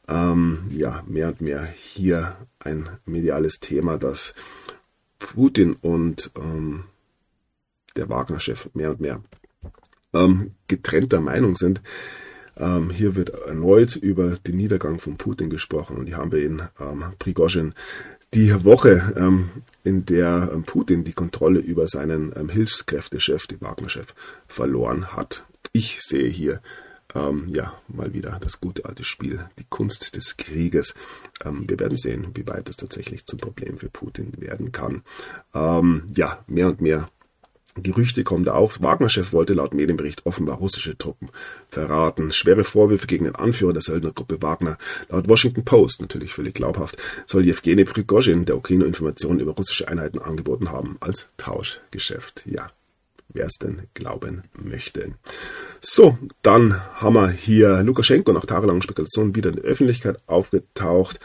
Ähm, 0.07 0.65
ja, 0.69 1.03
mehr 1.07 1.29
und 1.29 1.41
mehr 1.41 1.63
hier 1.63 2.35
ein 2.59 2.89
mediales 3.05 3.59
Thema, 3.59 3.97
dass 3.97 4.33
Putin 5.17 5.73
und 5.73 6.31
der 7.95 8.09
Wagner-Chef 8.09 8.69
mehr 8.73 8.91
und 8.91 8.99
mehr 8.99 9.21
ähm, 10.13 10.51
getrennter 10.67 11.21
Meinung 11.21 11.55
sind. 11.55 11.81
Ähm, 12.57 12.89
hier 12.89 13.15
wird 13.15 13.29
erneut 13.29 13.95
über 13.95 14.31
den 14.31 14.57
Niedergang 14.57 14.99
von 14.99 15.17
Putin 15.17 15.49
gesprochen 15.49 15.97
und 15.97 16.07
hier 16.07 16.17
haben 16.17 16.31
wir 16.31 16.43
in 16.43 16.61
ähm, 16.79 17.05
Prigozhin 17.17 17.73
die 18.33 18.63
Woche, 18.63 19.13
ähm, 19.17 19.49
in 19.83 20.05
der 20.05 20.51
ähm, 20.53 20.63
Putin 20.63 21.03
die 21.03 21.13
Kontrolle 21.13 21.59
über 21.59 21.87
seinen 21.87 22.33
ähm, 22.35 22.49
Hilfskräftechef, 22.49 23.47
den 23.47 23.61
Wagner-Chef, 23.61 24.13
verloren 24.47 25.13
hat. 25.13 25.43
Ich 25.73 25.99
sehe 26.01 26.29
hier 26.29 26.61
ähm, 27.13 27.47
ja 27.49 27.77
mal 27.87 28.13
wieder 28.13 28.39
das 28.41 28.61
gute 28.61 28.85
alte 28.85 29.03
Spiel, 29.03 29.45
die 29.59 29.65
Kunst 29.69 30.15
des 30.15 30.37
Krieges. 30.37 30.93
Ähm, 31.43 31.69
wir 31.69 31.79
werden 31.79 31.97
sehen, 31.97 32.27
wie 32.33 32.47
weit 32.47 32.69
es 32.69 32.77
tatsächlich 32.77 33.25
zum 33.25 33.39
Problem 33.39 33.77
für 33.77 33.89
Putin 33.89 34.33
werden 34.37 34.71
kann. 34.71 35.03
Ähm, 35.53 36.07
ja, 36.15 36.43
mehr 36.47 36.67
und 36.67 36.79
mehr 36.79 37.09
Gerüchte 37.75 38.23
kommen 38.23 38.43
da 38.43 38.53
auch. 38.53 38.81
Wagner-Chef 38.81 39.31
wollte 39.31 39.53
laut 39.53 39.73
Medienbericht 39.73 40.25
offenbar 40.25 40.57
russische 40.57 40.97
Truppen 40.97 41.29
verraten. 41.69 42.31
Schwere 42.31 42.63
Vorwürfe 42.63 43.07
gegen 43.07 43.25
den 43.25 43.35
Anführer 43.35 43.73
der 43.73 43.81
Söldnergruppe 43.81 44.41
Wagner. 44.41 44.77
Laut 45.09 45.29
Washington 45.29 45.63
Post, 45.63 46.01
natürlich 46.01 46.33
völlig 46.33 46.55
glaubhaft, 46.55 46.97
soll 47.25 47.45
Jewgeni 47.45 47.85
Prigozhin 47.85 48.45
der 48.45 48.57
Ukraine 48.57 48.85
Informationen 48.85 49.39
über 49.39 49.53
russische 49.53 49.87
Einheiten 49.87 50.19
angeboten 50.19 50.71
haben 50.71 50.97
als 50.99 51.29
Tauschgeschäft. 51.37 52.43
Ja, 52.45 52.71
wer 53.33 53.45
es 53.45 53.53
denn 53.53 53.83
glauben 53.93 54.43
möchte. 54.53 55.13
So, 55.81 56.17
dann 56.41 56.79
haben 56.95 57.15
wir 57.15 57.29
hier 57.29 57.81
Lukaschenko 57.83 58.31
nach 58.31 58.45
tagelangen 58.45 58.81
Spekulationen 58.81 59.35
wieder 59.35 59.49
in 59.49 59.57
der 59.57 59.65
Öffentlichkeit 59.65 60.17
aufgetaucht. 60.27 61.19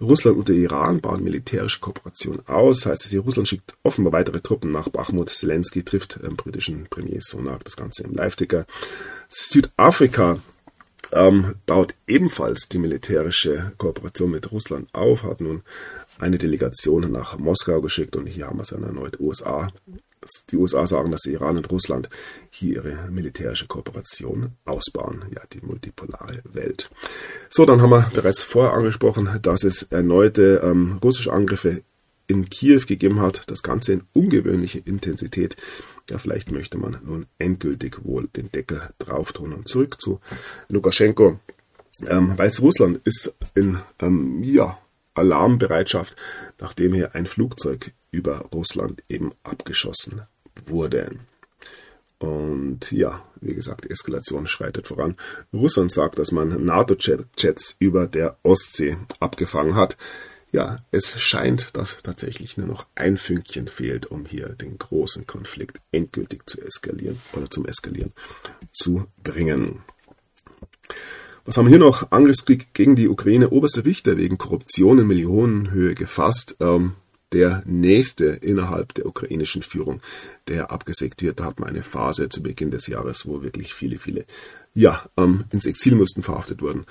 Russland 0.00 0.38
und 0.38 0.48
der 0.48 0.56
Iran 0.56 1.00
bauen 1.00 1.22
militärische 1.22 1.80
Kooperation 1.80 2.40
aus. 2.46 2.86
Heißt, 2.86 3.04
dass 3.04 3.24
Russland 3.24 3.48
schickt 3.48 3.76
offenbar 3.82 4.12
weitere 4.12 4.40
Truppen 4.40 4.70
nach 4.70 4.88
Bachmut. 4.88 5.28
Zelensky 5.28 5.82
trifft 5.84 6.22
den 6.22 6.36
britischen 6.36 6.84
Premier 6.88 7.20
Sunak. 7.20 7.64
Das 7.64 7.76
Ganze 7.76 8.04
im 8.04 8.14
Live-Ticker. 8.14 8.66
Südafrika 9.28 10.38
ähm, 11.12 11.54
baut 11.66 11.94
ebenfalls 12.06 12.68
die 12.68 12.78
militärische 12.78 13.72
Kooperation 13.78 14.30
mit 14.30 14.50
Russland 14.52 14.88
auf, 14.92 15.22
hat 15.22 15.40
nun 15.40 15.62
eine 16.18 16.38
Delegation 16.38 17.10
nach 17.10 17.38
Moskau 17.38 17.80
geschickt 17.80 18.16
und 18.16 18.26
hier 18.26 18.46
haben 18.46 18.58
wir 18.58 18.62
es 18.62 18.72
erneut 18.72 19.18
USA 19.20 19.72
die 20.50 20.56
USA 20.56 20.86
sagen, 20.86 21.10
dass 21.10 21.24
Iran 21.26 21.56
und 21.56 21.70
Russland 21.70 22.08
hier 22.50 22.84
ihre 22.84 23.10
militärische 23.10 23.66
Kooperation 23.66 24.52
ausbauen. 24.64 25.24
Ja, 25.34 25.42
die 25.52 25.60
multipolare 25.60 26.42
Welt. 26.52 26.90
So, 27.48 27.64
dann 27.64 27.80
haben 27.82 27.90
wir 27.90 28.10
bereits 28.14 28.42
vorher 28.42 28.72
angesprochen, 28.72 29.28
dass 29.42 29.64
es 29.64 29.82
erneute 29.84 30.60
ähm, 30.62 30.98
russische 31.02 31.32
Angriffe 31.32 31.82
in 32.26 32.48
Kiew 32.48 32.82
gegeben 32.86 33.20
hat. 33.20 33.50
Das 33.50 33.62
Ganze 33.62 33.94
in 33.94 34.02
ungewöhnliche 34.12 34.78
Intensität. 34.78 35.56
Ja, 36.08 36.18
vielleicht 36.18 36.50
möchte 36.50 36.78
man 36.78 36.98
nun 37.04 37.26
endgültig 37.38 38.04
wohl 38.04 38.28
den 38.28 38.50
Deckel 38.52 38.82
drauf 38.98 39.32
tun. 39.32 39.52
Und 39.52 39.68
zurück 39.68 40.00
zu 40.00 40.20
Lukaschenko. 40.68 41.40
Ähm, 42.06 42.36
Weißrussland 42.38 43.00
ist 43.04 43.34
in 43.54 43.78
ähm, 44.00 44.42
ja, 44.42 44.78
Alarmbereitschaft, 45.14 46.16
nachdem 46.58 46.94
hier 46.94 47.14
ein 47.14 47.26
Flugzeug 47.26 47.92
über 48.10 48.46
Russland 48.52 49.02
eben 49.08 49.32
abgeschossen 49.42 50.22
wurde. 50.66 51.10
Und 52.18 52.92
ja, 52.92 53.24
wie 53.40 53.54
gesagt, 53.54 53.84
die 53.84 53.90
Eskalation 53.90 54.46
schreitet 54.46 54.88
voran. 54.88 55.16
Russland 55.52 55.90
sagt, 55.90 56.18
dass 56.18 56.32
man 56.32 56.64
NATO-Jets 56.64 57.76
über 57.78 58.06
der 58.06 58.36
Ostsee 58.42 58.98
abgefangen 59.20 59.74
hat. 59.74 59.96
Ja, 60.52 60.84
es 60.90 61.18
scheint, 61.18 61.76
dass 61.76 61.96
tatsächlich 62.02 62.58
nur 62.58 62.66
noch 62.66 62.84
ein 62.94 63.16
Fünkchen 63.16 63.68
fehlt, 63.68 64.06
um 64.06 64.26
hier 64.26 64.50
den 64.50 64.76
großen 64.78 65.26
Konflikt 65.26 65.80
endgültig 65.92 66.46
zu 66.46 66.60
eskalieren 66.60 67.18
oder 67.32 67.48
zum 67.48 67.64
Eskalieren 67.66 68.12
zu 68.72 69.06
bringen. 69.22 69.80
Was 71.46 71.56
haben 71.56 71.66
wir 71.66 71.70
hier 71.70 71.78
noch? 71.78 72.10
Angriffskrieg 72.10 72.74
gegen 72.74 72.96
die 72.96 73.08
Ukraine. 73.08 73.50
Oberster 73.50 73.84
Richter 73.84 74.18
wegen 74.18 74.36
Korruption 74.36 74.98
in 74.98 75.06
Millionenhöhe 75.06 75.94
gefasst. 75.94 76.56
Ähm, 76.60 76.94
der 77.32 77.62
nächste 77.64 78.26
innerhalb 78.26 78.94
der 78.94 79.06
ukrainischen 79.06 79.62
Führung, 79.62 80.00
der 80.48 80.70
abgesägt 80.70 81.22
wird. 81.22 81.40
Da 81.40 81.44
hat 81.44 81.60
man 81.60 81.68
eine 81.68 81.82
Phase 81.82 82.28
zu 82.28 82.42
Beginn 82.42 82.70
des 82.70 82.86
Jahres, 82.86 83.26
wo 83.26 83.42
wirklich 83.42 83.74
viele, 83.74 83.98
viele 83.98 84.24
ja, 84.74 85.04
ähm, 85.16 85.44
ins 85.50 85.66
Exil 85.66 85.94
mussten, 85.94 86.22
verhaftet 86.22 86.62
wurden 86.62 86.86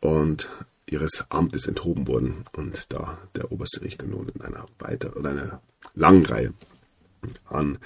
und 0.00 0.48
ihres 0.86 1.24
Amtes 1.30 1.66
enthoben 1.66 2.06
wurden. 2.06 2.44
Und 2.52 2.92
da 2.92 3.18
der 3.36 3.52
oberste 3.52 3.82
Richter 3.82 4.06
nun 4.06 4.28
in 4.28 4.40
einer 4.40 4.66
weiteren 4.78 5.14
oder 5.14 5.30
einer 5.30 5.62
langen 5.94 6.26
Reihe 6.26 6.52
an 7.46 7.78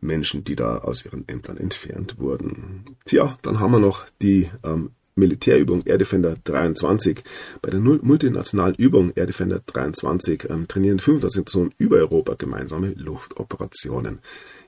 Menschen, 0.00 0.44
die 0.44 0.56
da 0.56 0.78
aus 0.78 1.04
ihren 1.04 1.26
Ämtern 1.28 1.56
entfernt 1.56 2.18
wurden. 2.18 2.84
Tja, 3.06 3.38
dann 3.42 3.60
haben 3.60 3.72
wir 3.72 3.78
noch 3.78 4.04
die 4.20 4.50
ähm, 4.62 4.90
Militärübung 5.14 5.82
Air 5.86 5.98
Defender 5.98 6.36
23. 6.42 7.22
Bei 7.62 7.70
der 7.70 7.80
multinationalen 7.80 8.74
Übung 8.74 9.12
Air 9.14 9.26
Defender 9.26 9.60
23 9.64 10.50
ähm, 10.50 10.68
trainieren 10.68 10.98
25 10.98 11.44
Personen 11.44 11.74
über 11.78 11.96
Europa 11.96 12.34
gemeinsame 12.34 12.90
Luftoperationen. 12.90 14.20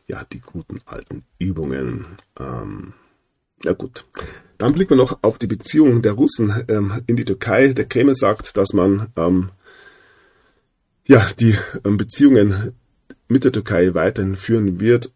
Ja, 0.06 0.24
die 0.32 0.40
guten 0.40 0.80
alten 0.86 1.24
Übungen. 1.38 2.06
Ähm, 2.38 2.92
ja 3.64 3.72
gut. 3.72 4.04
Dann 4.58 4.72
blicken 4.72 4.90
wir 4.90 4.96
noch 4.96 5.18
auf 5.22 5.38
die 5.38 5.48
Beziehungen 5.48 6.02
der 6.02 6.12
Russen 6.12 6.64
ähm, 6.68 7.02
in 7.06 7.16
die 7.16 7.24
Türkei. 7.24 7.68
Der 7.68 7.86
Kreml 7.86 8.14
sagt, 8.14 8.56
dass 8.56 8.72
man 8.72 9.08
ähm, 9.16 9.50
ja 11.06 11.26
die 11.38 11.58
ähm, 11.84 11.96
Beziehungen 11.96 12.72
mit 13.28 13.44
der 13.44 13.52
Türkei 13.52 13.94
weiterhin 13.94 14.36
führen 14.36 14.78
wird 14.78 15.10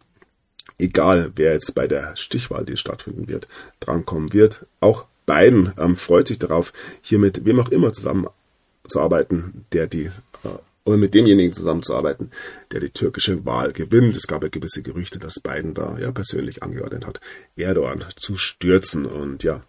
egal 0.80 1.32
wer 1.36 1.52
jetzt 1.52 1.74
bei 1.74 1.86
der 1.86 2.16
Stichwahl, 2.16 2.64
die 2.64 2.76
stattfinden 2.76 3.28
wird, 3.28 3.48
drankommen 3.78 4.32
wird, 4.32 4.66
auch 4.80 5.06
Biden 5.30 5.72
ähm, 5.78 5.96
freut 5.96 6.26
sich 6.26 6.40
darauf, 6.40 6.72
hier 7.02 7.20
mit 7.20 7.44
wem 7.44 7.60
auch 7.60 7.68
immer 7.68 7.92
zusammenzuarbeiten, 7.92 9.64
der 9.72 9.86
die 9.86 10.06
äh, 10.42 10.48
oder 10.84 10.96
mit 10.96 11.14
demjenigen 11.14 11.52
zusammenzuarbeiten, 11.52 12.32
der 12.72 12.80
die 12.80 12.90
türkische 12.90 13.44
Wahl 13.44 13.72
gewinnt. 13.72 14.16
Es 14.16 14.26
gab 14.26 14.42
ja 14.42 14.48
gewisse 14.48 14.82
Gerüchte, 14.82 15.20
dass 15.20 15.38
Biden 15.38 15.72
da 15.72 15.96
ja 16.00 16.10
persönlich 16.10 16.64
angeordnet 16.64 17.06
hat, 17.06 17.20
Erdogan 17.54 18.04
zu 18.16 18.36
stürzen 18.36 19.06
und 19.06 19.44
ja, 19.44 19.62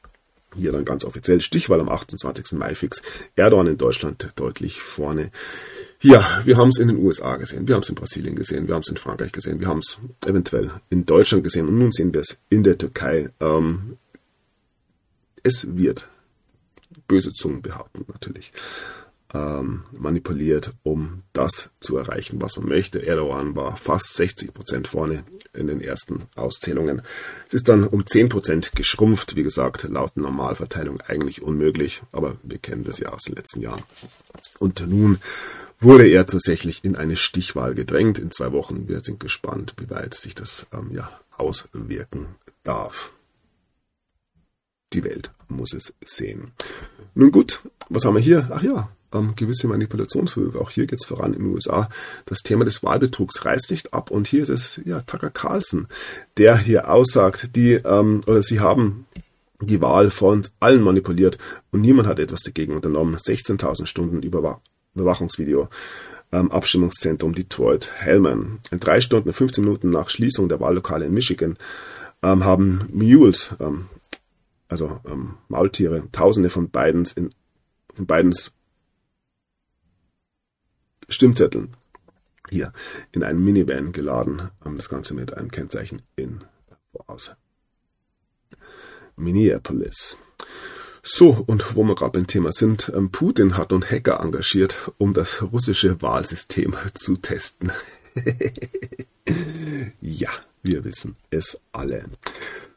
hier 0.56 0.72
dann 0.72 0.84
ganz 0.84 1.06
offiziell 1.06 1.42
Stichwahl 1.42 1.80
am 1.80 1.90
28. 1.90 2.54
Mai 2.54 2.74
fix. 2.74 3.04
Erdogan 3.36 3.68
in 3.68 3.78
Deutschland 3.78 4.32
deutlich 4.36 4.82
vorne. 4.82 5.32
Ja, 6.02 6.42
wir 6.44 6.58
haben 6.58 6.70
es 6.70 6.80
in 6.80 6.88
den 6.88 6.98
USA 6.98 7.36
gesehen, 7.36 7.68
wir 7.68 7.76
haben 7.76 7.84
es 7.84 7.90
in 7.90 7.96
Brasilien 7.96 8.36
gesehen, 8.36 8.68
wir 8.68 8.74
haben 8.74 8.82
es 8.82 8.90
in 8.90 8.98
Frankreich 8.98 9.32
gesehen, 9.32 9.60
wir 9.60 9.68
haben 9.68 9.82
es 9.82 10.00
eventuell 10.26 10.72
in 10.90 11.06
Deutschland 11.06 11.44
gesehen 11.44 11.68
und 11.68 11.78
nun 11.78 11.92
sehen 11.92 12.12
wir 12.14 12.22
es 12.22 12.38
in 12.50 12.64
der 12.64 12.80
Türkei. 12.80 13.30
Ähm, 13.40 13.98
es 15.44 15.76
wird, 15.76 16.08
böse 17.08 17.32
Zungen 17.32 17.62
behaupten 17.62 18.06
natürlich, 18.08 18.52
ähm, 19.34 19.84
manipuliert, 19.92 20.72
um 20.84 21.24
das 21.34 21.70
zu 21.80 21.98
erreichen, 21.98 22.42
was 22.42 22.58
man 22.58 22.68
möchte. 22.68 23.06
Erdogan 23.06 23.56
war 23.56 23.78
fast 23.78 24.16
60 24.16 24.54
Prozent 24.54 24.88
vorne 24.90 25.24
in 25.54 25.68
den 25.68 25.82
ersten 25.82 26.24
Auszählungen. 26.36 27.02
Es 27.48 27.54
ist 27.54 27.70
dann 27.70 27.86
um 27.86 28.06
10 28.06 28.30
Prozent 28.30 28.72
geschrumpft, 28.76 29.36
wie 29.36 29.44
gesagt, 29.44 29.84
laut 29.84 30.18
Normalverteilung 30.18 31.00
eigentlich 31.02 31.42
unmöglich, 31.42 32.04
aber 32.12 32.38
wir 32.44 32.58
kennen 32.58 32.84
das 32.84 33.00
ja 33.00 33.10
aus 33.10 33.24
den 33.24 33.36
letzten 33.36 33.62
Jahren. 33.62 33.84
Und 34.60 34.86
nun 34.88 35.20
wurde 35.80 36.08
er 36.08 36.26
tatsächlich 36.26 36.84
in 36.84 36.96
eine 36.96 37.16
Stichwahl 37.16 37.74
gedrängt 37.74 38.20
in 38.20 38.32
zwei 38.32 38.52
Wochen. 38.52 38.88
Wir 38.88 39.00
sind 39.02 39.20
gespannt, 39.20 39.76
wie 39.78 39.90
weit 39.90 40.14
sich 40.14 40.36
das 40.36 40.68
ähm, 40.74 40.92
ja, 40.92 41.10
auswirken 41.38 42.28
darf. 42.64 43.12
Die 44.94 45.04
Welt 45.04 45.32
muss 45.48 45.74
es 45.74 45.94
sehen. 46.04 46.52
Nun 47.14 47.32
gut, 47.32 47.62
was 47.90 48.06
haben 48.06 48.16
wir 48.16 48.22
hier? 48.22 48.50
Ach 48.54 48.64
ja, 48.64 48.90
ähm, 49.14 49.34
gewisse 49.36 49.68
Manipulationsversuche. 49.68 50.60
Auch 50.60 50.70
hier 50.70 50.86
geht 50.86 51.00
es 51.02 51.08
voran 51.08 51.34
in 51.34 51.44
den 51.44 51.54
USA. 51.54 51.90
Das 52.26 52.40
Thema 52.40 52.66
des 52.66 52.84
Wahlbetrugs 52.84 53.46
reißt 53.46 53.72
nicht 53.72 53.94
ab. 53.94 54.12
Und 54.12 54.28
hier 54.28 54.44
ist 54.44 54.50
es 54.50 54.82
ja 54.86 55.02
Tucker 55.02 55.30
Carlson, 55.30 55.88
der 56.38 56.58
hier 56.58 56.90
aussagt, 56.90 57.56
die 57.56 57.74
ähm, 57.74 58.22
oder 58.28 58.42
sie 58.42 58.60
haben 58.60 59.06
die 59.60 59.82
Wahl 59.82 60.10
von 60.10 60.42
allen 60.60 60.82
manipuliert 60.82 61.38
und 61.72 61.82
niemand 61.82 62.08
hat 62.08 62.20
etwas 62.20 62.42
dagegen 62.42 62.76
unternommen. 62.76 63.16
16.000 63.16 63.86
Stunden 63.86 64.24
Überwach 64.24 64.60
Überwachungsvideo. 64.96 65.70
Ähm, 66.34 66.52
Abstimmungszentrum 66.52 67.36
Detroit, 67.36 67.92
Hellman. 67.94 68.60
In 68.72 68.80
drei 68.80 69.02
Stunden 69.02 69.30
und 69.30 69.36
15 69.36 69.64
Minuten 69.64 69.90
nach 69.90 70.10
Schließung 70.10 70.48
der 70.48 70.62
Wahllokale 70.62 71.06
in 71.06 71.14
Michigan 71.14 71.58
ähm, 72.24 72.46
haben 72.46 72.88
Mules, 72.94 73.52
ähm, 73.60 73.88
also 74.72 75.02
ähm, 75.06 75.38
Maultiere, 75.50 76.08
Tausende 76.12 76.50
von 76.50 76.70
Bidens 76.70 77.12
in 77.12 77.32
von 77.94 78.08
Bidens 78.08 78.54
Stimmzetteln 81.10 81.76
hier 82.50 82.72
in 83.12 83.24
einen 83.24 83.44
Minivan 83.44 83.92
geladen. 83.92 84.50
Ähm, 84.66 84.78
das 84.78 84.88
Ganze 84.88 85.14
mit 85.14 85.34
einem 85.36 85.52
Kennzeichen 85.52 86.02
in 86.16 86.46
aus 87.08 87.32
Minneapolis. 89.18 90.18
So, 91.04 91.44
und 91.48 91.76
wo 91.76 91.84
wir 91.84 91.96
gerade 91.96 92.12
beim 92.14 92.28
Thema 92.28 92.52
sind, 92.54 92.92
ähm, 92.96 93.12
Putin 93.12 93.58
hat 93.58 93.72
nun 93.72 93.84
Hacker 93.84 94.22
engagiert, 94.22 94.92
um 94.98 95.14
das 95.14 95.42
russische 95.42 96.02
Wahlsystem 96.02 96.76
zu 96.94 97.18
testen. 97.18 97.72
ja, 100.00 100.30
wir 100.64 100.84
wissen 100.84 101.16
es 101.30 101.60
alle. 101.72 102.06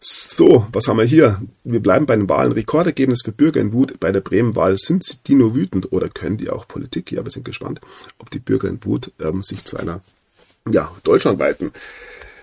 So, 0.01 0.67
was 0.71 0.87
haben 0.87 0.99
wir 0.99 1.07
hier? 1.07 1.41
Wir 1.65 1.81
bleiben 1.81 2.05
bei 2.05 2.15
den 2.15 2.29
Wahlen. 2.29 2.53
Rekordergebnis 2.53 3.23
für 3.25 3.33
Bürger 3.33 3.61
in 3.61 3.73
Wut 3.73 3.99
bei 4.01 4.13
der 4.13 4.21
Bremen-Wahl. 4.21 4.77
Sind 4.77 5.27
die 5.29 5.35
nur 5.35 5.55
wütend 5.55 5.93
oder 5.93 6.11
können 6.11 6.37
die 6.37 6.51
auch 6.51 6.69
Politik? 6.69 7.11
Ja, 7.11 7.25
wir 7.25 7.33
sind 7.33 7.47
gespannt, 7.47 7.81
ob 8.19 8.31
die 8.31 8.39
Bürger 8.39 8.69
in 8.69 8.85
Wut 8.85 9.13
ähm, 9.19 9.43
sich 9.43 9.65
zu 9.65 9.79
einer 9.79 10.03
ja, 10.71 10.95
deutschlandweiten 11.05 11.73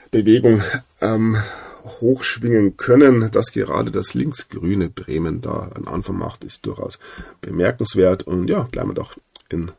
Bewegung 0.09 0.63
ähm, 1.01 1.37
hochschwingen 1.85 2.77
können. 2.77 3.29
Dass 3.31 3.51
gerade 3.51 3.91
das 3.91 4.15
linksgrüne 4.15 4.89
Bremen 4.89 5.41
da 5.41 5.69
einen 5.75 5.87
Anfang 5.87 6.17
macht, 6.17 6.43
ist 6.43 6.65
durchaus 6.65 6.97
bemerkenswert. 7.41 8.23
Und 8.23 8.49
ja, 8.49 8.63
bleiben 8.63 8.89
wir 8.89 8.95
doch 8.95 9.15
in 9.49 9.71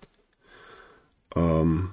ähm, 1.34 1.90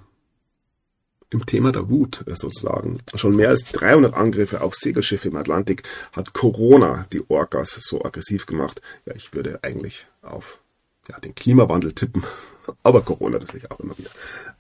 im 1.32 1.46
Thema 1.46 1.72
der 1.72 1.90
Wut 1.90 2.24
äh, 2.28 2.36
sozusagen. 2.36 3.00
Schon 3.16 3.36
mehr 3.36 3.50
als 3.50 3.66
300 3.66 4.14
Angriffe 4.14 4.62
auf 4.62 4.76
Segelschiffe 4.76 5.30
im 5.30 5.36
Atlantik 5.36 5.84
hat 6.12 6.34
Corona 6.34 7.06
die 7.14 7.24
Orcas 7.30 7.78
so 7.80 8.04
aggressiv 8.04 8.46
gemacht. 8.46 8.82
Ja, 9.06 9.14
ich 9.16 9.34
würde 9.34 9.60
eigentlich 9.64 10.08
auf 10.22 10.60
ja, 11.08 11.20
den 11.20 11.36
Klimawandel 11.36 11.94
tippen, 11.94 12.24
aber 12.84 13.02
Corona 13.02 13.40
natürlich 13.40 13.72
auch 13.72 13.80
immer 13.80 13.98
wieder 13.98 14.12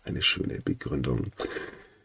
eine 0.03 0.21
schöne 0.21 0.61
Begründung. 0.61 1.31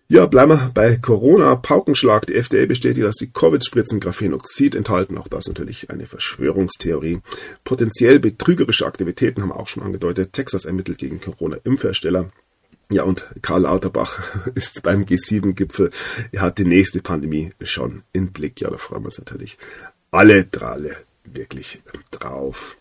Ja, 0.06 0.26
bleiben 0.26 0.52
wir 0.52 0.70
bei 0.74 0.96
Corona. 0.96 1.56
Paukenschlag. 1.56 2.26
Die 2.26 2.34
FDA 2.34 2.66
bestätigt, 2.66 3.06
dass 3.06 3.16
die 3.16 3.32
Covid-Spritzen 3.32 4.00
Graphenoxid 4.00 4.74
enthalten. 4.74 5.16
Auch 5.16 5.28
das 5.28 5.48
natürlich 5.48 5.88
eine 5.88 6.04
Verschwörungstheorie. 6.04 7.20
Potenziell 7.64 8.20
betrügerische 8.20 8.84
Aktivitäten 8.84 9.40
haben 9.40 9.50
auch 9.50 9.66
schon 9.66 9.82
angedeutet. 9.82 10.34
Texas 10.34 10.66
ermittelt 10.66 10.98
gegen 10.98 11.22
Corona-Impfhersteller. 11.22 12.30
Ja, 12.90 13.04
und 13.04 13.26
Karl 13.42 13.62
Lauterbach 13.62 14.46
ist 14.54 14.82
beim 14.82 15.04
G7-Gipfel. 15.04 15.90
Er 16.32 16.42
hat 16.42 16.58
die 16.58 16.64
nächste 16.64 17.00
Pandemie 17.00 17.52
schon 17.62 18.02
in 18.12 18.32
Blick. 18.32 18.60
Ja, 18.60 18.70
da 18.70 18.76
freuen 18.76 19.02
wir 19.02 19.06
uns 19.06 19.18
natürlich 19.18 19.58
alle 20.10 20.44
Dralle 20.44 20.96
wirklich 21.24 21.82
drauf. 22.10 22.76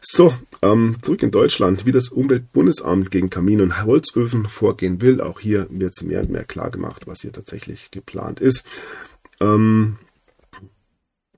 So, 0.00 0.34
ähm, 0.60 0.96
zurück 1.00 1.22
in 1.22 1.30
Deutschland, 1.30 1.86
wie 1.86 1.92
das 1.92 2.08
Umweltbundesamt 2.08 3.10
gegen 3.10 3.30
Kamin- 3.30 3.60
und 3.60 3.84
Holzöfen 3.84 4.46
vorgehen 4.46 5.00
will. 5.00 5.20
Auch 5.20 5.40
hier 5.40 5.66
wird 5.70 5.94
es 5.96 6.02
mehr 6.02 6.20
und 6.20 6.30
mehr 6.30 6.44
klar 6.44 6.70
gemacht, 6.70 7.06
was 7.06 7.22
hier 7.22 7.32
tatsächlich 7.32 7.90
geplant 7.90 8.40
ist. 8.40 8.64
Ähm, 9.40 9.96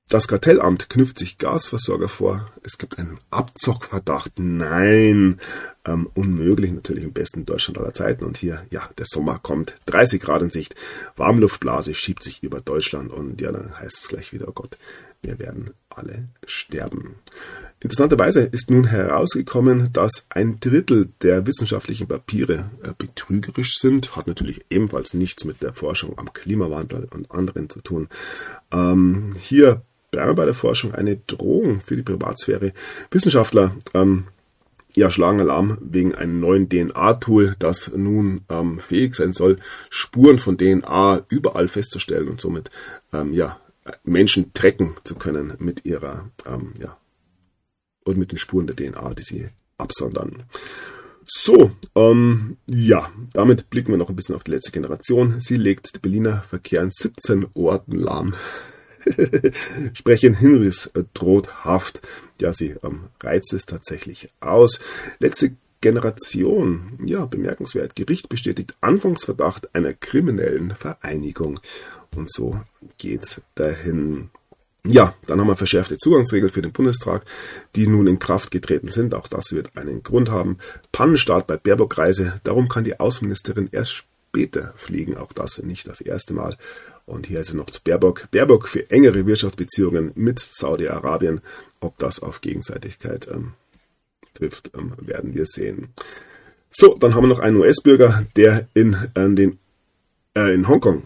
das 0.09 0.29
Kartellamt 0.29 0.89
knüpft 0.89 1.19
sich 1.19 1.37
Gasversorger 1.37 2.09
vor. 2.09 2.53
Es 2.63 2.79
gibt 2.79 2.99
einen 2.99 3.19
Abzockverdacht. 3.31 4.39
Nein, 4.39 5.41
ähm, 5.85 6.09
unmöglich 6.15 6.71
natürlich 6.71 7.03
im 7.03 7.13
besten 7.13 7.45
Deutschland 7.45 7.79
aller 7.79 7.93
Zeiten. 7.93 8.25
Und 8.25 8.37
hier, 8.37 8.65
ja, 8.71 8.89
der 8.99 9.07
Sommer 9.07 9.41
kommt. 9.43 9.75
30 9.87 10.23
Grad 10.23 10.43
in 10.43 10.51
Sicht. 10.51 10.77
Warmluftblase 11.17 11.95
schiebt 11.95 12.23
sich 12.23 12.45
über 12.45 12.61
Deutschland. 12.61 13.13
Und 13.13 13.41
ja, 13.41 13.51
dann 13.51 13.81
heißt 13.81 13.97
es 13.97 14.09
gleich 14.09 14.33
wieder, 14.33 14.47
oh 14.47 14.53
Gott, 14.53 14.79
wir 15.23 15.41
werden 15.41 15.71
alle 15.89 16.29
sterben. 16.47 17.17
Interessanterweise 17.81 18.43
ist 18.43 18.71
nun 18.71 18.85
herausgekommen, 18.85 19.93
dass 19.93 20.27
ein 20.31 20.61
Drittel 20.61 21.13
der 21.21 21.49
wissenschaftlichen 21.49 22.07
Papiere 22.07 22.71
äh, 22.85 22.93
betrügerisch 22.97 23.79
sind. 23.79 24.15
Hat 24.15 24.29
natürlich 24.29 24.65
ebenfalls 24.71 25.15
nichts 25.15 25.45
mit 25.45 25.65
der 25.65 25.75
Forschung 25.75 26.17
am 26.17 26.33
Klimawandel 26.33 27.09
und 27.13 27.33
anderen 27.33 27.69
zu 27.69 27.81
tun. 27.81 28.09
Ähm, 28.71 29.33
hier 29.41 29.83
wir 30.17 30.35
bei 30.35 30.45
der 30.45 30.55
Forschung 30.55 30.95
eine 30.95 31.17
Drohung 31.17 31.81
für 31.81 31.97
die 31.97 32.03
Privatsphäre. 32.03 32.73
Wissenschaftler 33.11 33.77
ähm, 33.95 34.25
ja, 34.95 35.11
schlagen 35.11 35.41
Alarm 35.41 35.77
wegen 35.81 36.15
einem 36.15 36.41
neuen 36.41 36.69
DNA-Tool, 36.69 37.55
das 37.59 37.93
nun 37.95 38.41
ähm, 38.49 38.79
fähig 38.79 39.15
sein 39.15 39.35
soll, 39.35 39.59
Spuren 39.91 40.39
von 40.39 40.57
DNA 40.57 41.25
überall 41.29 41.69
festzustellen 41.69 42.29
und 42.29 42.41
somit 42.41 42.71
ähm, 43.13 43.35
ja, 43.35 43.61
Menschen 44.05 44.53
tracken 44.55 44.95
zu 45.05 45.15
können 45.15 45.53
mit 45.59 45.85
ihrer 45.85 46.31
ähm, 46.47 46.73
ja, 46.81 46.97
und 48.05 48.17
mit 48.17 48.33
den 48.33 48.39
Spuren 48.39 48.67
der 48.67 48.75
DNA, 48.75 49.15
die 49.15 49.23
sie 49.23 49.49
absondern. 49.77 50.45
So, 51.27 51.73
ähm, 51.95 52.57
ja, 52.67 53.11
damit 53.33 53.69
blicken 53.69 53.93
wir 53.93 53.99
noch 53.99 54.09
ein 54.09 54.17
bisschen 54.17 54.37
auf 54.37 54.45
die 54.45 54.53
letzte 54.53 54.71
Generation. 54.71 55.41
Sie 55.41 55.57
legt 55.57 55.95
den 55.95 56.01
Berliner 56.01 56.45
Verkehr 56.49 56.83
in 56.83 56.91
17 56.91 57.49
Orten 57.55 57.93
lahm. 57.99 58.35
Sprechen 59.93 60.35
Hinrichs 60.35 60.87
äh, 60.95 61.05
droht 61.15 61.65
Haft. 61.65 62.01
Ja, 62.41 62.53
sie 62.53 62.77
ähm, 62.83 63.05
reizt 63.21 63.53
es 63.53 63.67
tatsächlich 63.67 64.29
aus. 64.41 64.81
Letzte 65.19 65.57
Generation, 65.81 66.99
ja, 67.05 67.27
bemerkenswert. 67.27 67.95
Gericht 67.97 68.29
bestätigt 68.29 68.75
Anfangsverdacht 68.81 69.75
einer 69.75 69.93
kriminellen 69.93 70.75
Vereinigung. 70.75 71.61
Und 72.15 72.33
so 72.33 72.61
geht's 72.99 73.41
dahin. 73.55 74.31
Ja, 74.85 75.15
dann 75.27 75.41
haben 75.41 75.49
wir 75.49 75.57
verschärfte 75.57 75.97
Zugangsregeln 75.97 76.53
für 76.53 76.63
den 76.63 76.73
Bundestag, 76.73 77.25
die 77.75 77.87
nun 77.89 78.07
in 78.07 78.19
Kraft 78.19 78.51
getreten 78.51 78.89
sind. 78.89 79.15
Auch 79.15 79.27
das 79.27 79.53
wird 79.53 79.77
einen 79.77 80.03
Grund 80.03 80.31
haben. 80.31 80.59
Pannenstart 80.93 81.47
bei 81.47 81.57
Baerbock-Reise. 81.57 82.41
Darum 82.45 82.69
kann 82.69 82.85
die 82.85 82.99
Außenministerin 82.99 83.69
erst 83.73 83.93
später 83.93 84.73
fliegen. 84.77 85.17
Auch 85.17 85.33
das 85.33 85.63
nicht 85.63 85.89
das 85.89 86.01
erste 86.01 86.35
Mal. 86.35 86.57
Und 87.07 87.27
hier 87.27 87.41
ist 87.41 87.49
es 87.49 87.55
noch 87.55 87.67
zu 87.67 87.81
Baerbock. 87.83 88.29
Baerbock 88.31 88.69
für 88.69 88.91
engere 88.91 89.27
Wirtschaftsbeziehungen 89.27 90.13
mit 90.17 90.41
Saudi-Arabien. 90.41 91.41
Ob 91.81 91.97
das 91.99 92.21
auf 92.21 92.41
Gegenseitigkeit 92.41 93.29
ähm, 93.33 93.53
trifft, 94.35 94.73
ähm, 94.77 94.93
werden 94.99 95.35
wir 95.35 95.47
sehen. 95.47 95.89
So, 96.71 96.97
dann 96.99 97.15
haben 97.15 97.25
wir 97.25 97.29
noch 97.29 97.39
einen 97.39 97.57
US-Bürger, 97.57 98.27
der 98.35 98.69
in, 98.75 98.95
äh, 99.15 99.29
den, 99.31 99.59
äh, 100.37 100.53
in 100.53 100.69
Hongkong 100.69 101.05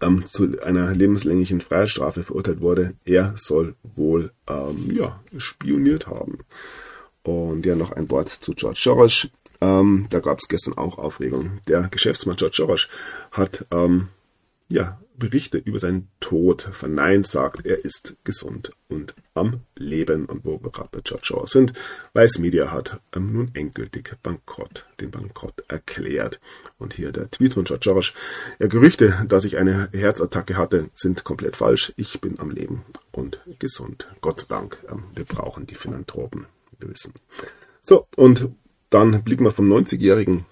ähm, 0.00 0.24
zu 0.26 0.60
einer 0.62 0.92
lebenslänglichen 0.94 1.60
Freiheitsstrafe 1.60 2.22
verurteilt 2.22 2.60
wurde, 2.60 2.94
er 3.04 3.34
soll 3.36 3.74
wohl 3.82 4.32
ähm, 4.48 4.90
ja, 4.92 5.20
spioniert 5.36 6.06
haben. 6.06 6.38
Und 7.22 7.64
ja, 7.64 7.74
noch 7.74 7.92
ein 7.92 8.10
Wort 8.10 8.28
zu 8.28 8.52
George 8.52 8.80
Soros. 8.82 9.28
Ähm, 9.60 10.06
da 10.10 10.20
gab 10.20 10.38
es 10.38 10.48
gestern 10.48 10.76
auch 10.76 10.98
Aufregung. 10.98 11.58
Der 11.68 11.88
Geschäftsmann 11.88 12.36
George 12.36 12.56
Soros 12.56 12.88
hat 13.32 13.64
ähm, 13.70 14.08
ja, 14.68 14.98
Berichte 15.16 15.58
über 15.58 15.78
seinen 15.78 16.08
Tod 16.20 16.62
verneint, 16.62 17.26
sagt, 17.26 17.64
er 17.64 17.84
ist 17.84 18.16
gesund 18.24 18.72
und 18.88 19.14
am 19.34 19.60
Leben. 19.76 20.26
Und 20.26 20.44
wo 20.44 20.62
wir 20.62 20.70
gerade 20.70 20.88
bei 20.90 21.00
George 21.02 21.26
Soros 21.28 21.52
sind, 21.52 21.72
Weiß 22.12 22.38
Media 22.38 22.72
hat 22.72 23.00
ähm, 23.14 23.32
nun 23.32 23.50
endgültig 23.54 24.16
Bankrott, 24.22 24.86
den 25.00 25.10
Bankrott 25.10 25.64
erklärt. 25.68 26.40
Und 26.78 26.94
hier 26.94 27.12
der 27.12 27.30
Tweet 27.30 27.54
von 27.54 27.64
George 27.64 27.84
Soros. 27.84 28.12
Ja, 28.58 28.66
Gerüchte, 28.66 29.24
dass 29.28 29.44
ich 29.44 29.56
eine 29.56 29.88
Herzattacke 29.92 30.56
hatte, 30.56 30.90
sind 30.94 31.24
komplett 31.24 31.56
falsch. 31.56 31.92
Ich 31.96 32.20
bin 32.20 32.38
am 32.40 32.50
Leben 32.50 32.84
und 33.12 33.40
gesund. 33.58 34.08
Gott 34.20 34.40
sei 34.40 34.46
Dank. 34.48 34.78
Ähm, 34.90 35.04
wir 35.14 35.24
brauchen 35.24 35.66
die 35.66 35.76
Philanthropen. 35.76 36.46
Wir 36.78 36.90
wissen. 36.90 37.14
So, 37.80 38.06
und 38.16 38.48
dann 38.90 39.22
blicken 39.22 39.44
wir 39.44 39.52
vom 39.52 39.72
90-jährigen 39.72 40.44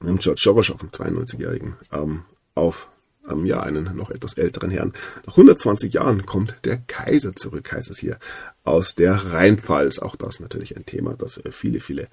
George 0.00 0.40
Soros 0.42 0.70
auf 0.70 0.80
den 0.80 0.90
92-jährigen 0.90 1.76
ähm, 1.92 2.22
auf 2.54 2.88
ähm, 3.30 3.46
ja, 3.46 3.60
einen 3.60 3.96
noch 3.96 4.10
etwas 4.10 4.34
älteren 4.34 4.70
Herrn. 4.70 4.92
Nach 5.26 5.34
120 5.34 5.92
Jahren 5.94 6.26
kommt 6.26 6.54
der 6.64 6.78
Kaiser 6.78 7.34
zurück, 7.34 7.72
heißt 7.72 7.90
es 7.90 7.98
hier, 7.98 8.18
aus 8.64 8.94
der 8.94 9.14
Rheinpfalz. 9.14 9.98
Auch 9.98 10.16
das 10.16 10.40
natürlich 10.40 10.76
ein 10.76 10.86
Thema, 10.86 11.14
das 11.14 11.38
äh, 11.38 11.52
viele, 11.52 11.80
viele 11.80 12.08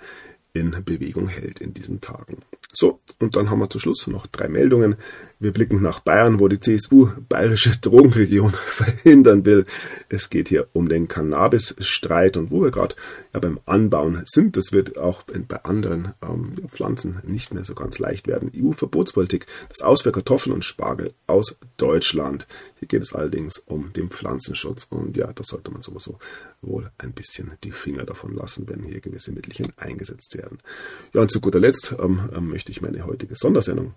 in 0.54 0.72
Bewegung 0.86 1.28
hält 1.28 1.60
in 1.60 1.74
diesen 1.74 2.02
Tagen. 2.02 2.38
So, 2.74 3.02
und 3.20 3.36
dann 3.36 3.50
haben 3.50 3.60
wir 3.60 3.70
zum 3.70 3.82
Schluss 3.82 4.08
noch 4.08 4.26
drei 4.28 4.48
Meldungen. 4.48 4.96
Wir 5.38 5.52
blicken 5.52 5.82
nach 5.82 6.00
Bayern, 6.00 6.40
wo 6.40 6.48
die 6.48 6.62
CSU 6.62 7.10
bayerische 7.28 7.72
Drogenregion 7.82 8.54
verhindern 8.66 9.44
will. 9.44 9.66
Es 10.08 10.30
geht 10.30 10.48
hier 10.48 10.68
um 10.72 10.88
den 10.88 11.10
Cannabis-Streit 11.10 12.38
und 12.38 12.52
wo 12.52 12.62
wir 12.62 12.72
gerade 12.72 12.96
ja, 13.34 13.42
beim 13.42 13.60
Anbauen 13.66 14.24
sind. 14.28 14.56
Das 14.56 14.72
wird 14.72 14.98
auch 14.98 15.24
bei 15.24 15.64
anderen 15.66 16.14
ähm, 16.22 16.56
Pflanzen 16.70 17.20
nicht 17.24 17.54
mehr 17.54 17.66
so 17.66 17.76
ganz 17.76 18.00
leicht 18.00 18.28
werden. 18.28 18.50
EU-Verbotspolitik, 18.56 19.46
das 19.68 19.82
Aus 19.82 20.04
für 20.04 20.14
Kartoffeln 20.14 20.54
und 20.54 20.64
Spargel 20.64 21.12
aus 21.28 21.58
Deutschland. 21.76 22.48
Hier 22.80 22.88
geht 22.88 23.02
es 23.02 23.14
allerdings 23.14 23.60
um 23.66 23.92
den 23.92 24.10
Pflanzenschutz 24.10 24.88
und 24.90 25.18
ja, 25.18 25.34
da 25.34 25.44
sollte 25.44 25.70
man 25.70 25.82
sowieso 25.82 26.18
wohl 26.62 26.92
ein 26.98 27.12
bisschen 27.12 27.52
die 27.64 27.72
Finger 27.72 28.06
davon 28.06 28.34
lassen, 28.34 28.70
wenn 28.70 28.84
hier 28.84 29.02
gewisse 29.02 29.34
Mittelchen 29.34 29.74
eingesetzt 29.76 30.38
werden. 30.38 30.60
Ja, 31.14 31.22
und 31.22 31.32
zu 31.32 31.42
guter 31.42 31.60
Letzt 31.60 31.94
ähm, 32.00 32.30
ähm 32.34 32.48
möchte 32.48 32.72
ich 32.72 32.82
meine 32.82 33.06
heutige 33.06 33.36
Sondersendung 33.36 33.94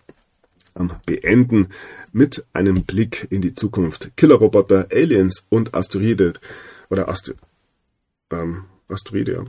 beenden 1.07 1.68
mit 2.12 2.45
einem 2.53 2.85
Blick 2.85 3.26
in 3.31 3.43
die 3.43 3.55
Zukunft. 3.55 4.11
Killerroboter, 4.16 4.89
Aliens 4.93 5.47
und 5.49 5.74
Asteroide 5.74 6.35
oder 6.89 7.09
Ast 7.09 7.35
ähm, 8.31 8.64
Asteroide 8.89 9.47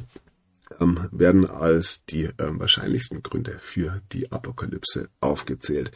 ähm, 0.79 1.07
werden 1.11 1.49
als 1.49 2.03
die 2.05 2.29
ähm, 2.37 2.59
wahrscheinlichsten 2.59 3.23
Gründe 3.23 3.57
für 3.59 4.01
die 4.11 4.31
Apokalypse 4.31 5.09
aufgezählt. 5.19 5.91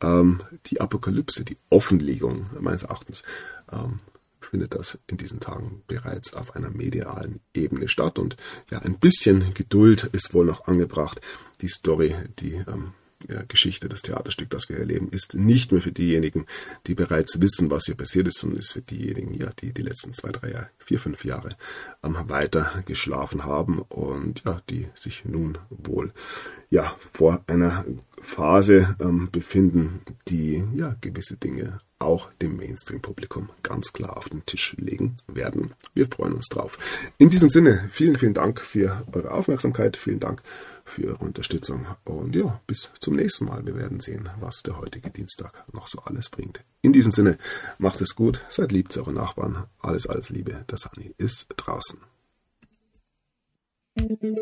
Ähm, 0.00 0.42
die 0.66 0.80
Apokalypse, 0.80 1.44
die 1.44 1.56
Offenlegung 1.70 2.46
meines 2.60 2.84
Erachtens, 2.84 3.22
ähm, 3.72 4.00
findet 4.40 4.74
das 4.74 4.98
in 5.06 5.16
diesen 5.16 5.40
Tagen 5.40 5.82
bereits 5.86 6.34
auf 6.34 6.54
einer 6.54 6.70
medialen 6.70 7.40
Ebene 7.54 7.88
statt. 7.88 8.18
Und 8.18 8.36
ja, 8.70 8.78
ein 8.80 8.98
bisschen 8.98 9.54
Geduld 9.54 10.04
ist 10.12 10.34
wohl 10.34 10.44
noch 10.44 10.66
angebracht. 10.66 11.20
Die 11.60 11.68
Story, 11.68 12.14
die 12.38 12.54
ähm, 12.54 12.92
ja, 12.92 13.03
Geschichte, 13.48 13.88
das 13.88 14.02
Theaterstück, 14.02 14.50
das 14.50 14.68
wir 14.68 14.78
erleben, 14.78 15.08
ist 15.10 15.34
nicht 15.34 15.72
nur 15.72 15.80
für 15.80 15.92
diejenigen, 15.92 16.46
die 16.86 16.94
bereits 16.94 17.40
wissen, 17.40 17.70
was 17.70 17.86
hier 17.86 17.96
passiert 17.96 18.28
ist, 18.28 18.38
sondern 18.38 18.60
ist 18.60 18.72
für 18.72 18.82
diejenigen, 18.82 19.34
ja, 19.34 19.50
die 19.60 19.72
die 19.72 19.82
letzten 19.82 20.14
zwei, 20.14 20.30
drei 20.30 20.68
vier, 20.78 20.98
fünf 20.98 21.24
Jahre 21.24 21.56
ähm, 22.02 22.16
weiter 22.28 22.82
geschlafen 22.86 23.44
haben 23.44 23.80
und 23.80 24.42
ja, 24.44 24.60
die 24.70 24.88
sich 24.94 25.24
nun 25.24 25.58
wohl 25.70 26.12
ja 26.70 26.96
vor 27.12 27.42
einer 27.46 27.84
Phase 28.22 28.96
ähm, 29.00 29.28
befinden, 29.30 30.00
die 30.28 30.64
ja 30.74 30.96
gewisse 31.00 31.36
Dinge 31.36 31.78
auch 31.98 32.30
dem 32.42 32.56
Mainstream-Publikum 32.56 33.50
ganz 33.62 33.92
klar 33.92 34.16
auf 34.16 34.28
den 34.28 34.44
Tisch 34.44 34.74
legen 34.78 35.16
werden. 35.26 35.72
Wir 35.94 36.06
freuen 36.06 36.34
uns 36.34 36.48
drauf. 36.48 36.78
In 37.18 37.30
diesem 37.30 37.50
Sinne, 37.50 37.88
vielen, 37.90 38.16
vielen 38.16 38.34
Dank 38.34 38.60
für 38.60 39.04
eure 39.12 39.30
Aufmerksamkeit. 39.30 39.96
Vielen 39.96 40.20
Dank 40.20 40.42
für 40.84 41.08
eure 41.08 41.24
Unterstützung. 41.24 41.86
Und 42.04 42.34
ja, 42.34 42.60
bis 42.66 42.90
zum 43.00 43.16
nächsten 43.16 43.46
Mal. 43.46 43.64
Wir 43.66 43.76
werden 43.76 44.00
sehen, 44.00 44.28
was 44.40 44.62
der 44.62 44.78
heutige 44.78 45.10
Dienstag 45.10 45.52
noch 45.72 45.86
so 45.86 46.00
alles 46.00 46.30
bringt. 46.30 46.62
In 46.82 46.92
diesem 46.92 47.10
Sinne, 47.10 47.38
macht 47.78 48.00
es 48.00 48.14
gut, 48.14 48.44
seid 48.50 48.72
lieb 48.72 48.92
zu 48.92 49.00
euren 49.00 49.14
Nachbarn. 49.14 49.64
Alles, 49.80 50.06
alles 50.06 50.30
Liebe. 50.30 50.64
Der 50.70 50.78
Sani 50.78 51.14
ist 51.18 51.46
draußen. 51.56 52.00
Thank 53.96 54.22
you. 54.22 54.34